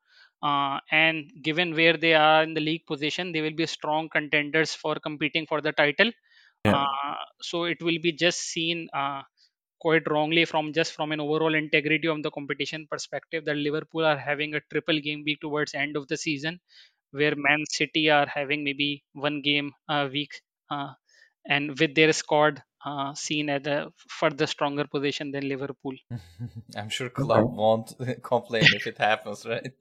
Uh, 0.42 0.80
and 0.92 1.32
given 1.42 1.74
where 1.74 1.96
they 1.96 2.14
are 2.14 2.44
in 2.44 2.54
the 2.54 2.60
league 2.60 2.86
position, 2.86 3.32
they 3.32 3.42
will 3.42 3.56
be 3.56 3.66
strong 3.66 4.10
contenders 4.10 4.74
for 4.74 4.96
competing 4.96 5.46
for 5.46 5.62
the 5.62 5.72
title. 5.72 6.12
Yeah. 6.66 6.74
Uh, 6.74 7.16
so 7.42 7.66
it 7.66 7.82
will 7.84 8.00
be 8.02 8.12
just 8.12 8.40
seen 8.42 8.90
uh, 8.94 9.22
quite 9.84 10.10
wrongly 10.14 10.46
from 10.52 10.74
just 10.78 10.94
from 10.98 11.12
an 11.16 11.20
overall 11.26 11.56
integrity 11.56 12.08
of 12.14 12.22
the 12.24 12.32
competition 12.38 12.88
perspective 12.94 13.46
that 13.46 13.56
Liverpool 13.68 14.06
are 14.12 14.18
having 14.30 14.56
a 14.56 14.62
triple 14.72 15.00
game 15.08 15.24
week 15.26 15.42
towards 15.42 15.74
end 15.76 15.98
of 15.98 16.08
the 16.08 16.18
season, 16.18 16.60
where 17.12 17.36
Man 17.36 17.64
City 17.70 18.10
are 18.10 18.28
having 18.28 18.64
maybe 18.64 19.04
one 19.14 19.42
game 19.42 19.74
a 19.90 20.08
week. 20.08 20.42
Uh, 20.70 20.94
and 21.48 21.80
with 21.80 21.96
their 21.96 22.14
squad 22.14 22.64
uh, 22.86 23.14
seen 23.16 23.50
at 23.50 23.68
a 23.68 23.92
further 24.20 24.48
stronger 24.48 24.88
position 24.88 25.32
than 25.32 25.48
Liverpool. 25.50 25.96
I'm 26.76 26.90
sure 26.90 27.10
Klopp 27.10 27.52
won't 27.52 27.94
complain 28.24 28.74
if 28.74 28.88
it 28.88 28.98
happens, 28.98 29.46
right? 29.46 29.72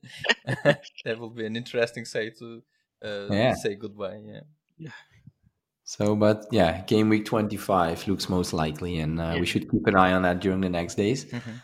that 1.04 1.18
will 1.18 1.30
be 1.30 1.46
an 1.46 1.56
interesting 1.56 2.04
say 2.04 2.30
to 2.30 2.62
uh, 3.02 3.28
Yeah. 3.28 3.52
say 3.52 3.74
goodbye. 3.74 4.20
Yeah. 4.24 4.40
So, 5.84 6.14
but 6.16 6.46
yeah, 6.50 6.82
game 6.86 7.08
week 7.08 7.24
25 7.24 8.06
looks 8.08 8.28
most 8.28 8.52
likely, 8.52 8.98
and 8.98 9.20
uh, 9.20 9.32
Yeah. 9.34 9.40
we 9.40 9.46
should 9.46 9.70
keep 9.70 9.86
an 9.86 9.96
eye 9.96 10.12
on 10.12 10.22
that 10.22 10.40
during 10.40 10.60
the 10.60 10.68
next 10.70 10.94
days. 10.94 11.24
Mhm. 11.26 11.62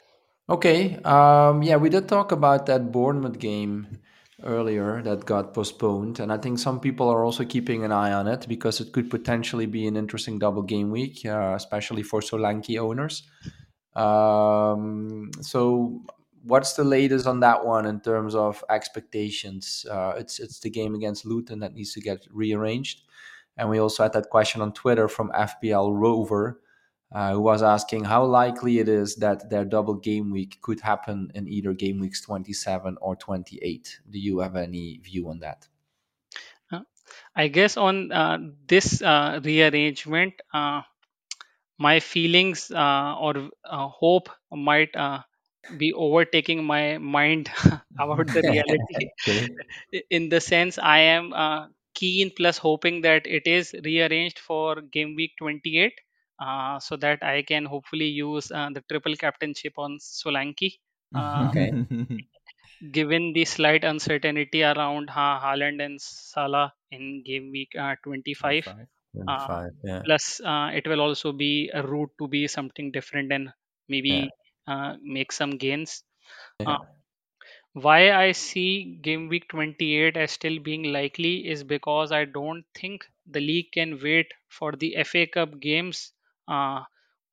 Okay. 0.50 0.96
Um, 1.04 1.62
yeah, 1.62 1.76
we 1.76 1.88
did 1.90 2.08
talk 2.08 2.32
about 2.32 2.66
that 2.66 2.90
Bournemouth 2.90 3.38
game 3.38 3.86
earlier 4.44 5.02
that 5.02 5.24
got 5.26 5.52
postponed, 5.54 6.20
and 6.20 6.32
I 6.32 6.38
think 6.38 6.58
some 6.58 6.80
people 6.80 7.08
are 7.08 7.24
also 7.24 7.44
keeping 7.44 7.84
an 7.84 7.92
eye 7.92 8.12
on 8.12 8.26
it 8.28 8.46
because 8.48 8.80
it 8.80 8.92
could 8.92 9.10
potentially 9.10 9.66
be 9.66 9.86
an 9.86 9.96
interesting 9.96 10.38
double 10.38 10.62
game 10.62 10.90
week, 10.90 11.24
uh, 11.26 11.54
especially 11.56 12.02
for 12.02 12.20
Solanke 12.20 12.78
owners. 12.78 13.22
Um, 13.94 15.30
so, 15.40 16.02
what's 16.44 16.74
the 16.74 16.84
latest 16.84 17.26
on 17.26 17.40
that 17.40 17.64
one 17.66 17.86
in 17.86 18.00
terms 18.00 18.34
of 18.34 18.62
expectations? 18.70 19.84
Uh, 19.90 20.14
it's 20.16 20.38
it's 20.40 20.60
the 20.60 20.70
game 20.70 20.94
against 20.94 21.24
Luton 21.26 21.58
that 21.60 21.74
needs 21.74 21.92
to 21.94 22.00
get 22.00 22.24
rearranged, 22.30 23.02
and 23.58 23.68
we 23.68 23.78
also 23.78 24.04
had 24.04 24.12
that 24.14 24.30
question 24.30 24.62
on 24.62 24.72
Twitter 24.72 25.08
from 25.08 25.30
FPL 25.32 25.92
Rover 25.92 26.60
uh, 27.12 27.32
who 27.32 27.40
was 27.40 27.62
asking 27.62 28.04
how 28.04 28.24
likely 28.24 28.78
it 28.78 28.88
is 28.88 29.16
that 29.16 29.50
their 29.50 29.64
double 29.64 29.94
game 29.94 30.30
week 30.30 30.58
could 30.62 30.80
happen 30.80 31.30
in 31.34 31.48
either 31.48 31.72
game 31.72 31.98
weeks 31.98 32.20
27 32.22 32.96
or 33.00 33.16
28. 33.16 34.00
Do 34.10 34.18
you 34.18 34.40
have 34.40 34.56
any 34.56 35.00
view 35.02 35.28
on 35.28 35.40
that? 35.40 35.68
I 37.34 37.48
guess 37.48 37.76
on 37.76 38.12
uh, 38.12 38.38
this 38.66 39.00
uh, 39.02 39.40
rearrangement, 39.42 40.34
uh, 40.52 40.82
my 41.78 42.00
feelings 42.00 42.70
uh, 42.70 43.14
or 43.18 43.50
uh, 43.64 43.88
hope 43.88 44.28
might 44.50 44.94
uh, 44.96 45.20
be 45.76 45.92
overtaking 45.92 46.64
my 46.64 46.98
mind 46.98 47.50
about 47.98 48.26
the 48.26 48.42
reality. 48.52 49.10
Okay. 49.22 49.48
In 50.10 50.28
the 50.28 50.40
sense, 50.40 50.78
I 50.78 50.98
am 51.14 51.32
uh, 51.32 51.66
keen 52.00 52.30
plus 52.36 52.58
hoping 52.58 53.00
that 53.02 53.26
it 53.26 53.46
is 53.46 53.74
rearranged 53.84 54.38
for 54.48 54.80
game 54.96 55.14
week 55.16 55.32
28 55.38 55.94
uh, 56.40 56.78
so 56.80 56.96
that 56.96 57.22
I 57.22 57.42
can 57.42 57.64
hopefully 57.66 58.08
use 58.08 58.50
uh, 58.52 58.68
the 58.74 58.82
triple 58.90 59.16
captainship 59.16 59.74
on 59.78 59.98
Solanke. 60.00 60.72
Uh, 61.14 61.54
Okay. 61.54 61.72
given 62.92 63.32
the 63.32 63.44
slight 63.44 63.84
uncertainty 63.84 64.62
around 64.62 65.10
ha- 65.10 65.40
Haaland 65.42 65.82
and 65.84 66.00
Salah 66.00 66.72
in 66.90 67.22
game 67.24 67.50
week 67.50 67.70
uh, 67.78 67.94
25. 68.04 68.64
Fine. 68.64 68.88
25, 69.12 69.72
yeah. 69.84 70.02
Plus, 70.04 70.40
uh, 70.44 70.70
it 70.74 70.86
will 70.88 71.00
also 71.00 71.32
be 71.32 71.70
a 71.74 71.82
route 71.82 72.10
to 72.18 72.28
be 72.28 72.46
something 72.48 72.90
different 72.92 73.32
and 73.32 73.50
maybe 73.88 74.34
uh, 74.66 74.96
make 75.02 75.32
some 75.32 75.52
gains. 75.58 76.02
Yeah. 76.60 76.78
Why 77.82 78.10
I 78.12 78.32
see 78.32 78.96
game 79.00 79.28
week 79.28 79.48
28 79.48 80.16
as 80.16 80.32
still 80.32 80.58
being 80.58 80.82
likely 80.92 81.46
is 81.48 81.62
because 81.62 82.10
I 82.12 82.24
don't 82.24 82.64
think 82.74 83.06
the 83.26 83.40
league 83.40 83.70
can 83.72 84.00
wait 84.02 84.32
for 84.48 84.72
the 84.72 84.96
FA 85.04 85.26
Cup 85.26 85.60
games 85.60 86.12
uh, 86.48 86.82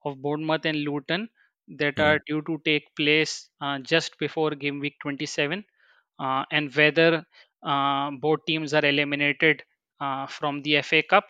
of 0.06 0.22
Bournemouth 0.22 0.66
and 0.66 0.84
Luton 0.84 1.30
that 1.68 2.00
are 2.00 2.20
due 2.28 2.42
to 2.44 2.62
take 2.64 2.96
place 2.96 3.50
uh, 3.62 3.80
just 3.80 4.18
before 4.20 4.52
game 4.52 4.80
week 4.80 4.96
27 5.02 5.66
uh, 6.20 6.46
and 6.52 6.74
whether 6.76 7.26
uh, 7.64 8.12
both 8.12 8.46
teams 8.46 8.74
are 8.74 8.86
eliminated 8.86 9.64
uh, 10.00 10.28
from 10.28 10.62
the 10.62 10.78
FA 10.82 11.04
Cup, 11.04 11.28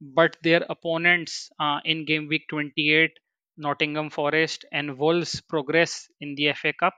but 0.00 0.36
their 0.42 0.64
opponents 0.70 1.50
uh, 1.60 1.80
in 1.84 2.04
game 2.04 2.28
week 2.28 2.46
28, 2.48 3.18
Nottingham 3.56 4.10
Forest 4.10 4.64
and 4.72 4.98
Wolves 4.98 5.40
progress 5.42 6.08
in 6.20 6.34
the 6.36 6.52
FA 6.52 6.72
Cup, 6.72 6.94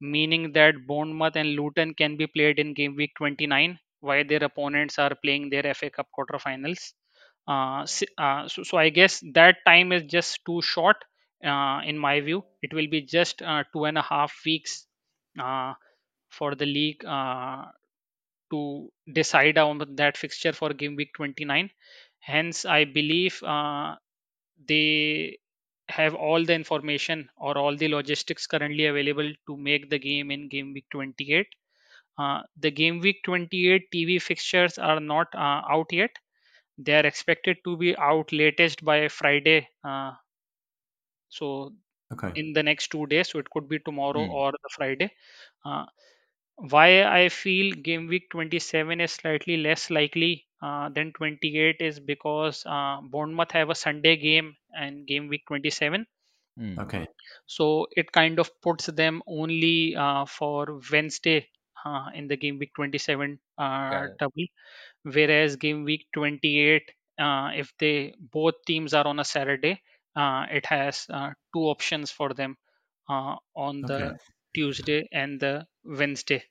meaning 0.00 0.52
that 0.52 0.86
Bournemouth 0.86 1.36
and 1.36 1.50
Luton 1.56 1.94
can 1.94 2.16
be 2.16 2.26
played 2.26 2.58
in 2.58 2.74
game 2.74 2.96
week 2.96 3.12
29 3.16 3.78
while 4.00 4.24
their 4.24 4.44
opponents 4.44 4.98
are 4.98 5.14
playing 5.24 5.50
their 5.50 5.66
FA 5.74 5.90
Cup 5.90 6.08
quarterfinals. 6.16 6.92
Uh, 7.46 7.86
uh, 8.18 8.48
so, 8.48 8.62
so 8.62 8.76
I 8.78 8.90
guess 8.90 9.22
that 9.34 9.56
time 9.66 9.92
is 9.92 10.04
just 10.04 10.40
too 10.46 10.60
short 10.62 10.96
uh, 11.44 11.80
in 11.84 11.98
my 11.98 12.20
view. 12.20 12.44
It 12.62 12.74
will 12.74 12.88
be 12.88 13.02
just 13.02 13.42
uh, 13.42 13.64
two 13.72 13.84
and 13.86 13.98
a 13.98 14.02
half 14.02 14.34
weeks 14.44 14.86
uh, 15.38 15.74
for 16.30 16.54
the 16.54 16.66
league 16.66 17.04
uh, 17.04 17.64
to 18.50 18.90
decide 19.12 19.58
on 19.58 19.78
that 19.96 20.16
fixture 20.16 20.52
for 20.52 20.72
game 20.72 20.96
week 20.96 21.12
29. 21.14 21.70
Hence, 22.20 22.64
I 22.64 22.84
believe 22.84 23.42
uh, 23.42 23.96
they 24.68 25.38
have 25.88 26.14
all 26.14 26.44
the 26.44 26.54
information 26.54 27.30
or 27.36 27.58
all 27.58 27.76
the 27.76 27.88
logistics 27.88 28.46
currently 28.46 28.86
available 28.86 29.32
to 29.46 29.56
make 29.56 29.90
the 29.90 29.98
game 29.98 30.30
in 30.30 30.48
game 30.48 30.72
week 30.74 30.86
28. 30.90 31.48
Uh, 32.18 32.42
the 32.56 32.70
game 32.70 33.00
week 33.00 33.22
28 33.24 33.90
TV 33.92 34.18
fixtures 34.18 34.78
are 34.78 35.00
not 35.00 35.28
uh, 35.34 35.62
out 35.76 35.92
yet. 35.92 36.10
They 36.78 36.94
are 36.96 37.06
expected 37.06 37.58
to 37.64 37.76
be 37.76 37.96
out 37.96 38.32
latest 38.32 38.84
by 38.84 39.08
Friday. 39.08 39.68
Uh, 39.84 40.14
so 41.28 41.72
Okay. 42.12 42.34
in 42.34 42.52
the 42.52 42.62
next 42.62 42.88
two 42.90 43.06
days. 43.06 43.30
So 43.30 43.38
it 43.38 43.50
could 43.50 43.68
be 43.68 43.78
tomorrow 43.80 44.24
Hmm. 44.24 44.38
or 44.40 44.52
the 44.52 44.70
Friday. 44.72 45.12
Why 46.58 47.02
I 47.04 47.28
feel 47.30 47.72
game 47.74 48.06
week 48.06 48.30
27 48.30 49.00
is 49.00 49.12
slightly 49.12 49.56
less 49.56 49.90
likely 49.90 50.46
uh, 50.62 50.88
than 50.90 51.12
28 51.12 51.80
is 51.80 52.00
because 52.00 52.64
uh, 52.66 53.00
Bournemouth 53.02 53.50
have 53.52 53.70
a 53.70 53.74
Sunday 53.74 54.16
game 54.16 54.56
and 54.72 55.06
game 55.06 55.28
week 55.28 55.44
27. 55.48 56.06
Hmm. 56.56 56.78
Okay. 56.80 57.06
So 57.46 57.86
it 57.92 58.12
kind 58.12 58.38
of 58.38 58.50
puts 58.60 58.86
them 58.86 59.22
only 59.26 59.96
uh, 59.96 60.26
for 60.26 60.80
Wednesday 60.92 61.48
uh, 61.84 62.10
in 62.14 62.28
the 62.28 62.36
game 62.36 62.58
week 62.58 62.72
27 62.74 63.40
uh, 63.58 63.90
Got 63.90 64.04
it. 64.10 64.18
double, 64.18 64.46
whereas 65.02 65.56
game 65.56 65.84
week 65.84 66.06
28, 66.14 66.90
uh, 67.18 67.50
if 67.54 67.72
they 67.78 68.14
both 68.18 68.54
teams 68.66 68.94
are 68.94 69.06
on 69.06 69.20
a 69.20 69.24
Saturday, 69.24 69.82
uh, 70.16 70.46
it 70.50 70.66
has 70.66 71.06
uh, 71.10 71.30
two 71.54 71.62
options 71.62 72.10
for 72.10 72.34
them 72.34 72.56
uh, 73.08 73.36
on 73.56 73.86
the 73.86 74.12
Okay. 74.12 74.18
Tuesday 74.54 75.08
and 75.12 75.40
the 75.40 75.66
Wednesday. 75.84 76.42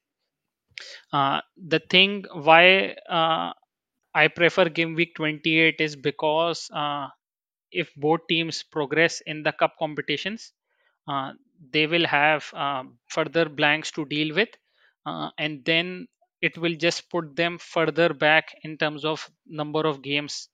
Uh, 1.11 1.41
the 1.57 1.79
thing 1.79 2.25
why 2.33 2.95
uh, 3.09 3.53
I 4.13 4.27
prefer 4.29 4.69
game 4.69 4.95
week 4.95 5.15
28 5.15 5.81
is 5.81 5.95
because 5.95 6.69
uh, 6.73 7.07
if 7.71 7.93
both 7.95 8.21
teams 8.29 8.63
progress 8.63 9.21
in 9.21 9.43
the 9.43 9.51
cup 9.51 9.75
competitions, 9.79 10.53
uh, 11.07 11.33
they 11.71 11.87
will 11.87 12.05
have 12.05 12.51
uh, 12.53 12.83
further 13.07 13.49
blanks 13.49 13.91
to 13.91 14.05
deal 14.05 14.35
with, 14.35 14.49
uh, 15.05 15.29
and 15.37 15.63
then 15.65 16.07
it 16.41 16.57
will 16.57 16.75
just 16.75 17.09
put 17.09 17.35
them 17.35 17.57
further 17.57 18.13
back 18.13 18.55
in 18.63 18.77
terms 18.77 19.05
of 19.05 19.29
number 19.47 19.81
of 19.87 20.01
games 20.01 20.49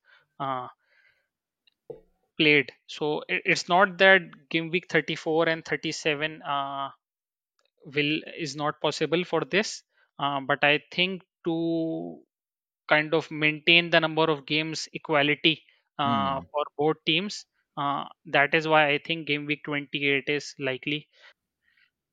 played. 2.37 2.71
So 2.87 3.23
it, 3.27 3.41
it's 3.45 3.69
not 3.69 3.97
that 3.99 4.49
game 4.49 4.69
week 4.69 4.85
34 4.89 5.49
and 5.49 5.65
37 5.65 6.41
uh, 6.41 6.89
will 7.85 8.21
is 8.37 8.55
not 8.55 8.81
possible 8.81 9.23
for 9.23 9.41
this, 9.45 9.83
uh, 10.19 10.39
but 10.41 10.63
I 10.63 10.81
think 10.91 11.23
to 11.45 12.21
kind 12.89 13.13
of 13.13 13.29
maintain 13.31 13.89
the 13.89 13.99
number 13.99 14.23
of 14.29 14.45
games 14.45 14.87
equality 14.93 15.63
uh, 15.99 16.39
Hmm. 16.39 16.45
for 16.51 16.65
both 16.77 16.97
teams. 17.05 17.45
Uh, 17.77 18.05
that 18.25 18.53
is 18.55 18.67
why 18.67 18.89
I 18.89 18.99
think 18.99 19.27
game 19.27 19.45
week 19.45 19.63
28 19.65 20.29
is 20.29 20.55
likely. 20.59 21.09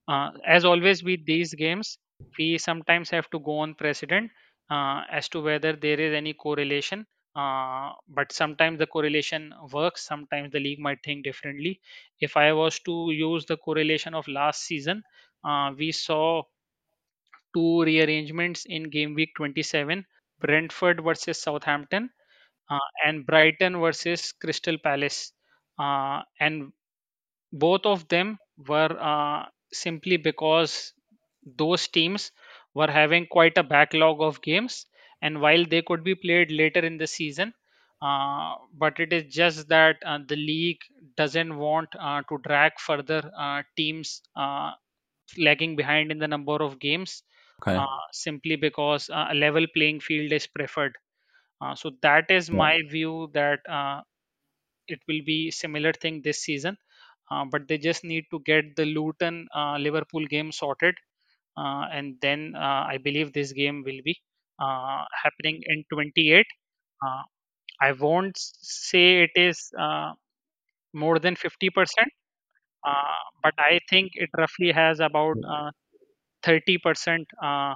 Uh, 0.08 0.32
as 0.46 0.64
always 0.66 1.02
with 1.02 1.24
these 1.24 1.54
games, 1.54 1.98
we 2.38 2.58
sometimes 2.58 3.08
have 3.10 3.28
to 3.30 3.38
go 3.38 3.58
on 3.60 3.74
precedent 3.74 4.30
uh, 4.70 5.04
as 5.10 5.28
to 5.30 5.40
whether 5.40 5.74
there 5.74 5.98
is 6.00 6.12
any 6.14 6.34
correlation. 6.34 7.06
Uh, 7.34 7.92
but 8.08 8.32
sometimes 8.32 8.78
the 8.78 8.86
correlation 8.86 9.54
works, 9.72 10.04
sometimes 10.04 10.50
the 10.52 10.58
league 10.60 10.80
might 10.80 10.98
think 11.04 11.24
differently. 11.24 11.80
If 12.20 12.36
I 12.36 12.52
was 12.52 12.78
to 12.80 13.10
use 13.12 13.46
the 13.46 13.56
correlation 13.56 14.14
of 14.14 14.26
last 14.28 14.62
season, 14.64 15.02
uh, 15.44 15.72
we 15.76 15.92
saw 15.92 16.42
two 17.54 17.82
rearrangements 17.82 18.64
in 18.64 18.84
game 18.90 19.14
week 19.14 19.30
27 19.36 20.04
Brentford 20.40 21.02
versus 21.04 21.40
Southampton 21.40 22.10
uh, 22.70 22.78
and 23.06 23.26
Brighton 23.26 23.78
versus 23.80 24.32
Crystal 24.32 24.78
Palace. 24.78 25.32
uh, 25.78 26.22
and 26.40 26.72
both 27.52 27.86
of 27.86 28.08
them 28.08 28.38
were 28.68 28.96
uh, 29.00 29.46
simply 29.72 30.16
because 30.18 30.94
those 31.44 31.88
teams 31.88 32.32
were 32.74 32.90
having 32.90 33.26
quite 33.26 33.58
a 33.58 33.62
backlog 33.64 34.22
of 34.22 34.42
games 34.42 34.86
and 35.22 35.40
while 35.40 35.64
they 35.66 35.82
could 35.82 36.04
be 36.04 36.14
played 36.14 36.50
later 36.52 36.80
in 36.80 36.98
the 36.98 37.06
season 37.06 37.54
uh, 38.02 38.54
but 38.74 39.00
it 39.00 39.12
is 39.12 39.32
just 39.34 39.68
that 39.68 39.96
uh, 40.06 40.18
the 40.28 40.36
league 40.36 40.80
doesn't 41.16 41.56
want 41.56 41.88
uh, 42.00 42.22
to 42.28 42.38
drag 42.44 42.72
further 42.78 43.22
teams 43.76 44.22
lagging 45.38 45.76
behind 45.76 46.10
in 46.12 46.18
the 46.18 46.28
number 46.28 46.56
of 46.62 46.78
games 46.78 47.22
Okay. 47.60 47.80
uh, 47.80 48.00
simply 48.12 48.56
because 48.56 49.10
uh, 49.10 49.26
a 49.30 49.34
level 49.34 49.66
playing 49.74 50.00
field 50.00 50.32
is 50.32 50.46
preferred 50.46 50.96
uh, 51.62 51.74
so 51.74 51.92
that 52.02 52.30
is 52.30 52.50
Yeah. 52.52 52.66
my 52.66 52.80
view 52.90 53.30
that 53.34 53.60
uh, 53.68 54.02
it 54.88 55.00
will 55.08 55.22
be 55.24 55.50
similar 55.50 55.92
thing 55.92 56.20
this 56.22 56.40
season 56.42 56.76
uh, 57.30 57.44
but 57.52 57.68
they 57.68 57.78
just 57.78 58.04
need 58.04 58.24
to 58.30 58.40
get 58.50 58.76
the 58.76 58.84
luton 58.86 59.48
uh, 59.54 59.76
liverpool 59.78 60.26
game 60.26 60.52
sorted 60.52 60.94
uh, 61.56 61.84
and 61.98 62.18
then 62.22 62.54
uh, 62.56 62.84
i 62.94 62.98
believe 63.08 63.32
this 63.32 63.52
game 63.52 63.82
will 63.88 64.02
be 64.10 64.16
uh, 64.60 65.04
happening 65.24 65.62
in 65.66 65.84
28 65.92 66.46
uh, 67.06 67.22
i 67.80 67.92
won't 67.92 68.38
say 68.38 69.06
it 69.26 69.32
is 69.36 69.72
uh, 69.86 70.12
more 70.92 71.18
than 71.18 71.36
50% 71.36 72.08
uh, 72.08 72.19
but 73.42 73.54
i 73.58 73.78
think 73.90 74.10
it 74.14 74.30
roughly 74.38 74.72
has 74.72 75.00
about 75.00 75.36
uh, 75.56 75.70
30% 76.42 77.26
uh, 77.42 77.74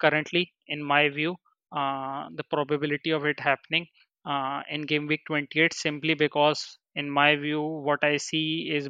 currently 0.00 0.52
in 0.68 0.82
my 0.82 1.08
view 1.08 1.36
uh, 1.72 2.28
the 2.34 2.44
probability 2.50 3.10
of 3.10 3.24
it 3.26 3.40
happening 3.40 3.86
uh, 4.26 4.62
in 4.70 4.82
game 4.82 5.06
week 5.06 5.22
28 5.26 5.74
simply 5.74 6.14
because 6.14 6.78
in 6.94 7.10
my 7.10 7.36
view 7.36 7.62
what 7.88 8.02
i 8.04 8.16
see 8.16 8.70
is 8.78 8.88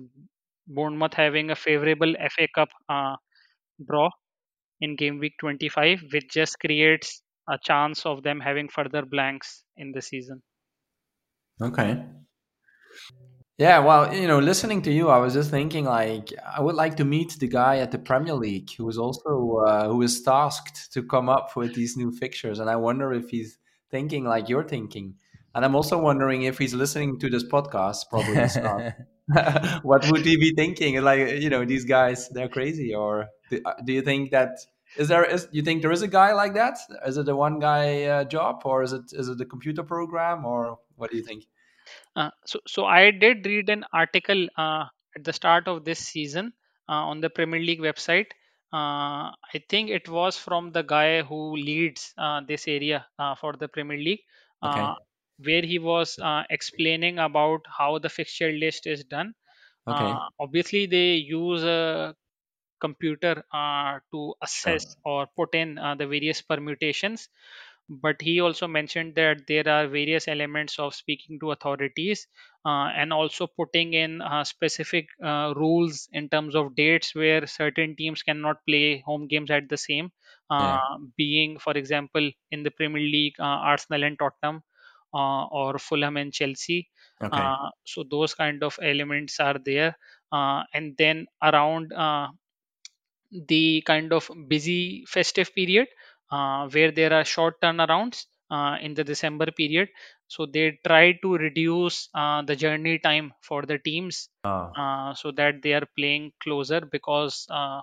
bournemouth 0.66 1.14
having 1.14 1.50
a 1.50 1.56
favorable 1.56 2.14
fa 2.36 2.46
cup 2.54 2.68
uh, 2.88 3.16
draw 3.88 4.10
in 4.80 4.96
game 4.96 5.18
week 5.18 5.34
25 5.40 6.02
which 6.12 6.28
just 6.30 6.60
creates 6.60 7.22
a 7.48 7.58
chance 7.70 8.06
of 8.06 8.22
them 8.22 8.40
having 8.40 8.68
further 8.68 9.04
blanks 9.06 9.64
in 9.76 9.92
the 9.92 10.02
season 10.02 10.42
Okay. 11.60 12.04
Yeah, 13.56 13.78
well, 13.78 14.12
you 14.12 14.26
know, 14.26 14.40
listening 14.40 14.82
to 14.82 14.92
you, 14.92 15.08
I 15.08 15.18
was 15.18 15.34
just 15.34 15.50
thinking 15.50 15.84
like 15.84 16.32
I 16.44 16.60
would 16.60 16.74
like 16.74 16.96
to 16.96 17.04
meet 17.04 17.36
the 17.38 17.46
guy 17.46 17.78
at 17.78 17.92
the 17.92 17.98
Premier 17.98 18.34
League 18.34 18.68
who 18.76 18.88
is 18.88 18.98
also 18.98 19.58
uh, 19.64 19.86
who 19.88 20.02
is 20.02 20.20
tasked 20.22 20.92
to 20.92 21.04
come 21.04 21.28
up 21.28 21.54
with 21.54 21.74
these 21.74 21.96
new 21.96 22.10
fixtures, 22.10 22.58
and 22.58 22.68
I 22.68 22.74
wonder 22.74 23.12
if 23.12 23.30
he's 23.30 23.58
thinking 23.92 24.24
like 24.24 24.48
you're 24.48 24.68
thinking, 24.68 25.14
and 25.54 25.64
I'm 25.64 25.76
also 25.76 25.98
wondering 25.98 26.42
if 26.42 26.58
he's 26.58 26.74
listening 26.74 27.20
to 27.20 27.30
this 27.30 27.44
podcast. 27.44 28.10
Probably 28.10 28.40
he's 28.40 28.56
not. 28.56 28.94
what 29.82 30.10
would 30.10 30.26
he 30.26 30.36
be 30.36 30.52
thinking? 30.54 31.00
Like, 31.02 31.40
you 31.40 31.48
know, 31.48 31.64
these 31.64 31.84
guys, 31.84 32.28
they're 32.28 32.48
crazy. 32.48 32.94
Or 32.94 33.28
do, 33.50 33.60
uh, 33.64 33.72
do 33.84 33.92
you 33.92 34.02
think 34.02 34.32
that 34.32 34.58
is 34.98 35.08
there 35.08 35.24
is 35.24 35.48
you 35.52 35.62
think 35.62 35.82
there 35.82 35.92
is 35.92 36.02
a 36.02 36.08
guy 36.08 36.32
like 36.32 36.54
that? 36.54 36.78
Is 37.06 37.16
it 37.16 37.28
a 37.28 37.36
one 37.36 37.60
guy 37.60 38.04
uh, 38.04 38.24
job, 38.24 38.62
or 38.64 38.82
is 38.82 38.92
it 38.92 39.12
is 39.12 39.28
it 39.28 39.40
a 39.40 39.46
computer 39.46 39.82
program, 39.82 40.44
or 40.44 40.78
what 40.96 41.10
do 41.10 41.16
you 41.16 41.22
think? 41.22 41.44
Uh, 42.16 42.30
so, 42.46 42.60
so 42.66 42.84
I 42.86 43.10
did 43.10 43.44
read 43.46 43.68
an 43.70 43.84
article 43.92 44.48
uh, 44.56 44.86
at 45.16 45.24
the 45.24 45.32
start 45.32 45.68
of 45.68 45.84
this 45.84 45.98
season 46.00 46.52
uh, 46.88 46.92
on 47.10 47.20
the 47.20 47.30
Premier 47.30 47.60
League 47.60 47.80
website. 47.80 48.26
Uh, 48.72 49.30
I 49.54 49.62
think 49.68 49.90
it 49.90 50.08
was 50.08 50.36
from 50.36 50.72
the 50.72 50.82
guy 50.82 51.22
who 51.22 51.56
leads 51.56 52.12
uh, 52.18 52.40
this 52.46 52.66
area 52.68 53.06
uh, 53.18 53.34
for 53.36 53.54
the 53.54 53.68
Premier 53.68 53.96
League, 53.98 54.22
uh, 54.62 54.94
Okay. 54.94 54.98
where 55.38 55.62
he 55.62 55.78
was 55.78 56.18
uh, 56.18 56.42
explaining 56.50 57.18
about 57.18 57.60
how 57.68 57.98
the 57.98 58.08
fixture 58.08 58.50
list 58.52 58.86
is 58.86 59.04
done. 59.04 59.34
Okay. 59.86 60.24
obviously, 60.40 60.86
they 60.86 61.14
use 61.16 61.62
a 61.64 62.14
computer 62.80 63.42
uh, 63.52 63.98
to 64.12 64.34
Sure. 64.52 64.80
assess 64.80 64.96
or 65.04 65.26
put 65.36 65.54
in 65.54 65.78
uh, 65.78 65.94
the 65.94 66.06
various 66.06 66.42
permutations 66.42 67.28
but 67.88 68.20
he 68.22 68.40
also 68.40 68.66
mentioned 68.66 69.14
that 69.14 69.46
there 69.46 69.68
are 69.68 69.86
various 69.86 70.26
elements 70.28 70.78
of 70.78 70.94
speaking 70.94 71.38
to 71.40 71.50
authorities 71.52 72.26
uh, 72.64 72.88
and 72.96 73.12
also 73.12 73.46
putting 73.46 73.92
in 73.94 74.22
uh, 74.22 74.42
specific 74.44 75.08
uh, 75.22 75.52
rules 75.56 76.08
in 76.12 76.28
terms 76.28 76.54
of 76.56 76.74
dates 76.74 77.14
where 77.14 77.46
certain 77.46 77.94
teams 77.96 78.22
cannot 78.22 78.64
play 78.66 79.00
home 79.00 79.26
games 79.28 79.50
at 79.50 79.68
the 79.68 79.76
same 79.76 80.10
uh, 80.50 80.58
Yeah. 80.58 80.80
being 81.16 81.58
for 81.58 81.72
example 81.76 82.30
in 82.50 82.62
the 82.62 82.70
premier 82.70 83.02
league 83.02 83.34
uh, 83.38 83.58
arsenal 83.72 84.04
and 84.04 84.18
tottenham 84.18 84.62
uh, 85.14 85.44
or 85.46 85.78
fulham 85.78 86.16
and 86.16 86.32
chelsea 86.32 86.90
Okay. 87.20 87.54
uh, 87.54 87.70
so 87.84 88.04
those 88.10 88.34
kind 88.34 88.62
of 88.62 88.78
elements 88.82 89.40
are 89.40 89.58
there 89.58 89.96
uh, 90.32 90.62
and 90.72 90.96
then 90.96 91.26
around 91.42 91.92
uh, 91.92 92.28
the 93.48 93.82
kind 93.86 94.12
of 94.12 94.30
busy 94.48 95.04
festive 95.06 95.52
period 95.54 95.88
uh, 96.34 96.68
where 96.74 96.90
there 96.92 97.12
are 97.18 97.24
short 97.24 97.60
turnarounds 97.62 98.26
uh, 98.50 98.76
in 98.80 98.94
the 98.94 99.04
December 99.04 99.46
period. 99.60 99.88
So 100.28 100.46
they 100.46 100.78
try 100.86 101.12
to 101.22 101.34
reduce 101.46 102.08
uh, 102.14 102.42
the 102.42 102.56
journey 102.56 102.98
time 102.98 103.32
for 103.42 103.62
the 103.62 103.78
teams 103.78 104.28
Oh, 104.44 104.76
uh, 104.76 105.14
so 105.14 105.30
that 105.32 105.62
they 105.62 105.74
are 105.74 105.86
playing 105.98 106.32
closer 106.42 106.80
because 106.96 107.46
uh, 107.50 107.80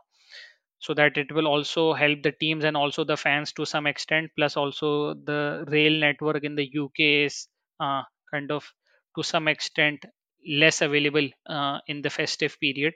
so 0.80 0.94
that 0.94 1.18
it 1.18 1.32
will 1.32 1.48
also 1.48 1.94
help 1.94 2.24
the 2.24 2.32
teams 2.32 2.64
and 2.64 2.76
also 2.76 3.04
the 3.04 3.18
fans 3.18 3.54
to 3.54 3.66
some 3.66 3.88
extent. 3.88 4.32
Plus, 4.36 4.58
also 4.58 5.14
the 5.14 5.66
rail 5.68 5.94
network 6.00 6.44
in 6.44 6.56
the 6.56 6.68
UK 6.74 7.26
is 7.26 7.48
uh, 7.80 8.04
kind 8.32 8.52
of 8.52 8.72
to 9.16 9.24
some 9.24 9.48
extent 9.48 10.06
less 10.48 10.82
available 10.82 11.28
uh, 11.48 11.80
in 11.88 12.02
the 12.02 12.10
festive 12.10 12.60
period 12.60 12.94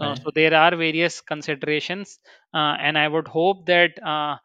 uh, 0.00 0.14
so 0.24 0.30
there 0.34 0.54
are 0.54 0.76
various 0.76 1.20
considerations, 1.20 2.18
uh, 2.54 2.76
and 2.80 2.98
I 2.98 3.08
would 3.08 3.28
hope 3.28 3.66
that 3.66 3.92
uh, 4.02 4.36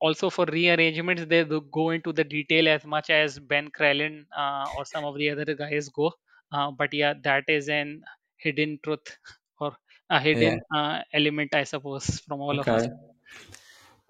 also 0.00 0.30
for 0.30 0.46
rearrangements 0.46 1.24
they 1.26 1.44
do 1.44 1.60
go 1.72 1.90
into 1.90 2.12
the 2.12 2.24
detail 2.24 2.68
as 2.68 2.84
much 2.84 3.10
as 3.10 3.38
Ben 3.38 3.68
Crellin 3.70 4.26
uh, 4.36 4.68
or 4.76 4.84
some 4.84 5.04
of 5.04 5.16
the 5.16 5.30
other 5.30 5.54
guys 5.54 5.88
go. 5.88 6.12
Uh, 6.52 6.70
but 6.70 6.92
yeah, 6.94 7.14
that 7.22 7.44
is 7.48 7.68
an 7.68 8.02
hidden 8.36 8.78
truth 8.82 9.18
or 9.60 9.76
a 10.10 10.20
Yeah. 10.32 10.56
hidden 10.58 10.60
uh, 10.74 11.02
element, 11.12 11.54
I 11.54 11.64
suppose, 11.64 12.20
from 12.20 12.40
all 12.40 12.58
of 12.58 12.70
us. 12.70 12.88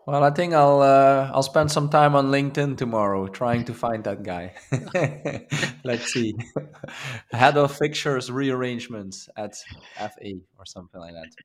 Well, 0.07 0.25
I 0.25 0.31
think 0.31 0.55
I'll 0.55 0.81
uh, 0.81 1.31
I'll 1.33 1.43
spend 1.43 1.71
some 1.71 1.89
time 1.91 2.15
on 2.17 2.31
LinkedIn 2.33 2.77
tomorrow 2.79 3.29
trying 3.29 3.65
to 3.67 3.75
find 3.75 4.03
that 4.05 4.23
guy. 4.23 4.55
Let's 5.85 6.11
see. 6.13 6.35
Head 7.33 7.57
of 7.57 7.77
fixtures 7.77 8.31
rearrangements 8.31 9.29
at 9.37 9.55
FA 9.97 10.41
or 10.59 10.65
something 10.67 11.01
like 11.01 11.13
that. 11.15 11.37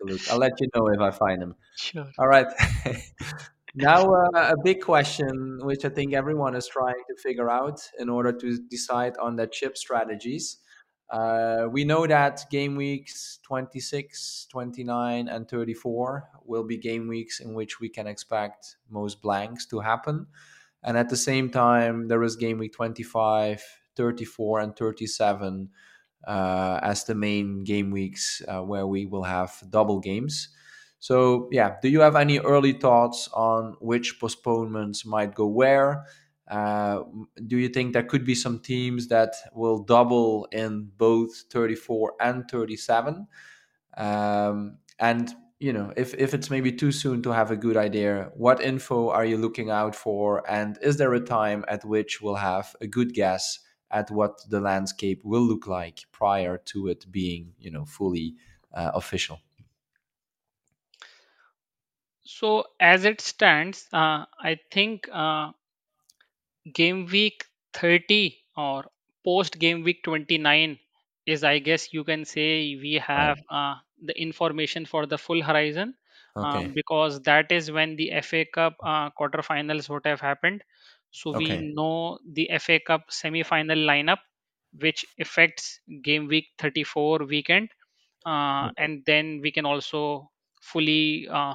A 0.00 0.04
look. 0.04 0.20
I'll 0.30 0.38
let 0.38 0.60
you 0.60 0.68
know 0.74 0.88
if 0.88 1.00
I 1.00 1.10
find 1.10 1.42
them. 1.42 1.54
Sure. 1.76 2.10
All 2.18 2.28
right. 2.28 2.46
now, 3.74 4.12
uh, 4.12 4.30
a 4.34 4.56
big 4.62 4.80
question, 4.80 5.58
which 5.62 5.84
I 5.84 5.88
think 5.88 6.14
everyone 6.14 6.54
is 6.54 6.66
trying 6.66 7.02
to 7.08 7.22
figure 7.22 7.50
out 7.50 7.80
in 7.98 8.08
order 8.08 8.32
to 8.32 8.58
decide 8.68 9.16
on 9.18 9.36
their 9.36 9.46
chip 9.46 9.76
strategies. 9.76 10.58
Uh, 11.10 11.66
we 11.70 11.84
know 11.84 12.06
that 12.06 12.44
game 12.50 12.76
weeks 12.76 13.38
26, 13.42 14.46
29, 14.50 15.28
and 15.28 15.48
34 15.48 16.28
will 16.44 16.64
be 16.64 16.76
game 16.76 17.08
weeks 17.08 17.40
in 17.40 17.54
which 17.54 17.80
we 17.80 17.88
can 17.88 18.06
expect 18.06 18.76
most 18.90 19.22
blanks 19.22 19.64
to 19.66 19.80
happen. 19.80 20.26
And 20.82 20.96
at 20.96 21.08
the 21.08 21.16
same 21.16 21.50
time, 21.50 22.08
there 22.08 22.22
is 22.22 22.36
game 22.36 22.58
week 22.58 22.74
25, 22.74 23.64
34, 23.96 24.60
and 24.60 24.76
37 24.76 25.70
uh, 26.26 26.80
as 26.82 27.04
the 27.04 27.14
main 27.14 27.64
game 27.64 27.90
weeks 27.90 28.42
uh, 28.48 28.60
where 28.62 28.86
we 28.86 29.06
will 29.06 29.24
have 29.24 29.62
double 29.70 30.00
games. 30.00 30.48
So, 31.00 31.48
yeah, 31.52 31.76
do 31.80 31.88
you 31.88 32.00
have 32.00 32.16
any 32.16 32.40
early 32.40 32.72
thoughts 32.72 33.28
on 33.32 33.76
which 33.80 34.18
postponements 34.18 35.06
might 35.06 35.34
go 35.34 35.46
where? 35.46 36.04
Uh, 36.50 37.02
do 37.46 37.58
you 37.58 37.68
think 37.68 37.92
there 37.92 38.02
could 38.02 38.24
be 38.24 38.34
some 38.34 38.58
teams 38.58 39.08
that 39.08 39.34
will 39.52 39.84
double 39.84 40.48
in 40.50 40.90
both 40.96 41.44
34 41.52 42.14
and 42.20 42.50
37? 42.50 43.26
Um, 43.96 44.78
and 44.98 45.34
you 45.60 45.72
know, 45.72 45.92
if 45.96 46.14
if 46.14 46.34
it's 46.34 46.50
maybe 46.50 46.70
too 46.72 46.92
soon 46.92 47.22
to 47.22 47.32
have 47.32 47.50
a 47.50 47.56
good 47.56 47.76
idea, 47.76 48.30
what 48.34 48.62
info 48.62 49.10
are 49.10 49.24
you 49.24 49.36
looking 49.36 49.70
out 49.70 49.94
for? 49.94 50.48
And 50.48 50.78
is 50.82 50.98
there 50.98 51.12
a 51.14 51.20
time 51.20 51.64
at 51.68 51.84
which 51.84 52.20
we'll 52.22 52.36
have 52.36 52.76
a 52.80 52.86
good 52.86 53.12
guess 53.12 53.58
at 53.90 54.10
what 54.10 54.44
the 54.48 54.60
landscape 54.60 55.24
will 55.24 55.42
look 55.42 55.66
like 55.66 56.04
prior 56.12 56.58
to 56.58 56.88
it 56.88 57.10
being, 57.10 57.54
you 57.58 57.70
know, 57.70 57.84
fully 57.84 58.36
uh, 58.72 58.90
official? 58.94 59.40
So 62.22 62.64
as 62.78 63.04
it 63.04 63.20
stands, 63.20 63.88
uh, 63.92 64.26
I 64.38 64.60
think 64.70 65.08
uh, 65.10 65.50
game 66.72 67.06
week 67.06 67.44
30 67.74 68.44
or 68.56 68.84
post 69.24 69.58
game 69.58 69.82
week 69.82 70.02
29 70.04 70.78
is 71.26 71.44
i 71.44 71.58
guess 71.58 71.92
you 71.92 72.04
can 72.04 72.24
say 72.24 72.76
we 72.84 72.94
have 72.94 73.38
uh, 73.50 73.74
the 74.10 74.16
information 74.26 74.86
for 74.86 75.04
the 75.06 75.18
full 75.18 75.42
horizon 75.42 75.94
um, 76.40 76.72
because 76.72 77.20
that 77.22 77.50
is 77.52 77.70
when 77.70 77.96
the 77.96 78.08
fa 78.30 78.44
cup 78.58 78.76
uh, 78.82 79.10
quarterfinals 79.20 79.88
would 79.90 80.06
have 80.06 80.20
happened 80.20 80.62
so 81.10 81.32
we 81.32 81.48
Okay. 81.48 81.68
know 81.76 82.18
the 82.32 82.48
fa 82.60 82.78
cup 82.80 83.10
semi 83.10 83.42
final 83.42 83.78
lineup 83.78 84.18
which 84.80 85.04
affects 85.18 85.80
game 86.02 86.26
week 86.28 86.48
34 86.58 87.18
weekend 87.24 87.68
uh, 88.26 88.70
and 88.76 89.04
then 89.06 89.40
we 89.42 89.52
can 89.52 89.66
also 89.66 90.30
fully 90.62 91.28
uh, 91.28 91.54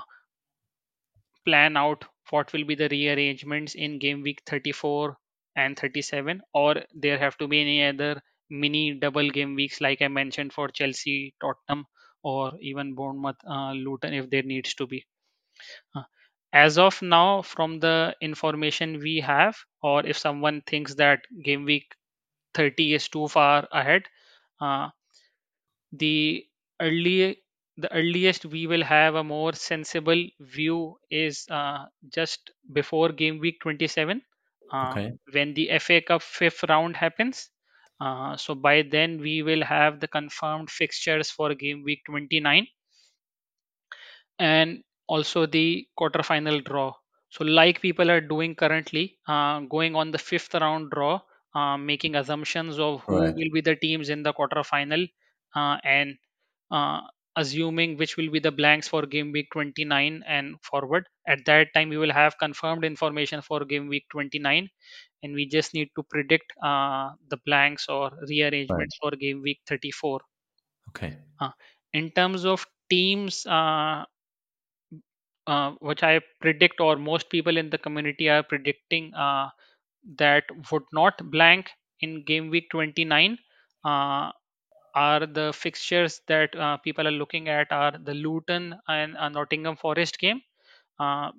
plan 1.46 1.78
out 1.78 2.04
what 2.32 2.52
will 2.52 2.66
be 2.66 2.76
the 2.76 2.90
rearrangements 2.90 3.76
in 3.76 3.98
game 3.98 4.22
week 4.24 4.42
34 4.46 5.18
and 5.56 5.80
37 5.80 6.42
or 6.54 6.84
there 6.94 7.18
have 7.18 7.38
to 7.38 7.48
be 7.48 7.62
any 7.62 7.82
other 7.86 8.22
mini 8.50 8.94
double 8.94 9.30
game 9.30 9.56
weeks 9.56 9.80
like 9.80 10.02
i 10.02 10.08
mentioned 10.10 10.52
for 10.52 10.68
chelsea 10.68 11.34
tottenham 11.40 11.86
or 12.24 12.52
even 12.60 12.94
bournemouth 12.94 13.38
uh, 13.48 13.72
luton 13.72 14.14
if 14.14 14.30
there 14.30 14.44
needs 14.54 14.74
to 14.74 14.86
be 14.86 15.06
Uh, 15.96 16.04
as 16.54 16.78
of 16.78 17.02
now 17.02 17.42
from 17.42 17.80
the 17.82 18.16
information 18.22 19.00
we 19.00 19.20
have 19.20 19.58
or 19.82 20.06
if 20.06 20.18
someone 20.18 20.62
thinks 20.62 20.96
that 20.96 21.22
game 21.44 21.66
week 21.66 21.96
30 22.54 22.94
is 22.94 23.10
too 23.10 23.28
far 23.28 23.68
ahead 23.74 24.04
uh, 24.62 24.90
the 25.92 26.46
early 26.82 27.42
the 27.78 27.92
earliest 27.94 28.46
we 28.46 28.68
will 28.68 28.84
have 28.84 29.16
a 29.16 29.24
more 29.24 29.54
sensible 29.54 30.24
view 30.40 31.00
is 31.10 31.48
uh, 31.50 31.86
just 32.14 32.52
before 32.74 33.10
game 33.10 33.40
week 33.40 33.60
27 33.62 34.22
uh, 34.72 34.98
Okay. 34.98 35.14
when 35.32 35.54
the 35.56 35.68
fa 35.80 36.00
cup 36.02 36.22
fifth 36.22 36.64
round 36.70 36.96
happens 36.98 37.50
uh, 38.02 38.36
so 38.38 38.54
by 38.54 38.82
then 38.84 39.20
we 39.20 39.42
will 39.42 39.64
have 39.64 40.00
the 40.00 40.08
confirmed 40.08 40.70
fixtures 40.70 41.32
for 41.32 41.56
game 41.56 41.82
week 41.84 42.04
29 42.06 42.68
and 44.40 44.84
also 45.08 45.46
the 45.46 45.88
quarterfinal 46.00 46.64
draw. 46.66 46.94
So, 47.30 47.44
like 47.44 47.82
people 47.82 48.12
are 48.12 48.22
doing 48.22 48.56
currently, 48.56 49.18
uh, 49.28 49.62
going 49.62 49.96
on 49.96 50.12
the 50.12 50.20
fifth 50.20 50.54
round 50.56 50.92
draw, 50.92 51.22
uh, 51.56 51.78
making 51.78 52.16
assumptions 52.16 52.80
of 52.80 53.04
who 53.06 53.20
Right. 53.20 53.36
will 53.36 53.52
be 53.54 53.62
the 53.62 53.76
teams 53.76 54.10
in 54.10 54.24
the 54.24 54.34
quarterfinal, 54.34 55.10
uh, 55.56 55.78
and 55.84 56.18
uh, 56.72 57.02
assuming 57.36 57.98
which 57.98 58.18
will 58.18 58.30
be 58.30 58.40
the 58.40 58.52
blanks 58.52 58.88
for 58.88 59.06
game 59.06 59.32
week 59.32 59.48
29 59.54 60.24
and 60.28 60.58
forward. 60.64 61.08
At 61.28 61.46
that 61.46 61.74
time, 61.74 61.90
we 61.90 61.98
will 61.98 62.12
have 62.14 62.38
confirmed 62.38 62.84
information 62.86 63.42
for 63.42 63.64
game 63.66 63.88
week 63.88 64.06
29, 64.12 64.70
and 65.24 65.34
we 65.34 65.48
just 65.48 65.74
need 65.74 65.90
to 65.96 66.04
predict 66.04 66.54
uh, 66.64 67.12
the 67.30 67.38
blanks 67.46 67.88
or 67.90 68.12
rearrangements 68.28 68.98
for 69.02 69.12
game 69.12 69.42
week 69.42 69.62
34. 69.68 70.22
Okay. 70.90 71.18
Uh, 71.40 71.52
in 71.94 72.10
terms 72.12 72.46
of 72.46 72.66
teams, 72.90 73.46
uh, 73.46 74.06
uh, 75.48 75.72
which 75.80 76.04
I 76.04 76.22
predict, 76.42 76.80
or 76.80 76.96
most 76.98 77.30
people 77.30 77.58
in 77.58 77.70
the 77.70 77.78
community 77.78 78.30
are 78.30 78.44
predicting, 78.44 79.14
uh, 79.14 79.50
that 80.18 80.46
would 80.72 80.84
not 80.94 81.32
blank 81.32 81.70
in 82.02 82.24
game 82.26 82.50
week 82.50 82.70
29 82.72 83.38
uh, 83.86 84.32
are 84.96 85.26
the 85.26 85.52
fixtures 85.54 86.22
that 86.28 86.56
uh, 86.56 86.78
people 86.78 87.08
are 87.08 87.12
looking 87.12 87.50
at 87.50 87.72
are 87.72 87.92
the 87.98 88.14
Luton 88.14 88.76
and 88.88 89.18
uh, 89.18 89.30
Nottingham 89.30 89.76
Forest 89.78 90.20
game 90.20 90.42
uh, 91.00 91.32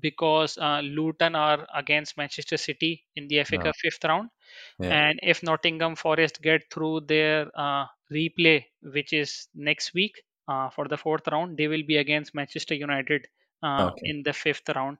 because 0.00 0.58
uh, 0.58 0.80
Luton 0.82 1.34
are 1.34 1.66
against 1.74 2.16
Manchester 2.16 2.56
City 2.56 3.06
in 3.16 3.28
the 3.28 3.40
FA. 3.40 3.58
Cup 3.58 3.74
fifth 3.76 4.04
round, 4.04 4.30
Yeah. 4.78 4.98
and 5.04 5.18
if 5.22 5.42
Nottingham 5.42 5.96
Forest 5.96 6.42
get 6.42 6.62
through 6.72 7.00
their 7.02 7.50
uh, 7.58 7.86
replay, 8.12 8.64
which 8.82 9.12
is 9.12 9.48
next 9.54 9.94
week 9.94 10.22
uh, 10.48 10.70
for 10.70 10.88
the 10.88 10.96
fourth 10.96 11.26
round, 11.28 11.56
they 11.56 11.68
will 11.68 11.82
be 11.86 11.96
against 11.98 12.34
Manchester 12.34 12.74
United 12.74 13.26
Okay. 13.78 14.12
in 14.12 14.22
the 14.22 14.32
fifth 14.32 14.68
round. 14.74 14.98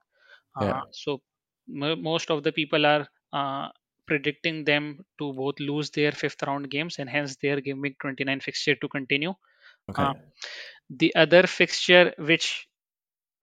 Uh, 0.57 0.67
Yeah. 0.67 0.83
So 0.93 1.23
mo 1.69 1.97
most 1.97 2.31
of 2.31 2.43
the 2.45 2.53
people 2.53 2.87
are 2.87 3.07
uh, 3.33 3.69
predicting 4.07 4.65
them 4.65 5.05
to 5.19 5.33
both 5.35 5.61
lose 5.61 5.91
their 5.91 6.13
fifth 6.13 6.43
round 6.43 6.71
games 6.71 6.99
and 6.99 7.09
hence 7.11 7.37
their 7.37 7.61
game 7.61 7.81
week 7.81 7.99
29 8.01 8.41
fixture 8.41 8.77
to 8.77 8.89
continue. 8.89 9.35
Okay. 9.89 10.05
Uh, 10.05 10.15
the 10.91 11.15
other 11.15 11.47
fixture 11.47 12.15
which 12.19 12.69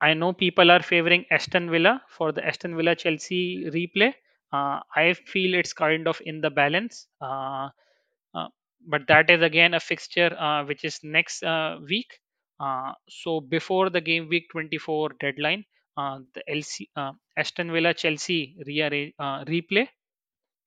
I 0.01 0.13
know 0.13 0.33
people 0.33 0.71
are 0.71 0.81
favoring 0.83 1.25
Aston 1.31 1.69
Villa 1.69 2.03
for 2.09 2.31
the 2.31 2.45
Aston 2.45 2.75
Villa 2.75 2.95
Chelsea 2.95 3.65
replay. 3.65 4.13
Uh, 4.51 4.79
I 4.95 5.13
feel 5.13 5.53
it's 5.55 5.73
kind 5.73 6.07
of 6.07 6.21
in 6.25 6.41
the 6.41 6.49
balance. 6.49 7.07
Uh, 7.21 7.69
uh, 8.33 8.47
but 8.87 9.07
that 9.07 9.29
is 9.29 9.41
again 9.41 9.73
a 9.73 9.79
fixture 9.79 10.35
uh, 10.39 10.65
which 10.65 10.83
is 10.85 10.99
next 11.03 11.43
uh, 11.43 11.79
week. 11.87 12.19
Uh, 12.59 12.93
so 13.07 13.39
before 13.39 13.89
the 13.89 14.01
game 14.01 14.27
week 14.27 14.47
24 14.51 15.11
deadline, 15.19 15.65
uh, 15.97 16.19
the 16.33 16.43
LC, 16.49 16.89
uh, 16.95 17.13
Aston 17.37 17.71
Villa 17.71 17.93
Chelsea 17.93 18.57
rearrange, 18.65 19.13
uh, 19.19 19.43
replay 19.45 19.87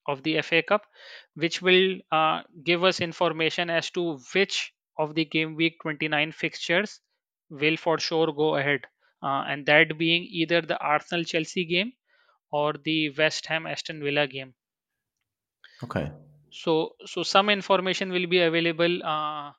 of 0.07 0.23
the 0.23 0.41
FA 0.43 0.63
Cup, 0.63 0.87
which 1.35 1.63
will 1.63 1.99
uh, 2.11 2.43
give 2.65 2.85
us 2.85 3.01
information 3.01 3.71
as 3.71 3.91
to 3.91 4.19
which 4.35 4.73
of 4.99 5.15
the 5.15 5.25
game 5.25 5.55
week 5.55 5.77
29 5.83 6.33
fixtures 6.33 7.01
will 7.51 7.77
for 7.77 7.99
sure 7.99 8.33
go 8.33 8.57
ahead. 8.57 8.81
Uh, 9.23 9.45
and 9.49 9.67
that 9.67 9.97
being 9.99 10.25
either 10.25 10.61
the 10.61 10.79
Arsenal 10.79 11.25
Chelsea 11.25 11.65
game 11.65 11.93
or 12.51 12.75
the 12.85 13.11
West 13.17 13.47
Ham 13.47 13.67
Aston 13.67 14.03
Villa 14.03 14.27
game. 14.27 14.55
Okay. 15.85 16.11
So, 16.51 16.97
so 17.07 17.23
some 17.23 17.49
information 17.49 18.11
will 18.11 18.27
be 18.27 18.41
available 18.41 19.03
uh, 19.05 19.53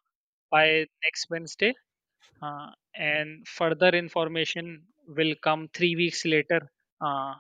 by 0.52 0.86
next 1.04 1.30
Wednesday, 1.30 1.74
uh, 2.44 2.68
and 2.96 3.48
further 3.48 3.90
information 4.04 4.66
will 5.18 5.34
come 5.48 5.68
three 5.74 5.96
weeks 5.96 6.26
later 6.26 6.62
uh, 7.02 7.34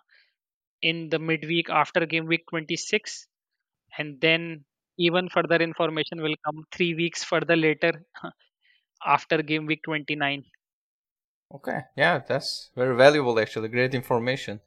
in 0.82 1.10
the 1.10 1.20
midweek 1.20 1.70
after 1.70 2.06
game 2.06 2.26
week 2.34 2.46
26 2.50 3.28
and 3.98 4.22
then 4.22 4.66
even 4.98 5.30
further 5.30 5.60
information 5.70 6.22
will 6.22 6.38
come 6.46 6.64
three 6.72 6.94
weeks 6.96 7.24
further 7.24 7.56
later 7.56 7.94
after 9.18 9.42
game 9.44 9.66
week 9.66 9.82
29 9.84 10.44
Okay, 11.54 11.82
yeah, 11.96 12.18
that's 12.20 12.72
very 12.76 12.96
valuable 12.96 13.40
actually. 13.40 13.70
Great 13.70 13.94
information. 13.94 14.60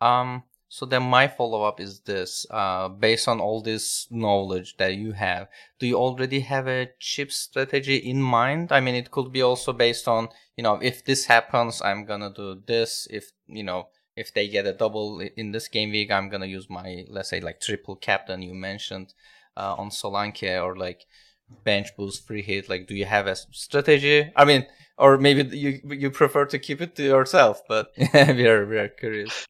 Um, 0.00 0.44
so 0.68 0.84
then 0.84 1.02
my 1.02 1.28
follow 1.28 1.62
up 1.62 1.80
is 1.80 2.00
this: 2.00 2.46
uh, 2.50 2.88
based 2.88 3.26
on 3.26 3.40
all 3.40 3.62
this 3.62 4.06
knowledge 4.10 4.76
that 4.76 4.94
you 4.94 5.12
have, 5.12 5.48
do 5.78 5.86
you 5.86 5.96
already 5.96 6.40
have 6.40 6.68
a 6.68 6.90
chip 7.00 7.32
strategy 7.32 7.96
in 7.96 8.20
mind? 8.20 8.70
I 8.70 8.80
mean, 8.80 8.94
it 8.94 9.10
could 9.10 9.32
be 9.32 9.42
also 9.42 9.72
based 9.72 10.06
on 10.06 10.28
you 10.56 10.62
know 10.62 10.74
if 10.82 11.04
this 11.04 11.24
happens, 11.26 11.80
I'm 11.80 12.04
gonna 12.04 12.32
do 12.34 12.62
this. 12.66 13.08
If 13.10 13.32
you 13.46 13.62
know 13.62 13.88
if 14.14 14.34
they 14.34 14.48
get 14.48 14.66
a 14.66 14.72
double 14.72 15.20
in 15.20 15.52
this 15.52 15.68
game 15.68 15.90
week, 15.90 16.10
I'm 16.10 16.28
gonna 16.28 16.46
use 16.46 16.68
my 16.68 17.04
let's 17.08 17.30
say 17.30 17.40
like 17.40 17.60
triple 17.60 17.96
captain 17.96 18.42
you 18.42 18.54
mentioned 18.54 19.14
uh, 19.56 19.74
on 19.78 19.88
Solanke 19.88 20.62
or 20.62 20.76
like 20.76 21.06
bench 21.64 21.96
boost 21.96 22.26
free 22.26 22.42
hit. 22.42 22.68
Like, 22.68 22.86
do 22.86 22.94
you 22.94 23.06
have 23.06 23.26
a 23.26 23.36
strategy? 23.36 24.30
I 24.36 24.44
mean 24.44 24.66
or 24.98 25.16
maybe 25.16 25.56
you 25.56 25.80
you 25.84 26.10
prefer 26.10 26.44
to 26.44 26.58
keep 26.58 26.80
it 26.80 26.96
to 26.96 27.04
yourself 27.04 27.62
but 27.68 27.92
we 28.12 28.46
are 28.46 28.66
we 28.66 28.76
are 28.76 28.88
curious 28.88 29.46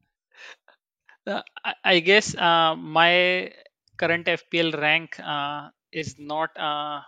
uh, 1.29 1.43
I, 1.65 1.75
I 1.85 2.01
guess 2.01 2.35
uh, 2.35 2.75
my 2.77 3.53
current 3.97 4.27
fpl 4.27 4.79
rank 4.81 5.19
uh, 5.21 5.71
is 5.93 6.17
not 6.19 6.51
uh, 6.59 7.01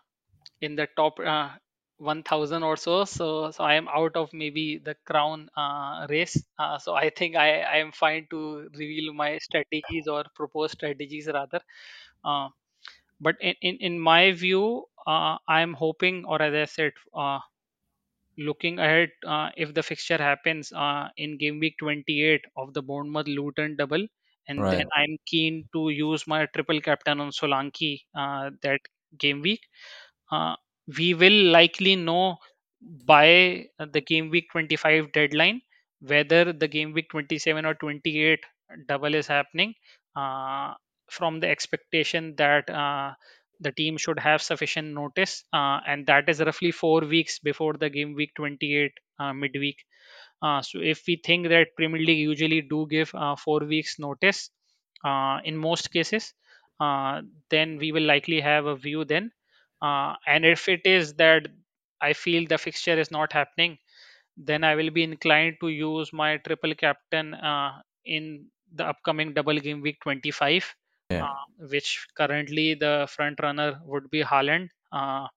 in 0.60 0.76
the 0.76 0.88
top 0.96 1.18
uh, 1.20 1.50
1000 1.98 2.62
or 2.62 2.76
so. 2.76 3.04
So 3.04 3.50
so 3.50 3.64
i 3.64 3.74
am 3.74 3.88
out 3.88 4.16
of 4.16 4.32
maybe 4.32 4.78
the 4.78 4.96
crown 5.06 5.48
uh, 5.56 6.06
race. 6.10 6.36
So 6.80 6.94
i 6.94 7.10
think 7.10 7.36
i 7.36 7.62
i 7.62 7.76
am 7.78 7.92
fine 7.92 8.26
to 8.30 8.68
reveal 8.74 9.12
my 9.14 9.38
strategies 9.38 10.08
or 10.08 10.24
propose 10.36 10.72
strategies 10.72 11.28
rather. 11.28 11.60
But 13.18 13.36
in, 13.40 13.54
in 13.62 13.76
in 13.78 14.00
my 14.00 14.32
view 14.32 14.84
uh, 15.06 15.38
i'm 15.48 15.72
hoping 15.72 16.24
or 16.26 16.40
as 16.42 16.52
i 16.54 16.64
said 16.66 16.92
looking 18.40 18.78
ahead, 18.80 19.10
uh, 19.26 19.50
if 19.56 19.74
the 19.74 19.82
fixture 19.82 20.18
happens 20.18 20.72
uh, 20.72 21.08
in 21.16 21.38
game 21.38 21.60
week 21.60 21.76
28 21.78 22.44
of 22.56 22.74
the 22.74 22.82
Bournemouth 22.82 23.28
Luton 23.28 23.76
double, 23.76 24.06
and 24.48 24.66
Right. 24.66 24.86
then 24.86 24.88
I'm 24.96 25.16
keen 25.26 25.68
to 25.74 25.90
use 25.90 26.26
my 26.26 26.46
triple 26.46 26.80
captain 26.80 27.20
on 27.20 27.30
Solanke 27.30 28.00
uh, 28.14 28.50
that 28.62 28.80
game 29.18 29.42
week, 29.42 29.60
uh, 30.32 30.56
we 30.98 31.14
will 31.14 31.40
likely 31.58 31.96
know 31.96 32.36
by 33.06 33.66
the 33.78 34.00
game 34.00 34.30
week 34.30 34.46
25 34.52 35.12
deadline 35.12 35.60
whether 36.00 36.52
the 36.52 36.68
game 36.68 36.92
week 36.92 37.08
27 37.10 37.66
or 37.66 37.74
28 37.74 38.44
double 38.86 39.14
is 39.14 39.26
happening 39.26 39.74
uh, 40.16 40.74
from 41.10 41.40
the 41.40 41.48
expectation 41.48 42.34
that 42.36 42.68
uh, 42.70 43.12
the 43.60 43.72
team 43.72 43.96
should 43.96 44.18
have 44.18 44.42
sufficient 44.42 44.88
notice 44.94 45.44
uh, 45.52 45.80
and 45.86 46.06
that 46.06 46.28
is 46.28 46.40
roughly 46.40 46.70
four 46.72 47.00
weeks 47.02 47.38
before 47.38 47.74
the 47.74 47.90
game 47.90 48.14
week 48.14 48.32
28 48.34 48.92
uh, 49.18 49.32
midweek. 49.32 49.84
Uh, 50.42 50.62
so 50.62 50.80
if 50.80 51.02
we 51.06 51.16
think 51.24 51.48
that 51.48 51.68
premier 51.76 52.00
league 52.00 52.18
usually 52.18 52.62
do 52.62 52.86
give 52.90 53.14
uh, 53.14 53.36
four 53.36 53.60
weeks 53.60 53.98
notice 53.98 54.50
uh, 55.04 55.38
in 55.44 55.56
most 55.56 55.92
cases 55.92 56.32
uh, 56.80 57.20
then 57.50 57.78
we 57.78 57.92
will 57.92 58.02
likely 58.04 58.40
have 58.40 58.66
a 58.66 58.76
view 58.76 59.04
then. 59.04 59.30
And 59.82 60.44
if 60.44 60.68
it 60.68 60.82
is 60.84 61.14
that 61.14 61.48
i 62.02 62.12
feel 62.14 62.46
the 62.46 62.56
fixture 62.58 62.98
is 62.98 63.10
not 63.10 63.32
happening 63.32 63.78
then 64.36 64.64
i 64.64 64.74
will 64.74 64.90
be 64.90 65.02
inclined 65.02 65.56
to 65.60 65.68
use 65.68 66.12
my 66.12 66.36
triple 66.38 66.74
captain 66.74 67.34
in 68.04 68.46
the 68.74 68.84
upcoming 68.86 69.34
double 69.34 69.58
game 69.66 69.80
week 69.82 69.98
25 70.02 70.74
Yeah. 71.10 71.24
uh, 71.24 71.44
which 71.70 72.06
currently 72.16 72.74
the 72.74 73.06
front 73.10 73.40
runner 73.42 73.80
would 73.84 74.10
be 74.10 74.22
Haaland. 74.22 74.70
Uh, 74.92 75.28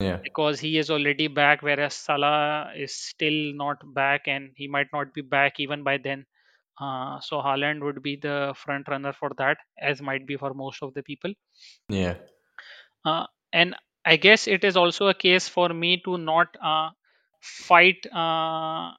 Yeah. 0.00 0.18
because 0.22 0.60
he 0.60 0.78
is 0.78 0.90
already 0.90 1.26
back, 1.28 1.62
whereas 1.62 1.94
Salah 1.94 2.72
is 2.76 2.94
still 2.94 3.54
not 3.54 3.82
back, 3.94 4.28
and 4.28 4.52
he 4.56 4.68
might 4.68 4.88
not 4.92 5.12
be 5.14 5.22
back 5.22 5.60
even 5.60 5.82
by 5.82 5.98
then. 5.98 6.26
Uh, 6.80 7.20
so 7.20 7.40
Haaland 7.42 7.82
would 7.82 8.02
be 8.02 8.16
the 8.16 8.54
front 8.56 8.88
runner 8.88 9.12
for 9.12 9.30
that, 9.38 9.58
as 9.78 10.00
might 10.02 10.26
be 10.26 10.36
for 10.36 10.54
most 10.54 10.82
of 10.82 10.94
the 10.94 11.02
people. 11.02 11.32
Yeah. 11.88 12.14
Uh, 13.04 13.26
and 13.52 13.74
I 14.04 14.16
guess 14.16 14.46
it 14.48 14.64
is 14.64 14.76
also 14.76 15.08
a 15.08 15.14
case 15.14 15.48
for 15.48 15.68
me 15.68 16.00
to 16.04 16.18
not 16.18 16.56
uh, 16.62 16.90
fight 17.40 18.06
uh, 18.12 18.92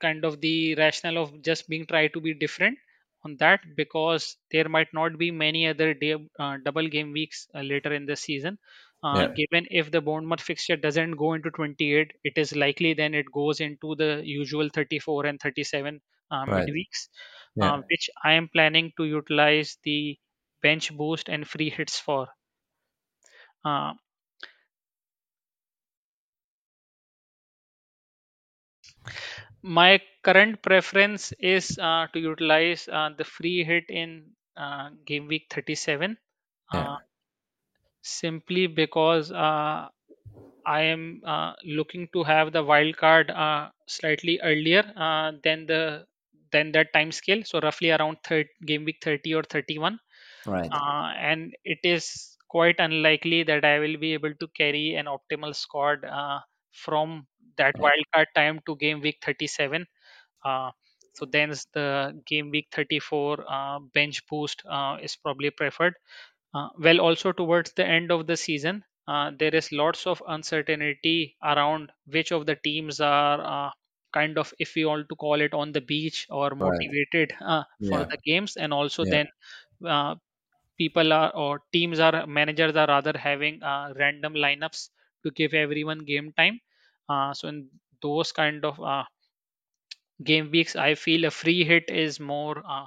kind 0.00 0.24
of 0.24 0.40
the 0.40 0.74
rationale 0.76 1.18
of 1.22 1.42
just 1.42 1.68
being 1.68 1.86
try 1.86 2.08
to 2.08 2.20
be 2.20 2.34
different 2.34 2.78
on 3.24 3.36
that 3.38 3.60
because 3.76 4.36
there 4.50 4.68
might 4.68 4.92
not 4.94 5.18
be 5.18 5.30
many 5.30 5.66
other 5.68 5.94
day, 5.94 6.14
uh, 6.38 6.56
double 6.64 6.88
game 6.88 7.12
weeks 7.12 7.46
uh, 7.54 7.60
later 7.60 7.92
in 7.92 8.06
the 8.06 8.16
season. 8.16 8.58
Uh, 9.02 9.24
Yeah. 9.24 9.34
Given 9.34 9.66
if 9.70 9.90
the 9.90 10.00
Bournemouth 10.00 10.40
fixture 10.40 10.76
doesn't 10.76 11.12
go 11.16 11.34
into 11.34 11.50
28, 11.50 12.12
it 12.24 12.38
is 12.38 12.54
likely 12.56 12.94
then 12.94 13.14
it 13.14 13.26
goes 13.32 13.60
into 13.60 13.94
the 13.96 14.22
usual 14.24 14.68
34 14.70 15.26
and 15.26 15.40
37 15.40 16.00
uh, 16.30 16.46
Right. 16.46 16.70
midweeks, 16.74 17.08
Yeah. 17.56 17.72
uh, 17.72 17.82
which 17.90 18.08
I 18.24 18.32
am 18.34 18.48
planning 18.48 18.92
to 18.96 19.04
utilize 19.04 19.78
the 19.84 20.18
bench 20.62 20.96
boost 20.96 21.28
and 21.28 21.48
free 21.48 21.70
hits 21.70 21.98
for. 22.00 22.28
My 29.64 30.00
current 30.22 30.62
preference 30.62 31.32
is 31.40 31.76
uh, 31.76 32.06
to 32.12 32.20
utilize 32.20 32.86
uh, 32.86 33.10
the 33.18 33.24
free 33.24 33.64
hit 33.64 33.86
in 33.88 34.36
uh, 34.56 34.90
game 35.04 35.26
week 35.26 35.48
37 35.50 36.18
Yeah. 36.72 36.86
uh, 36.86 36.98
simply 38.02 38.66
because 38.66 39.32
uh, 39.32 39.88
I 40.66 40.80
am 40.82 41.22
uh, 41.26 41.54
looking 41.64 42.08
to 42.14 42.24
have 42.24 42.52
the 42.52 42.62
wild 42.62 42.96
card 42.96 43.30
uh, 43.30 43.70
slightly 43.88 44.40
earlier 44.42 44.84
uh, 44.96 45.32
than 45.42 45.66
the 45.66 46.06
than 46.52 46.72
that 46.72 46.92
time 46.94 47.12
scale 47.12 47.42
so 47.44 47.60
roughly 47.60 47.90
around 47.90 48.18
third 48.24 48.48
game 48.66 48.84
week 48.84 48.98
30 49.02 49.34
or 49.34 49.42
31 49.44 49.98
Right. 50.46 50.72
uh, 50.72 51.12
and 51.18 51.54
it 51.64 51.80
is 51.84 52.36
quite 52.48 52.76
unlikely 52.78 53.42
that 53.44 53.64
I 53.64 53.78
will 53.80 53.96
be 53.98 54.14
able 54.14 54.34
to 54.34 54.48
carry 54.56 54.94
an 54.94 55.06
optimal 55.06 55.54
squad 55.56 56.04
uh, 56.04 56.40
from 56.72 57.26
that 57.56 57.76
wildcard 57.78 58.26
time 58.34 58.60
to 58.66 58.76
game 58.76 59.00
week 59.00 59.18
37. 59.22 59.86
Uh, 60.44 60.70
so 61.14 61.24
then 61.26 61.50
the 61.72 62.20
game 62.26 62.50
week 62.50 62.68
34 62.72 63.44
uh, 63.50 63.78
bench 63.80 64.26
boost 64.26 64.62
uh, 64.66 64.98
is 65.02 65.16
probably 65.16 65.50
preferred. 65.50 65.94
Uh, 66.54 66.68
well, 66.78 67.00
also 67.00 67.32
towards 67.32 67.72
the 67.74 67.84
end 67.86 68.10
of 68.12 68.26
the 68.26 68.36
season, 68.36 68.84
uh, 69.08 69.30
there 69.38 69.54
is 69.54 69.72
lots 69.72 70.06
of 70.06 70.22
uncertainty 70.28 71.36
around 71.42 71.92
which 72.06 72.32
of 72.32 72.46
the 72.46 72.56
teams 72.56 73.00
are 73.00 73.40
uh, 73.68 73.70
kind 74.12 74.38
of, 74.38 74.52
if 74.58 74.74
we 74.76 74.84
want 74.84 75.08
to 75.08 75.16
call 75.16 75.40
it, 75.40 75.52
on 75.52 75.72
the 75.72 75.80
beach 75.80 76.26
or 76.30 76.50
Right. 76.58 76.90
motivated 76.90 77.34
uh, 77.40 77.64
for 77.82 77.98
Yeah. 77.98 78.10
the 78.10 78.18
games, 78.24 78.56
and 78.56 78.72
also 78.72 79.04
Yeah. 79.04 79.16
then 79.16 79.26
uh, 79.86 80.14
people 80.78 81.12
are 81.12 81.34
or 81.34 81.62
teams 81.72 81.98
are 82.00 82.26
managers 82.26 82.76
are 82.76 82.86
rather 82.88 83.16
having 83.16 83.62
uh, 83.62 83.92
random 83.96 84.34
lineups 84.34 84.90
to 85.24 85.30
give 85.32 85.54
everyone 85.54 86.00
game 86.04 86.32
time. 86.36 86.60
Uh, 87.08 87.32
so 87.34 87.48
in 87.48 87.68
those 88.02 88.32
kind 88.32 88.64
of 88.64 88.80
uh, 88.80 89.04
game 90.22 90.50
weeks, 90.50 90.76
I 90.76 90.94
feel 90.94 91.24
a 91.24 91.30
free 91.30 91.64
hit 91.64 91.84
is 91.88 92.18
more 92.20 92.62
uh, 92.66 92.86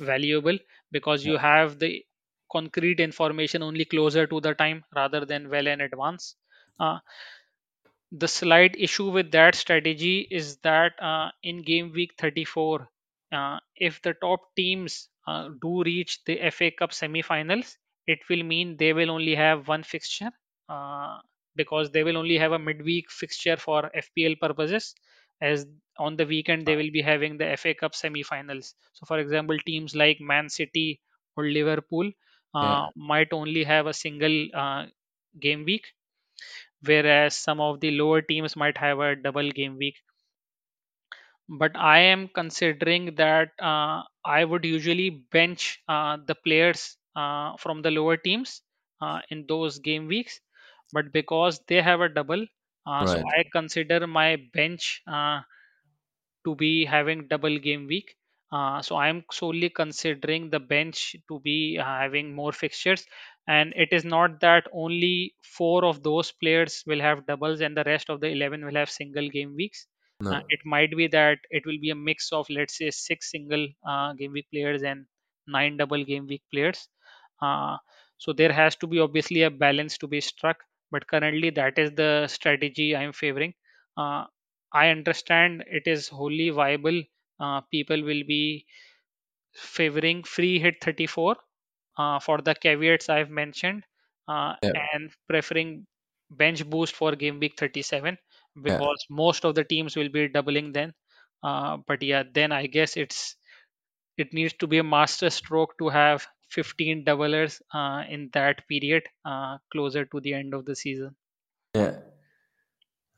valuable 0.00 0.58
because 0.92 1.24
you 1.24 1.36
have 1.36 1.78
the 1.78 2.04
concrete 2.52 3.00
information 3.00 3.62
only 3.62 3.84
closer 3.84 4.26
to 4.26 4.40
the 4.40 4.54
time 4.54 4.84
rather 4.94 5.24
than 5.24 5.48
well 5.50 5.66
in 5.66 5.80
advance. 5.80 6.36
Uh, 6.78 6.98
the 8.12 8.28
slight 8.28 8.74
issue 8.78 9.10
with 9.10 9.30
that 9.32 9.54
strategy 9.54 10.26
is 10.30 10.56
that 10.58 10.92
uh, 11.02 11.30
in 11.42 11.62
game 11.62 11.92
week 11.92 12.12
34, 12.18 12.88
uh, 13.32 13.58
if 13.76 14.00
the 14.02 14.14
top 14.14 14.40
teams 14.56 15.08
uh, 15.26 15.48
do 15.60 15.82
reach 15.82 16.22
the 16.24 16.40
FA 16.40 16.70
Cup 16.70 16.92
semi-finals, 16.94 17.76
it 18.06 18.20
will 18.30 18.42
mean 18.42 18.76
they 18.76 18.92
will 18.92 19.10
only 19.10 19.34
have 19.34 19.68
one 19.68 19.82
fixture 19.82 20.30
uh, 20.68 21.18
because 21.56 21.90
they 21.90 22.04
will 22.04 22.16
only 22.16 22.38
have 22.38 22.52
a 22.52 22.58
midweek 22.58 23.10
fixture 23.10 23.56
for 23.56 23.90
FPL 23.94 24.34
purposes. 24.40 24.94
As 25.40 25.66
on 25.98 26.16
the 26.16 26.26
weekend 26.26 26.66
they 26.66 26.76
will 26.76 26.90
be 26.90 27.02
having 27.02 27.36
the 27.38 27.46
FA 27.50 27.74
Cup 27.74 27.94
semi-finals. 27.94 28.74
So, 28.94 29.06
for 29.06 29.18
example, 29.18 29.58
teams 29.66 29.94
like 29.94 30.20
Man 30.20 30.48
City 30.48 31.00
or 31.36 31.44
Liverpool 31.44 32.10
Yeah. 32.60 32.78
uh, 32.78 32.88
might 32.96 33.32
only 33.32 33.64
have 33.64 33.86
a 33.86 33.92
single 33.94 34.48
uh, 34.54 34.86
game 35.40 35.64
week 35.64 35.86
whereas 36.82 37.36
some 37.36 37.60
of 37.60 37.80
the 37.80 37.90
lower 37.90 38.22
teams 38.22 38.56
might 38.56 38.78
have 38.78 39.00
a 39.00 39.16
double 39.16 39.50
game 39.50 39.76
week. 39.76 39.96
But 41.48 41.74
I 41.76 42.00
am 42.00 42.28
considering 42.28 43.14
that 43.16 43.52
uh, 43.58 44.02
I 44.24 44.44
would 44.44 44.64
usually 44.64 45.08
bench 45.10 45.80
uh, 45.88 46.18
the 46.24 46.34
players 46.34 46.96
uh, 47.16 47.56
from 47.56 47.80
the 47.82 47.90
lower 47.90 48.16
teams 48.18 48.62
uh, 49.00 49.20
in 49.30 49.46
those 49.46 49.78
game 49.78 50.06
weeks. 50.06 50.40
But 50.94 51.12
because 51.12 51.60
they 51.68 51.82
have 51.82 52.00
a 52.02 52.10
double, 52.10 52.46
uh, 52.86 53.06
so 53.06 53.20
I 53.36 53.44
consider 53.52 54.06
my 54.08 54.36
bench 54.54 55.02
uh, 55.08 55.42
to 56.44 56.54
be 56.54 56.84
having 56.84 57.28
double 57.28 57.58
game 57.58 57.86
week. 57.86 58.14
Uh, 58.52 58.80
so 58.82 58.96
I'm 58.96 59.24
solely 59.32 59.68
considering 59.68 60.50
the 60.50 60.60
bench 60.60 61.16
to 61.28 61.40
be 61.40 61.76
uh, 61.78 61.84
having 61.84 62.34
more 62.34 62.52
fixtures, 62.52 63.04
and 63.48 63.72
it 63.74 63.88
is 63.92 64.04
not 64.04 64.40
that 64.40 64.68
only 64.72 65.34
four 65.42 65.84
of 65.84 66.02
those 66.04 66.30
players 66.30 66.84
will 66.86 67.00
have 67.00 67.26
doubles 67.26 67.60
and 67.60 67.76
the 67.76 67.82
rest 67.84 68.10
of 68.10 68.20
the 68.20 68.28
11 68.28 68.64
will 68.64 68.76
have 68.76 68.90
single 68.90 69.28
game 69.28 69.54
weeks. 69.56 69.86
Uh, 70.30 70.40
No. 70.40 70.48
it 70.48 70.60
might 70.64 70.96
be 70.96 71.08
that 71.08 71.38
it 71.50 71.66
will 71.66 71.78
be 71.80 71.90
a 71.90 71.94
mix 71.96 72.32
of 72.32 72.48
let's 72.48 72.78
say 72.78 72.90
six 72.90 73.30
single 73.30 73.66
uh, 73.86 74.12
game 74.14 74.32
week 74.32 74.46
players 74.52 74.82
and 74.84 75.06
nine 75.48 75.76
double 75.76 76.04
game 76.04 76.26
week 76.28 76.42
players. 76.52 76.88
Uh, 77.42 77.76
so 78.18 78.32
there 78.32 78.52
has 78.52 78.76
to 78.76 78.86
be 78.86 79.00
obviously 79.00 79.42
a 79.42 79.50
balance 79.50 79.98
to 79.98 80.06
be 80.06 80.20
struck, 80.20 80.58
but 80.94 81.06
currently 81.12 81.50
that 81.60 81.78
is 81.84 81.92
the 82.02 82.10
strategy 82.28 82.88
I'm 82.96 83.12
favoring. 83.12 83.54
Uh, 83.96 84.24
I 84.72 84.88
understand 84.90 85.64
it 85.80 85.86
is 85.86 86.08
wholly 86.08 86.50
viable. 86.50 87.02
Uh, 87.40 87.60
people 87.76 88.02
will 88.10 88.24
be 88.36 88.66
favoring 89.54 90.22
free 90.24 90.58
hit 90.58 90.76
34 90.82 91.36
uh, 91.98 92.18
for 92.20 92.38
the 92.40 92.54
caveats 92.54 93.08
I've 93.08 93.30
mentioned 93.30 93.84
uh, 94.28 94.54
Yeah. 94.62 94.74
and 94.92 95.10
preferring 95.28 95.86
bench 96.30 96.68
boost 96.68 96.94
for 96.94 97.14
game 97.16 97.38
week 97.40 97.54
37 97.58 98.18
Yeah. 98.66 98.80
because 98.80 99.04
most 99.10 99.44
of 99.44 99.54
the 99.54 99.64
teams 99.64 99.96
will 99.96 100.08
be 100.08 100.28
doubling 100.28 100.72
then. 100.72 100.94
Uh, 101.42 101.78
but 101.86 102.02
yeah, 102.02 102.22
then 102.32 102.52
I 102.52 102.66
guess 102.66 102.96
it's 102.96 103.36
it 104.16 104.32
needs 104.34 104.54
to 104.54 104.66
be 104.66 104.78
a 104.78 104.84
master 104.84 105.30
stroke 105.30 105.78
to 105.78 105.88
have 105.88 106.26
15 106.54 107.04
doublers 107.04 107.60
uh, 107.72 108.04
in 108.08 108.30
that 108.32 108.66
period 108.68 109.04
uh, 109.24 109.58
closer 109.72 110.04
to 110.06 110.20
the 110.20 110.34
end 110.34 110.54
of 110.54 110.64
the 110.64 110.76
season. 110.76 111.16
Yeah. 111.74 111.98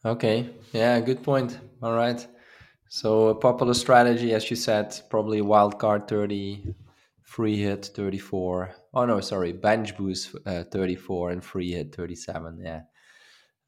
Okay. 0.05 0.51
Yeah. 0.72 1.01
Good 1.01 1.22
point. 1.22 1.59
All 1.82 1.95
right. 1.95 2.26
So 2.89 3.28
a 3.28 3.34
popular 3.34 3.74
strategy, 3.74 4.32
as 4.32 4.49
you 4.51 4.57
said, 4.57 4.99
probably 5.11 5.41
wild 5.43 5.78
card 5.78 6.09
thirty, 6.09 6.74
free 7.22 7.57
hit 7.57 7.87
thirty 7.95 8.18
four. 8.18 8.74
Oh 8.95 9.05
no, 9.05 9.20
sorry, 9.20 9.53
bench 9.53 9.97
boost 9.97 10.34
uh, 10.47 10.64
thirty 10.64 10.95
four 10.95 11.30
and 11.30 11.45
free 11.45 11.72
hit 11.72 11.95
thirty 11.95 12.14
seven. 12.14 12.61
Yeah. 12.64 12.82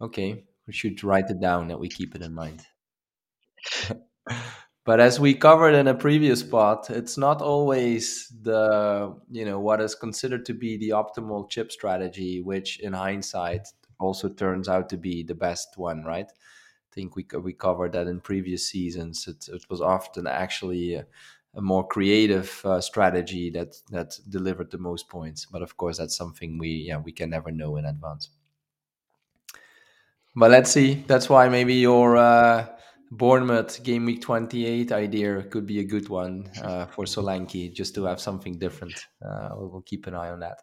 Okay. 0.00 0.44
We 0.66 0.72
should 0.72 1.02
write 1.02 1.30
it 1.30 1.40
down 1.40 1.68
that 1.68 1.80
we 1.80 1.88
keep 1.88 2.14
it 2.14 2.22
in 2.22 2.34
mind. 2.34 2.62
but 4.88 5.00
as 5.00 5.20
we 5.20 5.34
covered 5.34 5.74
in 5.74 5.86
a 5.88 5.94
previous 5.94 6.42
part, 6.42 6.88
it's 6.90 7.18
not 7.18 7.42
always 7.42 8.28
the 8.42 9.14
you 9.30 9.44
know 9.44 9.60
what 9.60 9.80
is 9.82 9.94
considered 9.94 10.44
to 10.46 10.54
be 10.54 10.76
the 10.78 10.90
optimal 10.90 11.48
chip 11.50 11.70
strategy, 11.72 12.40
which 12.40 12.80
in 12.80 12.92
hindsight 12.94 13.68
also 14.00 14.28
turns 14.30 14.68
out 14.68 14.88
to 14.90 14.96
be 14.96 15.22
the 15.22 15.34
best 15.34 15.68
one, 15.76 16.04
right? 16.04 16.30
I 16.30 16.90
think 16.94 17.16
we 17.16 17.26
we 17.42 17.52
covered 17.52 17.92
that 17.92 18.06
in 18.06 18.20
previous 18.20 18.66
seasons. 18.70 19.28
It, 19.28 19.48
it 19.54 19.64
was 19.70 19.80
often 19.82 20.26
actually 20.26 20.94
a, 20.94 21.06
a 21.54 21.60
more 21.62 21.86
creative 21.86 22.50
uh, 22.64 22.80
strategy 22.80 23.50
that 23.50 23.74
that 23.90 24.18
delivered 24.30 24.70
the 24.70 24.78
most 24.78 25.08
points. 25.10 25.46
But 25.46 25.62
of 25.62 25.76
course, 25.76 25.98
that's 25.98 26.16
something 26.16 26.58
we 26.58 26.70
yeah 26.88 26.98
we 26.98 27.12
can 27.12 27.30
never 27.30 27.50
know 27.50 27.76
in 27.76 27.84
advance. 27.84 28.30
But 30.36 30.50
let's 30.50 30.70
see. 30.70 31.04
That's 31.06 31.28
why 31.28 31.48
maybe 31.48 31.74
your 31.74 32.16
uh, 32.16 32.66
Bournemouth 33.10 33.82
game 33.82 34.04
week 34.04 34.20
28 34.20 34.92
idea 34.92 35.42
could 35.44 35.66
be 35.66 35.80
a 35.80 35.84
good 35.84 36.08
one 36.08 36.50
uh, 36.62 36.86
for 36.86 37.04
Solanke, 37.04 37.72
just 37.72 37.94
to 37.94 38.04
have 38.04 38.20
something 38.20 38.58
different. 38.58 38.94
Uh, 39.24 39.50
we'll, 39.54 39.82
keep 39.82 40.06
an 40.06 40.14
eye 40.14 40.30
on 40.30 40.40
that. 40.40 40.62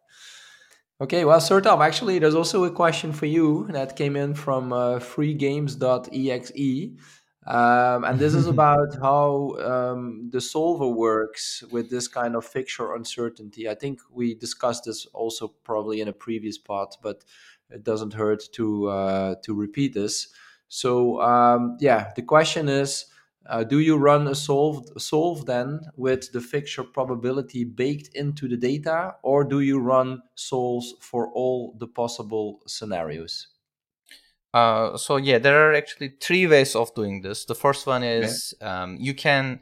Okay, 1.01 1.25
well, 1.25 1.39
Sertalp, 1.39 1.83
actually, 1.83 2.19
there's 2.19 2.35
also 2.35 2.63
a 2.65 2.71
question 2.71 3.11
for 3.11 3.25
you 3.25 3.67
that 3.71 3.95
came 3.95 4.15
in 4.15 4.33
from 4.33 4.71
uh, 4.71 4.99
freegames.exe. 4.99 6.99
Um, 7.47 8.03
and 8.03 8.19
this 8.19 8.33
is 8.33 8.47
about 8.47 8.95
how 9.01 9.55
um, 9.59 10.29
the 10.31 10.41
solver 10.41 10.87
works 10.87 11.63
with 11.71 11.89
this 11.89 12.07
kind 12.07 12.35
of 12.35 12.45
fixture 12.45 12.93
uncertainty. 12.93 13.67
I 13.67 13.75
think 13.75 13.99
we 14.11 14.35
discussed 14.35 14.85
this 14.85 15.05
also 15.07 15.49
probably 15.63 16.01
in 16.01 16.07
a 16.07 16.13
previous 16.13 16.57
part, 16.57 16.95
but 17.01 17.23
it 17.69 17.83
doesn't 17.83 18.13
hurt 18.13 18.43
to 18.53 18.87
uh, 18.87 19.35
to 19.43 19.53
repeat 19.53 19.93
this. 19.93 20.27
So 20.75 21.21
um, 21.21 21.77
yeah, 21.79 22.11
the 22.17 22.21
question 22.21 22.67
is: 22.67 23.05
uh, 23.45 23.63
Do 23.63 23.79
you 23.79 23.95
run 23.95 24.27
a 24.27 24.35
solve 24.35 24.89
solve 24.97 25.45
then 25.45 25.79
with 25.95 26.33
the 26.33 26.41
fixture 26.41 26.83
probability 26.83 27.63
baked 27.63 28.09
into 28.13 28.49
the 28.49 28.57
data, 28.57 29.15
or 29.23 29.45
do 29.45 29.61
you 29.61 29.79
run 29.79 30.21
solves 30.35 30.93
for 30.99 31.31
all 31.31 31.77
the 31.79 31.87
possible 31.87 32.59
scenarios? 32.67 33.47
Uh, 34.53 34.97
so 34.97 35.15
yeah, 35.15 35.37
there 35.37 35.69
are 35.69 35.73
actually 35.73 36.13
three 36.19 36.45
ways 36.45 36.75
of 36.75 36.93
doing 36.93 37.21
this. 37.21 37.45
The 37.45 37.55
first 37.55 37.87
one 37.87 38.03
is 38.03 38.53
okay. 38.61 38.69
um, 38.69 38.97
you 38.99 39.13
can 39.13 39.61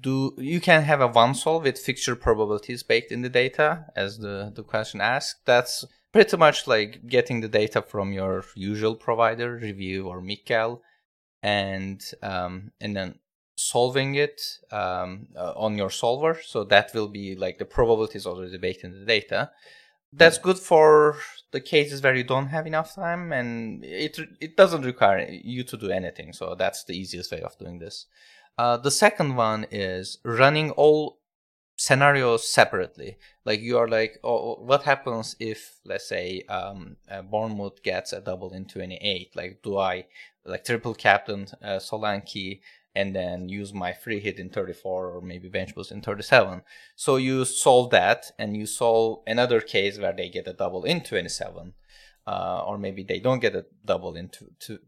do 0.00 0.34
you 0.36 0.60
can 0.60 0.82
have 0.82 1.00
a 1.00 1.08
one 1.08 1.34
solve 1.34 1.62
with 1.62 1.78
fixture 1.78 2.16
probabilities 2.16 2.82
baked 2.82 3.12
in 3.12 3.22
the 3.22 3.30
data, 3.30 3.86
as 3.96 4.18
the 4.18 4.52
the 4.54 4.62
question 4.62 5.00
asked. 5.00 5.46
That's 5.46 5.86
pretty 6.12 6.36
much 6.36 6.66
like 6.66 7.06
getting 7.06 7.40
the 7.40 7.48
data 7.48 7.82
from 7.82 8.12
your 8.12 8.44
usual 8.54 8.94
provider, 8.94 9.56
Review 9.56 10.08
or 10.08 10.20
Mikkel, 10.20 10.80
and 11.42 12.02
um, 12.22 12.72
and 12.80 12.94
then 12.94 13.18
solving 13.56 14.14
it 14.14 14.40
um, 14.70 15.26
uh, 15.36 15.52
on 15.56 15.76
your 15.76 15.90
solver. 15.90 16.38
So 16.42 16.64
that 16.64 16.92
will 16.94 17.08
be 17.08 17.34
like 17.34 17.58
the 17.58 17.64
probabilities 17.64 18.26
already 18.26 18.58
baked 18.58 18.84
in 18.84 18.92
the 18.92 19.06
data. 19.06 19.50
That's 20.14 20.36
good 20.36 20.58
for 20.58 21.16
the 21.52 21.60
cases 21.60 22.02
where 22.02 22.14
you 22.14 22.24
don't 22.24 22.48
have 22.48 22.66
enough 22.66 22.94
time 22.94 23.32
and 23.32 23.82
it 23.82 24.18
it 24.40 24.56
doesn't 24.58 24.82
require 24.82 25.26
you 25.30 25.64
to 25.64 25.76
do 25.76 25.90
anything. 25.90 26.34
So 26.34 26.54
that's 26.54 26.84
the 26.84 26.94
easiest 26.94 27.32
way 27.32 27.40
of 27.40 27.56
doing 27.58 27.78
this. 27.78 28.06
Uh, 28.58 28.76
the 28.76 28.90
second 28.90 29.36
one 29.36 29.66
is 29.70 30.18
running 30.22 30.70
all 30.72 31.21
scenarios 31.86 32.46
separately 32.46 33.16
like 33.44 33.60
you 33.60 33.76
are 33.76 33.88
like 33.88 34.18
oh, 34.22 34.54
what 34.60 34.84
happens 34.84 35.34
if 35.40 35.80
let's 35.84 36.08
say 36.08 36.42
um, 36.48 36.96
uh, 37.10 37.22
bournemouth 37.22 37.82
gets 37.82 38.12
a 38.12 38.20
double 38.20 38.52
in 38.52 38.64
28 38.64 39.34
like 39.34 39.60
do 39.64 39.76
i 39.76 40.04
like 40.44 40.64
triple 40.64 40.94
captain 40.94 41.46
uh, 41.60 41.80
solanke 41.80 42.60
and 42.94 43.16
then 43.16 43.48
use 43.48 43.72
my 43.72 43.92
free 43.92 44.20
hit 44.20 44.38
in 44.38 44.48
34 44.48 45.08
or 45.08 45.20
maybe 45.22 45.48
bench 45.48 45.74
boost 45.74 45.90
in 45.90 46.02
37. 46.02 46.60
So 46.94 47.16
you 47.16 47.46
solve 47.46 47.90
that 47.90 48.32
and 48.38 48.54
you 48.54 48.66
solve 48.66 49.22
another 49.26 49.62
case 49.62 49.98
where 49.98 50.12
they 50.12 50.28
get 50.28 50.46
a 50.46 50.52
double 50.52 50.84
in 50.84 51.00
27. 51.00 51.72
Uh, 52.24 52.62
or 52.64 52.78
maybe 52.78 53.02
they 53.02 53.18
don't 53.18 53.40
get 53.40 53.56
a 53.56 53.66
double 53.84 54.14
in 54.14 54.30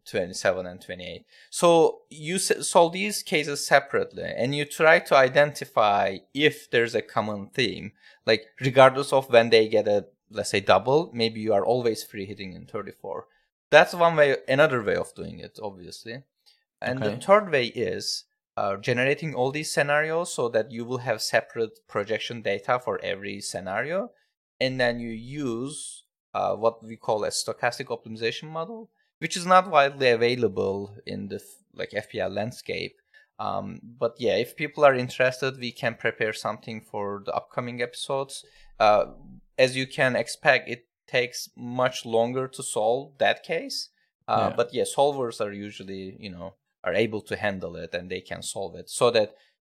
27 0.05 0.67
and 0.67 0.81
28. 0.81 1.25
So 1.51 2.03
you 2.09 2.39
solve 2.39 2.93
these 2.93 3.25
cases 3.25 3.67
separately 3.67 4.23
and 4.37 4.55
you 4.55 4.65
try 4.65 5.01
to 5.01 5.17
identify 5.17 6.19
if 6.33 6.71
there's 6.71 6.95
a 6.95 7.03
common 7.03 7.49
theme. 7.49 7.91
Like 8.25 8.45
regardless 8.61 9.13
of 9.13 9.31
when 9.31 9.51
they 9.51 9.67
get 9.67 9.89
a, 9.89 10.07
let's 10.31 10.51
say 10.51 10.61
double, 10.61 11.11
maybe 11.13 11.41
you 11.41 11.53
are 11.53 11.65
always 11.65 12.05
free 12.05 12.25
hitting 12.25 12.53
in 12.53 12.67
34. 12.67 13.27
That's 13.69 13.95
one 13.95 14.15
way, 14.15 14.37
another 14.47 14.81
way 14.81 14.95
of 14.95 15.13
doing 15.17 15.41
it, 15.41 15.59
obviously. 15.61 16.23
And 16.81 17.03
okay. 17.03 17.17
the 17.17 17.21
third 17.21 17.51
way 17.51 17.67
is 17.67 18.25
uh, 18.57 18.77
generating 18.77 19.35
all 19.35 19.51
these 19.51 19.73
scenarios 19.73 20.33
so 20.33 20.49
that 20.51 20.71
you 20.71 20.85
will 20.85 20.99
have 20.99 21.21
separate 21.21 21.81
projection 21.89 22.43
data 22.43 22.79
for 22.79 23.01
every 23.03 23.41
scenario. 23.41 24.11
And 24.61 24.79
then 24.79 25.01
you 25.01 25.09
use 25.11 26.04
uh, 26.35 26.55
what 26.55 26.83
we 26.83 26.97
call 26.97 27.25
a 27.25 27.29
stochastic 27.29 27.87
optimization 27.87 28.51
model, 28.51 28.91
which 29.19 29.37
is 29.37 29.47
not 29.47 29.71
widely 29.71 30.11
available 30.11 30.97
in 31.07 31.29
the 31.29 31.41
like 31.75 31.91
FPL 31.91 32.35
landscape. 32.35 32.97
Um, 33.39 33.81
but 33.83 34.15
yeah, 34.19 34.37
if 34.37 34.57
people 34.57 34.85
are 34.85 34.95
interested, 34.95 35.59
we 35.59 35.73
can 35.73 35.95
prepare 35.95 36.33
something 36.33 36.81
for 36.81 37.23
the 37.25 37.35
upcoming 37.35 37.83
episodes. 37.83 38.45
Uh, 38.79 39.07
as 39.59 39.77
you 39.77 39.87
can 39.87 40.17
expect, 40.17 40.69
it 40.69 40.87
takes 41.07 41.49
much 41.57 42.05
longer 42.05 42.49
to 42.49 42.63
solve 42.63 43.13
that 43.19 43.43
case. 43.43 43.91
Uh, 44.27 44.49
yeah. 44.51 44.57
But 44.57 44.75
yeah, 44.75 44.85
solvers 44.85 45.41
are 45.41 45.53
usually, 45.53 46.17
you 46.19 46.31
know, 46.31 46.55
are 46.83 46.95
able 46.95 47.21
to 47.23 47.37
handle 47.37 47.77
it 47.77 47.95
and 47.95 48.11
they 48.11 48.21
can 48.21 48.43
solve 48.43 48.77
it 48.77 48.91
so 48.91 49.11
that 49.11 49.35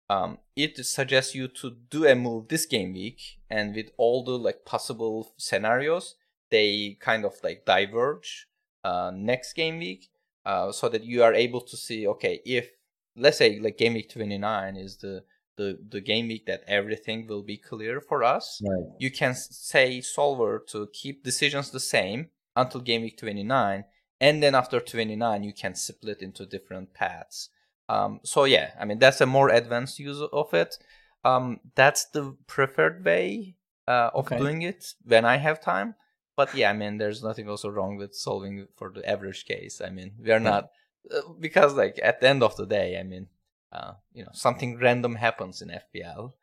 um, 0.09 0.39
it 0.55 0.83
suggests 0.85 1.33
you 1.33 1.47
to 1.47 1.75
do 1.89 2.05
a 2.05 2.15
move 2.15 2.47
this 2.47 2.65
game 2.65 2.93
week 2.93 3.39
and 3.49 3.75
with 3.75 3.89
all 3.97 4.23
the 4.23 4.37
like 4.37 4.65
possible 4.65 5.33
scenarios 5.37 6.15
they 6.55 6.97
kind 7.01 7.25
of 7.25 7.33
like 7.43 7.65
diverge 7.65 8.47
uh, 8.85 9.11
next 9.13 9.53
game 9.53 9.77
week 9.79 10.09
uh, 10.45 10.71
so 10.71 10.87
that 10.87 11.03
you 11.03 11.21
are 11.21 11.33
able 11.33 11.59
to 11.59 11.75
see 11.75 12.07
okay 12.07 12.39
if 12.45 12.69
let's 13.17 13.37
say 13.37 13.59
like 13.59 13.77
game 13.77 13.93
week 13.93 14.09
29 14.09 14.77
is 14.77 14.97
the 14.97 15.23
the, 15.57 15.79
the 15.89 16.01
game 16.01 16.27
week 16.27 16.45
that 16.47 16.63
everything 16.67 17.27
will 17.27 17.41
be 17.41 17.57
clear 17.57 18.01
for 18.01 18.23
us 18.23 18.61
right. 18.63 18.87
you 18.99 19.09
can 19.09 19.33
say 19.35 20.01
solver 20.01 20.63
to 20.67 20.87
keep 20.93 21.23
decisions 21.23 21.71
the 21.71 21.79
same 21.79 22.27
until 22.55 22.81
game 22.81 23.01
week 23.01 23.17
29 23.17 23.83
and 24.21 24.43
then 24.43 24.55
after 24.55 24.79
29 24.79 25.43
you 25.43 25.53
can 25.53 25.75
split 25.75 26.21
into 26.21 26.45
different 26.45 26.93
paths 26.93 27.49
um, 27.89 28.19
so 28.23 28.45
yeah 28.45 28.71
i 28.79 28.85
mean 28.85 28.99
that's 28.99 29.21
a 29.21 29.25
more 29.25 29.49
advanced 29.49 29.99
use 29.99 30.21
of 30.31 30.53
it 30.53 30.77
um, 31.23 31.59
that's 31.73 32.05
the 32.13 32.35
preferred 32.47 33.03
way 33.03 33.55
uh, 33.87 34.09
of 34.13 34.25
okay. 34.25 34.37
doing 34.37 34.61
it 34.61 34.93
when 35.03 35.25
i 35.25 35.37
have 35.37 35.61
time 35.61 35.95
but 36.35 36.53
yeah 36.55 36.69
i 36.69 36.73
mean 36.73 36.97
there's 36.97 37.23
nothing 37.23 37.49
also 37.49 37.69
wrong 37.69 37.97
with 37.97 38.13
solving 38.15 38.67
for 38.75 38.91
the 38.91 39.07
average 39.09 39.45
case 39.45 39.81
i 39.81 39.89
mean 39.89 40.11
we 40.21 40.31
are 40.31 40.39
not 40.39 40.71
uh, 41.11 41.21
because 41.39 41.73
like 41.73 41.99
at 42.03 42.21
the 42.21 42.27
end 42.27 42.43
of 42.43 42.55
the 42.55 42.65
day 42.65 42.99
i 42.99 43.03
mean 43.03 43.27
uh, 43.71 43.93
you 44.13 44.23
know 44.23 44.31
something 44.33 44.77
random 44.79 45.15
happens 45.15 45.61
in 45.61 45.69
fpl 45.69 46.33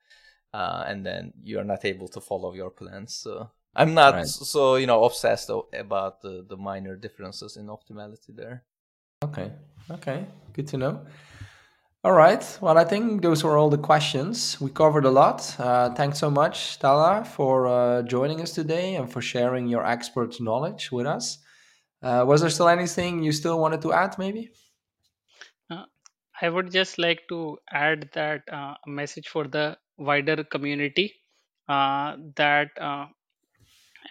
uh, 0.54 0.84
and 0.86 1.06
then 1.06 1.32
you're 1.42 1.64
not 1.64 1.84
able 1.84 2.08
to 2.08 2.20
follow 2.20 2.52
your 2.52 2.70
plans 2.70 3.14
so 3.14 3.50
I'm 3.74 3.94
not 3.94 4.14
right. 4.14 4.26
so 4.26 4.76
you 4.76 4.86
know 4.86 5.04
obsessed 5.04 5.50
about 5.72 6.20
the 6.20 6.44
the 6.46 6.56
minor 6.56 6.94
differences 6.94 7.56
in 7.56 7.68
optimality 7.68 8.36
there. 8.36 8.64
Okay, 9.24 9.50
okay, 9.90 10.26
good 10.52 10.68
to 10.68 10.76
know. 10.76 11.06
All 12.04 12.14
right. 12.14 12.42
Well, 12.60 12.78
I 12.78 12.84
think 12.84 13.22
those 13.22 13.44
were 13.44 13.56
all 13.56 13.70
the 13.70 13.78
questions. 13.78 14.60
We 14.60 14.70
covered 14.70 15.04
a 15.04 15.10
lot. 15.10 15.54
Uh, 15.56 15.94
thanks 15.94 16.18
so 16.18 16.32
much, 16.32 16.80
Talha, 16.80 17.24
for 17.24 17.68
uh, 17.68 18.02
joining 18.02 18.40
us 18.40 18.50
today 18.52 18.96
and 18.96 19.08
for 19.10 19.22
sharing 19.22 19.68
your 19.68 19.86
expert 19.86 20.40
knowledge 20.40 20.90
with 20.90 21.06
us. 21.06 21.38
Uh, 22.02 22.24
was 22.26 22.40
there 22.40 22.50
still 22.50 22.68
anything 22.68 23.22
you 23.22 23.30
still 23.30 23.60
wanted 23.60 23.82
to 23.82 23.92
add, 23.92 24.18
maybe? 24.18 24.50
Uh, 25.70 25.84
I 26.40 26.48
would 26.48 26.72
just 26.72 26.98
like 26.98 27.20
to 27.28 27.58
add 27.70 28.10
that 28.14 28.42
uh, 28.50 28.74
message 28.84 29.28
for 29.28 29.46
the 29.46 29.78
wider 29.96 30.42
community 30.42 31.14
uh, 31.68 32.16
that 32.34 32.70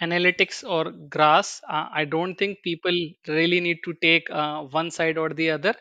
analytics 0.01 0.63
or 0.63 0.91
grass 1.09 1.59
i 1.67 2.05
don't 2.05 2.35
think 2.35 2.57
people 2.63 2.97
really 3.27 3.59
need 3.59 3.77
to 3.83 3.93
take 4.01 4.29
one 4.29 4.89
side 4.89 5.17
or 5.17 5.29
the 5.29 5.51
other 5.51 5.75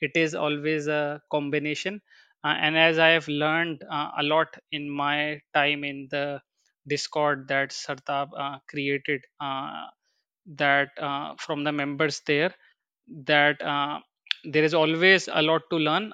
it 0.00 0.12
is 0.16 0.34
always 0.34 0.86
a 0.88 1.20
combination. 1.30 2.00
Uh, 2.44 2.48
and 2.60 2.76
as 2.76 2.98
i 2.98 3.08
have 3.08 3.26
learned 3.28 3.82
uh, 3.90 4.10
a 4.18 4.22
lot 4.22 4.48
in 4.70 4.88
my 4.90 5.40
time 5.54 5.82
in 5.82 6.06
the 6.10 6.40
discord 6.86 7.48
that 7.48 7.70
Sertalp 7.70 8.28
uh, 8.38 8.58
created 8.68 9.22
that 10.46 10.90
from 11.38 11.64
the 11.64 11.72
members 11.72 12.20
there 12.26 12.54
that 13.26 13.58
there 14.44 14.64
is 14.64 14.74
always 14.74 15.28
a 15.32 15.42
lot 15.42 15.62
to 15.70 15.76
learn 15.76 16.12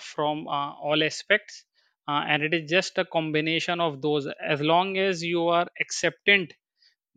from 0.00 0.46
all 0.48 1.02
aspects. 1.04 1.64
Uh, 2.08 2.22
and 2.28 2.42
it 2.44 2.54
is 2.54 2.70
just 2.70 2.98
a 2.98 3.04
combination 3.04 3.80
of 3.80 4.00
those. 4.00 4.28
As 4.40 4.60
long 4.60 4.96
as 4.96 5.24
you 5.24 5.48
are 5.48 5.66
acceptant 5.80 6.52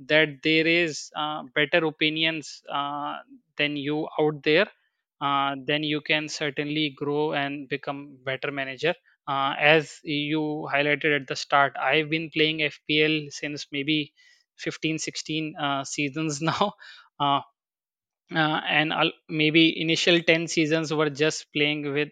that 0.08 0.30
there 0.44 0.68
is 0.68 1.12
uh, 1.16 1.44
better 1.56 1.86
opinions 1.86 2.62
uh, 2.72 3.18
than 3.58 3.78
you 3.78 4.08
out 4.20 4.44
there 4.44 4.68
uh, 5.22 5.56
then 5.66 5.84
you 5.84 6.02
can 6.02 6.28
certainly 6.30 6.92
grow 6.96 7.34
and 7.34 7.68
become 7.70 8.18
better 8.24 8.52
manager. 8.52 8.96
Uh, 9.28 9.54
as 9.60 10.00
you 10.04 10.68
highlighted 10.74 11.16
at 11.22 11.28
the 11.28 11.36
start 11.36 11.76
i've 11.80 12.10
been 12.10 12.32
playing 12.32 12.58
fpl 12.68 13.32
since 13.32 13.68
maybe 13.72 14.12
15 14.58 14.98
16 14.98 15.56
uh, 15.56 15.84
seasons 15.84 16.42
now. 16.50 16.74
And 18.32 18.94
I'll, 18.94 19.12
maybe 19.28 19.80
initial 19.82 20.20
10 20.22 20.48
seasons 20.48 20.94
were 20.94 21.10
just 21.10 21.52
playing 21.54 21.94
with 21.94 22.10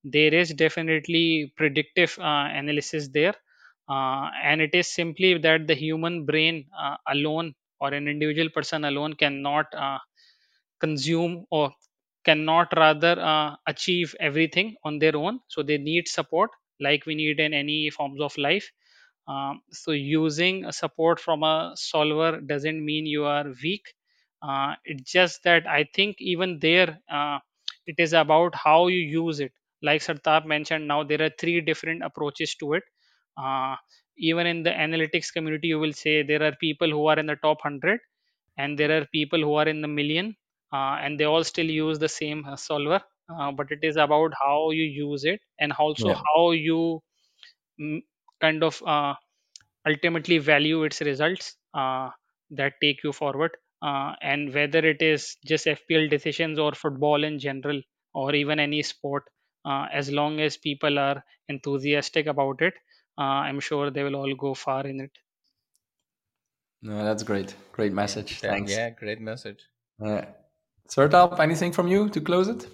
there 0.05 0.35
is 0.35 0.51
definitely 0.55 1.53
predictive 1.57 2.19
uh, 2.21 2.49
analysis 2.53 3.09
there. 3.09 3.35
And 3.89 4.61
it 4.61 4.75
is 4.75 4.89
simply 4.89 5.39
that 5.39 5.67
the 5.67 5.75
human 5.75 6.25
brain 6.27 6.67
alone 7.07 7.55
or 7.81 7.89
an 7.95 8.09
individual 8.09 8.51
person 8.51 8.85
alone 8.85 9.15
cannot 9.15 9.67
uh, 9.75 9.99
consume 10.81 11.47
or 11.51 11.73
cannot 12.25 12.73
rather 12.77 13.21
uh, 13.21 13.57
achieve 13.67 14.15
everything 14.21 14.77
on 14.85 14.99
their 14.99 15.17
own. 15.17 15.41
So 15.49 15.63
they 15.63 15.79
need 15.79 16.09
support 16.09 16.51
like 16.81 17.07
we 17.07 17.15
need 17.15 17.41
in 17.41 17.55
any 17.55 17.91
forms 17.91 18.21
of 18.21 18.37
life 18.39 18.71
um, 19.29 19.61
so 19.73 19.93
using 19.93 20.65
a 20.65 20.73
support 20.73 21.21
from 21.21 21.43
a 21.43 21.73
solver 21.77 22.41
doesn't 22.41 22.85
mean 22.85 23.07
you 23.07 23.25
are 23.25 23.47
weak. 23.63 23.95
Uh, 24.43 24.75
it's 24.85 25.11
just 25.11 25.43
that 25.45 25.67
i 25.67 25.85
think 25.95 26.17
even 26.21 26.59
there 26.61 26.99
uh, 27.11 27.39
it 27.87 27.97
is 27.99 28.13
about 28.13 28.55
how 28.55 28.87
you 28.89 29.01
use 29.01 29.41
it. 29.41 29.53
Like 29.83 30.01
Sertalp 30.03 30.47
mentioned 30.47 30.87
now 30.89 31.03
there 31.05 31.23
are 31.23 31.31
three 31.39 31.61
different 31.61 32.03
approaches 32.03 32.55
to 32.57 32.75
it. 32.75 32.83
Uh, 33.37 33.77
even 34.19 34.47
in 34.47 34.63
the 34.63 34.71
analytics 34.71 35.33
community 35.33 35.69
you 35.69 35.79
will 35.79 35.93
say 35.93 36.23
there 36.23 36.43
are 36.43 36.53
people 36.61 36.89
who 36.91 37.07
are 37.07 37.19
in 37.19 37.27
the 37.27 37.37
top 37.37 37.59
100 37.65 38.01
and 38.59 38.79
there 38.79 38.93
are 38.97 39.07
people 39.13 39.41
who 39.41 39.55
are 39.55 39.69
in 39.69 39.81
the 39.81 39.89
million 39.89 40.35
uh, 40.73 40.97
and 41.03 41.19
they 41.19 41.25
all 41.25 41.45
still 41.45 41.69
use 41.71 41.99
the 41.99 42.09
same 42.09 42.45
solver. 42.57 43.01
Uh, 43.29 43.51
but 43.53 43.71
it 43.71 43.81
is 43.83 43.97
about 43.97 44.33
how 44.45 44.71
you 44.71 44.85
use 44.85 45.25
it 45.25 45.41
and 45.59 45.73
also 45.73 46.15
Yeah. 46.15 46.23
how 46.27 46.51
you 46.53 47.01
mm, 47.81 48.03
kind 48.45 48.63
of 48.69 48.83
uh, 48.87 49.15
ultimately 49.87 50.39
value 50.39 50.85
its 50.85 51.01
results 51.01 51.57
uh, 51.75 52.09
that 52.51 52.75
take 52.83 53.03
you 53.05 53.13
forward 53.13 53.53
uh, 53.83 54.13
and 54.23 54.55
whether 54.55 54.83
it 54.95 55.03
is 55.03 55.37
just 55.53 55.67
fpl 55.67 56.09
decisions 56.17 56.59
or 56.59 56.73
football 56.73 57.25
in 57.25 57.39
general 57.39 57.81
or 58.15 58.35
even 58.35 58.59
any 58.69 58.83
sport 58.83 59.25
uh, 59.65 59.87
as 59.93 60.11
long 60.11 60.41
as 60.41 60.57
people 60.57 60.99
are 60.99 61.23
enthusiastic 61.49 62.27
about 62.27 62.61
it 62.63 62.75
uh, 63.19 63.41
i'm 63.49 63.61
sure 63.61 63.91
they 63.91 64.05
will 64.09 64.17
all 64.23 64.35
go 64.47 64.55
far 64.55 64.87
in 64.87 65.01
it 65.01 65.25
No, 66.83 67.03
that's 67.03 67.23
great. 67.23 67.55
Great 67.73 67.93
message. 67.93 68.43
Yeah, 68.43 68.51
Thanks. 68.51 68.73
Yeah, 68.73 68.91
great 68.91 69.21
message. 69.21 69.65
Uh, 70.05 70.23
Sertalp, 70.89 71.41
anything 71.41 71.73
from 71.73 71.89
you 71.89 72.11
to 72.11 72.21
close 72.21 72.49
it? 72.49 72.67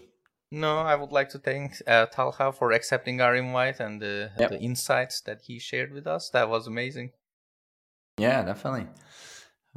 No, 0.53 0.79
I 0.79 0.97
would 0.97 1.13
like 1.13 1.29
to 1.31 1.39
thank 1.39 1.81
uh, 1.87 2.07
Talha 2.07 2.53
for 2.53 2.73
accepting 2.73 3.21
our 3.21 3.37
invite 3.37 3.79
and 3.79 4.03
the, 4.03 4.31
Yep. 4.39 4.51
the 4.51 4.59
insights 4.59 5.21
that 5.23 5.43
he 5.43 5.59
shared 5.59 5.93
with 5.93 6.07
us. 6.07 6.31
That 6.31 6.49
was 6.49 6.67
amazing. 6.67 7.13
Yeah, 8.19 8.43
definitely. 8.43 8.89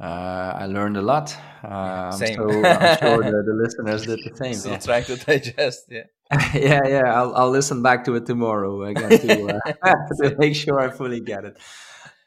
Uh, 0.00 0.52
I 0.56 0.66
learned 0.66 0.96
a 0.96 1.02
lot. 1.02 1.36
Uh, 1.62 2.10
Same. 2.10 2.40
I'm, 2.40 2.50
so, 2.50 2.64
I'm 2.64 2.98
sure 2.98 3.22
the, 3.22 3.42
the 3.46 3.54
listeners 3.54 4.06
did 4.06 4.18
the 4.24 4.36
same. 4.36 4.54
Still 4.54 4.72
yeah. 4.72 4.78
trying 4.78 5.04
to 5.04 5.16
digest. 5.16 5.84
Yeah. 5.88 6.02
yeah, 6.54 6.80
yeah. 6.86 7.14
I'll, 7.14 7.34
I'll 7.36 7.50
listen 7.50 7.80
back 7.80 8.04
to 8.06 8.16
it 8.16 8.26
tomorrow 8.26 8.82
again 8.82 9.10
to, 9.10 9.60
uh, 9.82 9.94
to 10.22 10.36
make 10.38 10.56
sure 10.56 10.80
I 10.80 10.90
fully 10.90 11.20
get 11.20 11.44
it. 11.44 11.56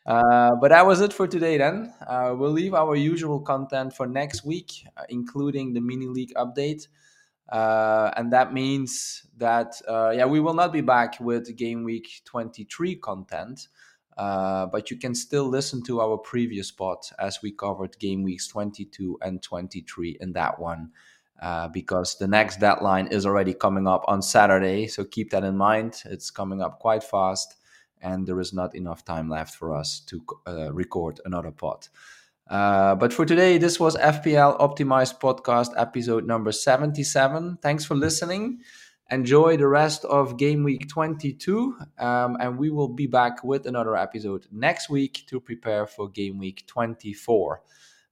Uh, 0.05 0.55
but 0.61 0.69
that 0.69 0.85
was 0.85 1.01
it 1.01 1.11
for 1.11 1.27
today 1.27 1.57
then. 1.57 1.93
Uh, 2.07 2.33
we'll 2.37 2.51
leave 2.51 2.73
our 2.73 2.95
usual 2.95 3.41
content 3.41 3.93
for 3.93 4.07
next 4.07 4.45
week, 4.45 4.71
uh, 4.95 5.03
including 5.09 5.73
the 5.73 5.81
mini 5.81 6.07
league 6.07 6.33
update. 6.35 6.87
Uh, 7.49 8.11
and 8.17 8.33
that 8.33 8.53
means 8.53 9.23
that, 9.37 9.81
uh, 9.87 10.11
yeah, 10.15 10.25
we 10.25 10.39
will 10.39 10.53
not 10.53 10.73
be 10.73 10.81
back 10.81 11.19
with 11.19 11.55
game 11.55 11.83
week 11.83 12.21
23 12.25 12.95
content. 12.95 13.67
Uh, 14.17 14.65
but 14.65 14.89
you 14.89 14.97
can 14.97 15.13
still 15.13 15.47
listen 15.47 15.83
to 15.83 16.01
our 16.01 16.17
previous 16.17 16.69
spot 16.69 17.11
as 17.19 17.39
we 17.43 17.51
covered 17.51 17.99
game 17.99 18.23
weeks 18.23 18.47
22 18.47 19.19
and 19.21 19.43
23 19.43 20.17
in 20.19 20.33
that 20.33 20.59
one 20.59 20.89
uh, 21.41 21.67
because 21.67 22.17
the 22.17 22.27
next 22.27 22.59
deadline 22.59 23.07
is 23.07 23.25
already 23.25 23.53
coming 23.53 23.87
up 23.87 24.03
on 24.07 24.21
Saturday. 24.21 24.87
So 24.87 25.03
keep 25.03 25.29
that 25.31 25.43
in 25.43 25.55
mind. 25.55 26.01
It's 26.05 26.31
coming 26.31 26.61
up 26.61 26.79
quite 26.79 27.03
fast, 27.03 27.55
and 28.01 28.25
there 28.27 28.39
is 28.39 28.53
not 28.53 28.75
enough 28.75 29.05
time 29.05 29.29
left 29.29 29.55
for 29.55 29.75
us 29.75 29.99
to 30.07 30.23
uh, 30.47 30.73
record 30.73 31.19
another 31.25 31.51
pod. 31.51 31.87
Uh, 32.49 32.95
but 32.95 33.11
for 33.11 33.25
today, 33.25 33.57
this 33.57 33.79
was 33.79 33.97
FPL 33.97 34.59
Optimized 34.59 35.19
Podcast 35.19 35.71
episode 35.77 36.25
number 36.25 36.51
77. 36.51 37.57
Thanks 37.61 37.85
for 37.85 37.95
listening. 37.95 38.59
Enjoy 39.09 39.57
the 39.57 39.67
rest 39.67 40.03
of 40.05 40.37
game 40.37 40.63
week 40.63 40.89
22, 40.89 41.77
um, 41.97 42.37
and 42.39 42.57
we 42.57 42.69
will 42.69 42.89
be 42.89 43.07
back 43.07 43.43
with 43.43 43.65
another 43.65 43.95
episode 43.95 44.47
next 44.51 44.89
week 44.89 45.23
to 45.27 45.39
prepare 45.39 45.85
for 45.85 46.09
game 46.09 46.37
week 46.37 46.65
24 46.67 47.61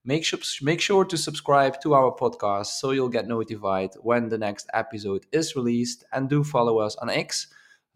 make 0.05 0.23
sure 0.23 0.39
make 0.61 0.79
sure 0.79 1.03
to 1.03 1.17
subscribe 1.17 1.81
to 1.81 1.93
our 1.93 2.15
podcast 2.15 2.67
so 2.67 2.91
you'll 2.91 3.09
get 3.09 3.27
notified 3.27 3.89
when 4.01 4.29
the 4.29 4.38
next 4.38 4.69
episode 4.73 5.25
is 5.31 5.55
released 5.55 6.05
and 6.13 6.29
do 6.29 6.43
follow 6.43 6.77
us 6.77 6.95
on 6.97 7.09
X. 7.09 7.47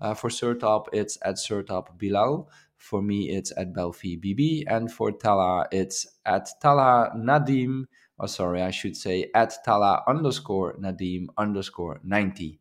Uh, 0.02 0.14
for 0.14 0.30
Sertalp, 0.30 0.88
it's 0.94 1.18
at 1.24 1.36
Sertalp 1.36 1.98
Bilal. 1.98 2.50
For 2.80 3.02
me, 3.02 3.30
it's 3.30 3.52
at 3.58 3.74
Belfi 3.74 4.18
BB, 4.18 4.64
and 4.68 4.92
for 4.92 5.12
Talha, 5.12 5.68
it's 5.72 6.08
at 6.26 6.50
Talha 6.62 7.12
Nadeem. 7.16 7.84
Oh, 8.20 8.26
sorry, 8.26 8.62
I 8.64 8.72
should 8.72 8.96
say 8.96 9.30
at 9.36 9.54
Talha 9.64 10.02
underscore 10.08 10.78
Nadeem 10.78 11.28
underscore 11.38 12.00
90. 12.04 12.60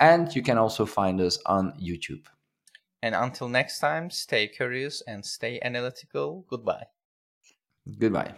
And 0.00 0.34
you 0.34 0.42
can 0.42 0.58
also 0.58 0.84
find 0.84 1.20
us 1.20 1.38
on 1.46 1.72
YouTube. 1.80 2.26
And 3.02 3.14
until 3.14 3.48
next 3.48 3.78
time, 3.78 4.10
stay 4.10 4.48
curious 4.48 5.00
and 5.06 5.24
stay 5.24 5.60
analytical. 5.62 6.44
Goodbye. 6.48 6.86
Goodbye. 7.98 8.34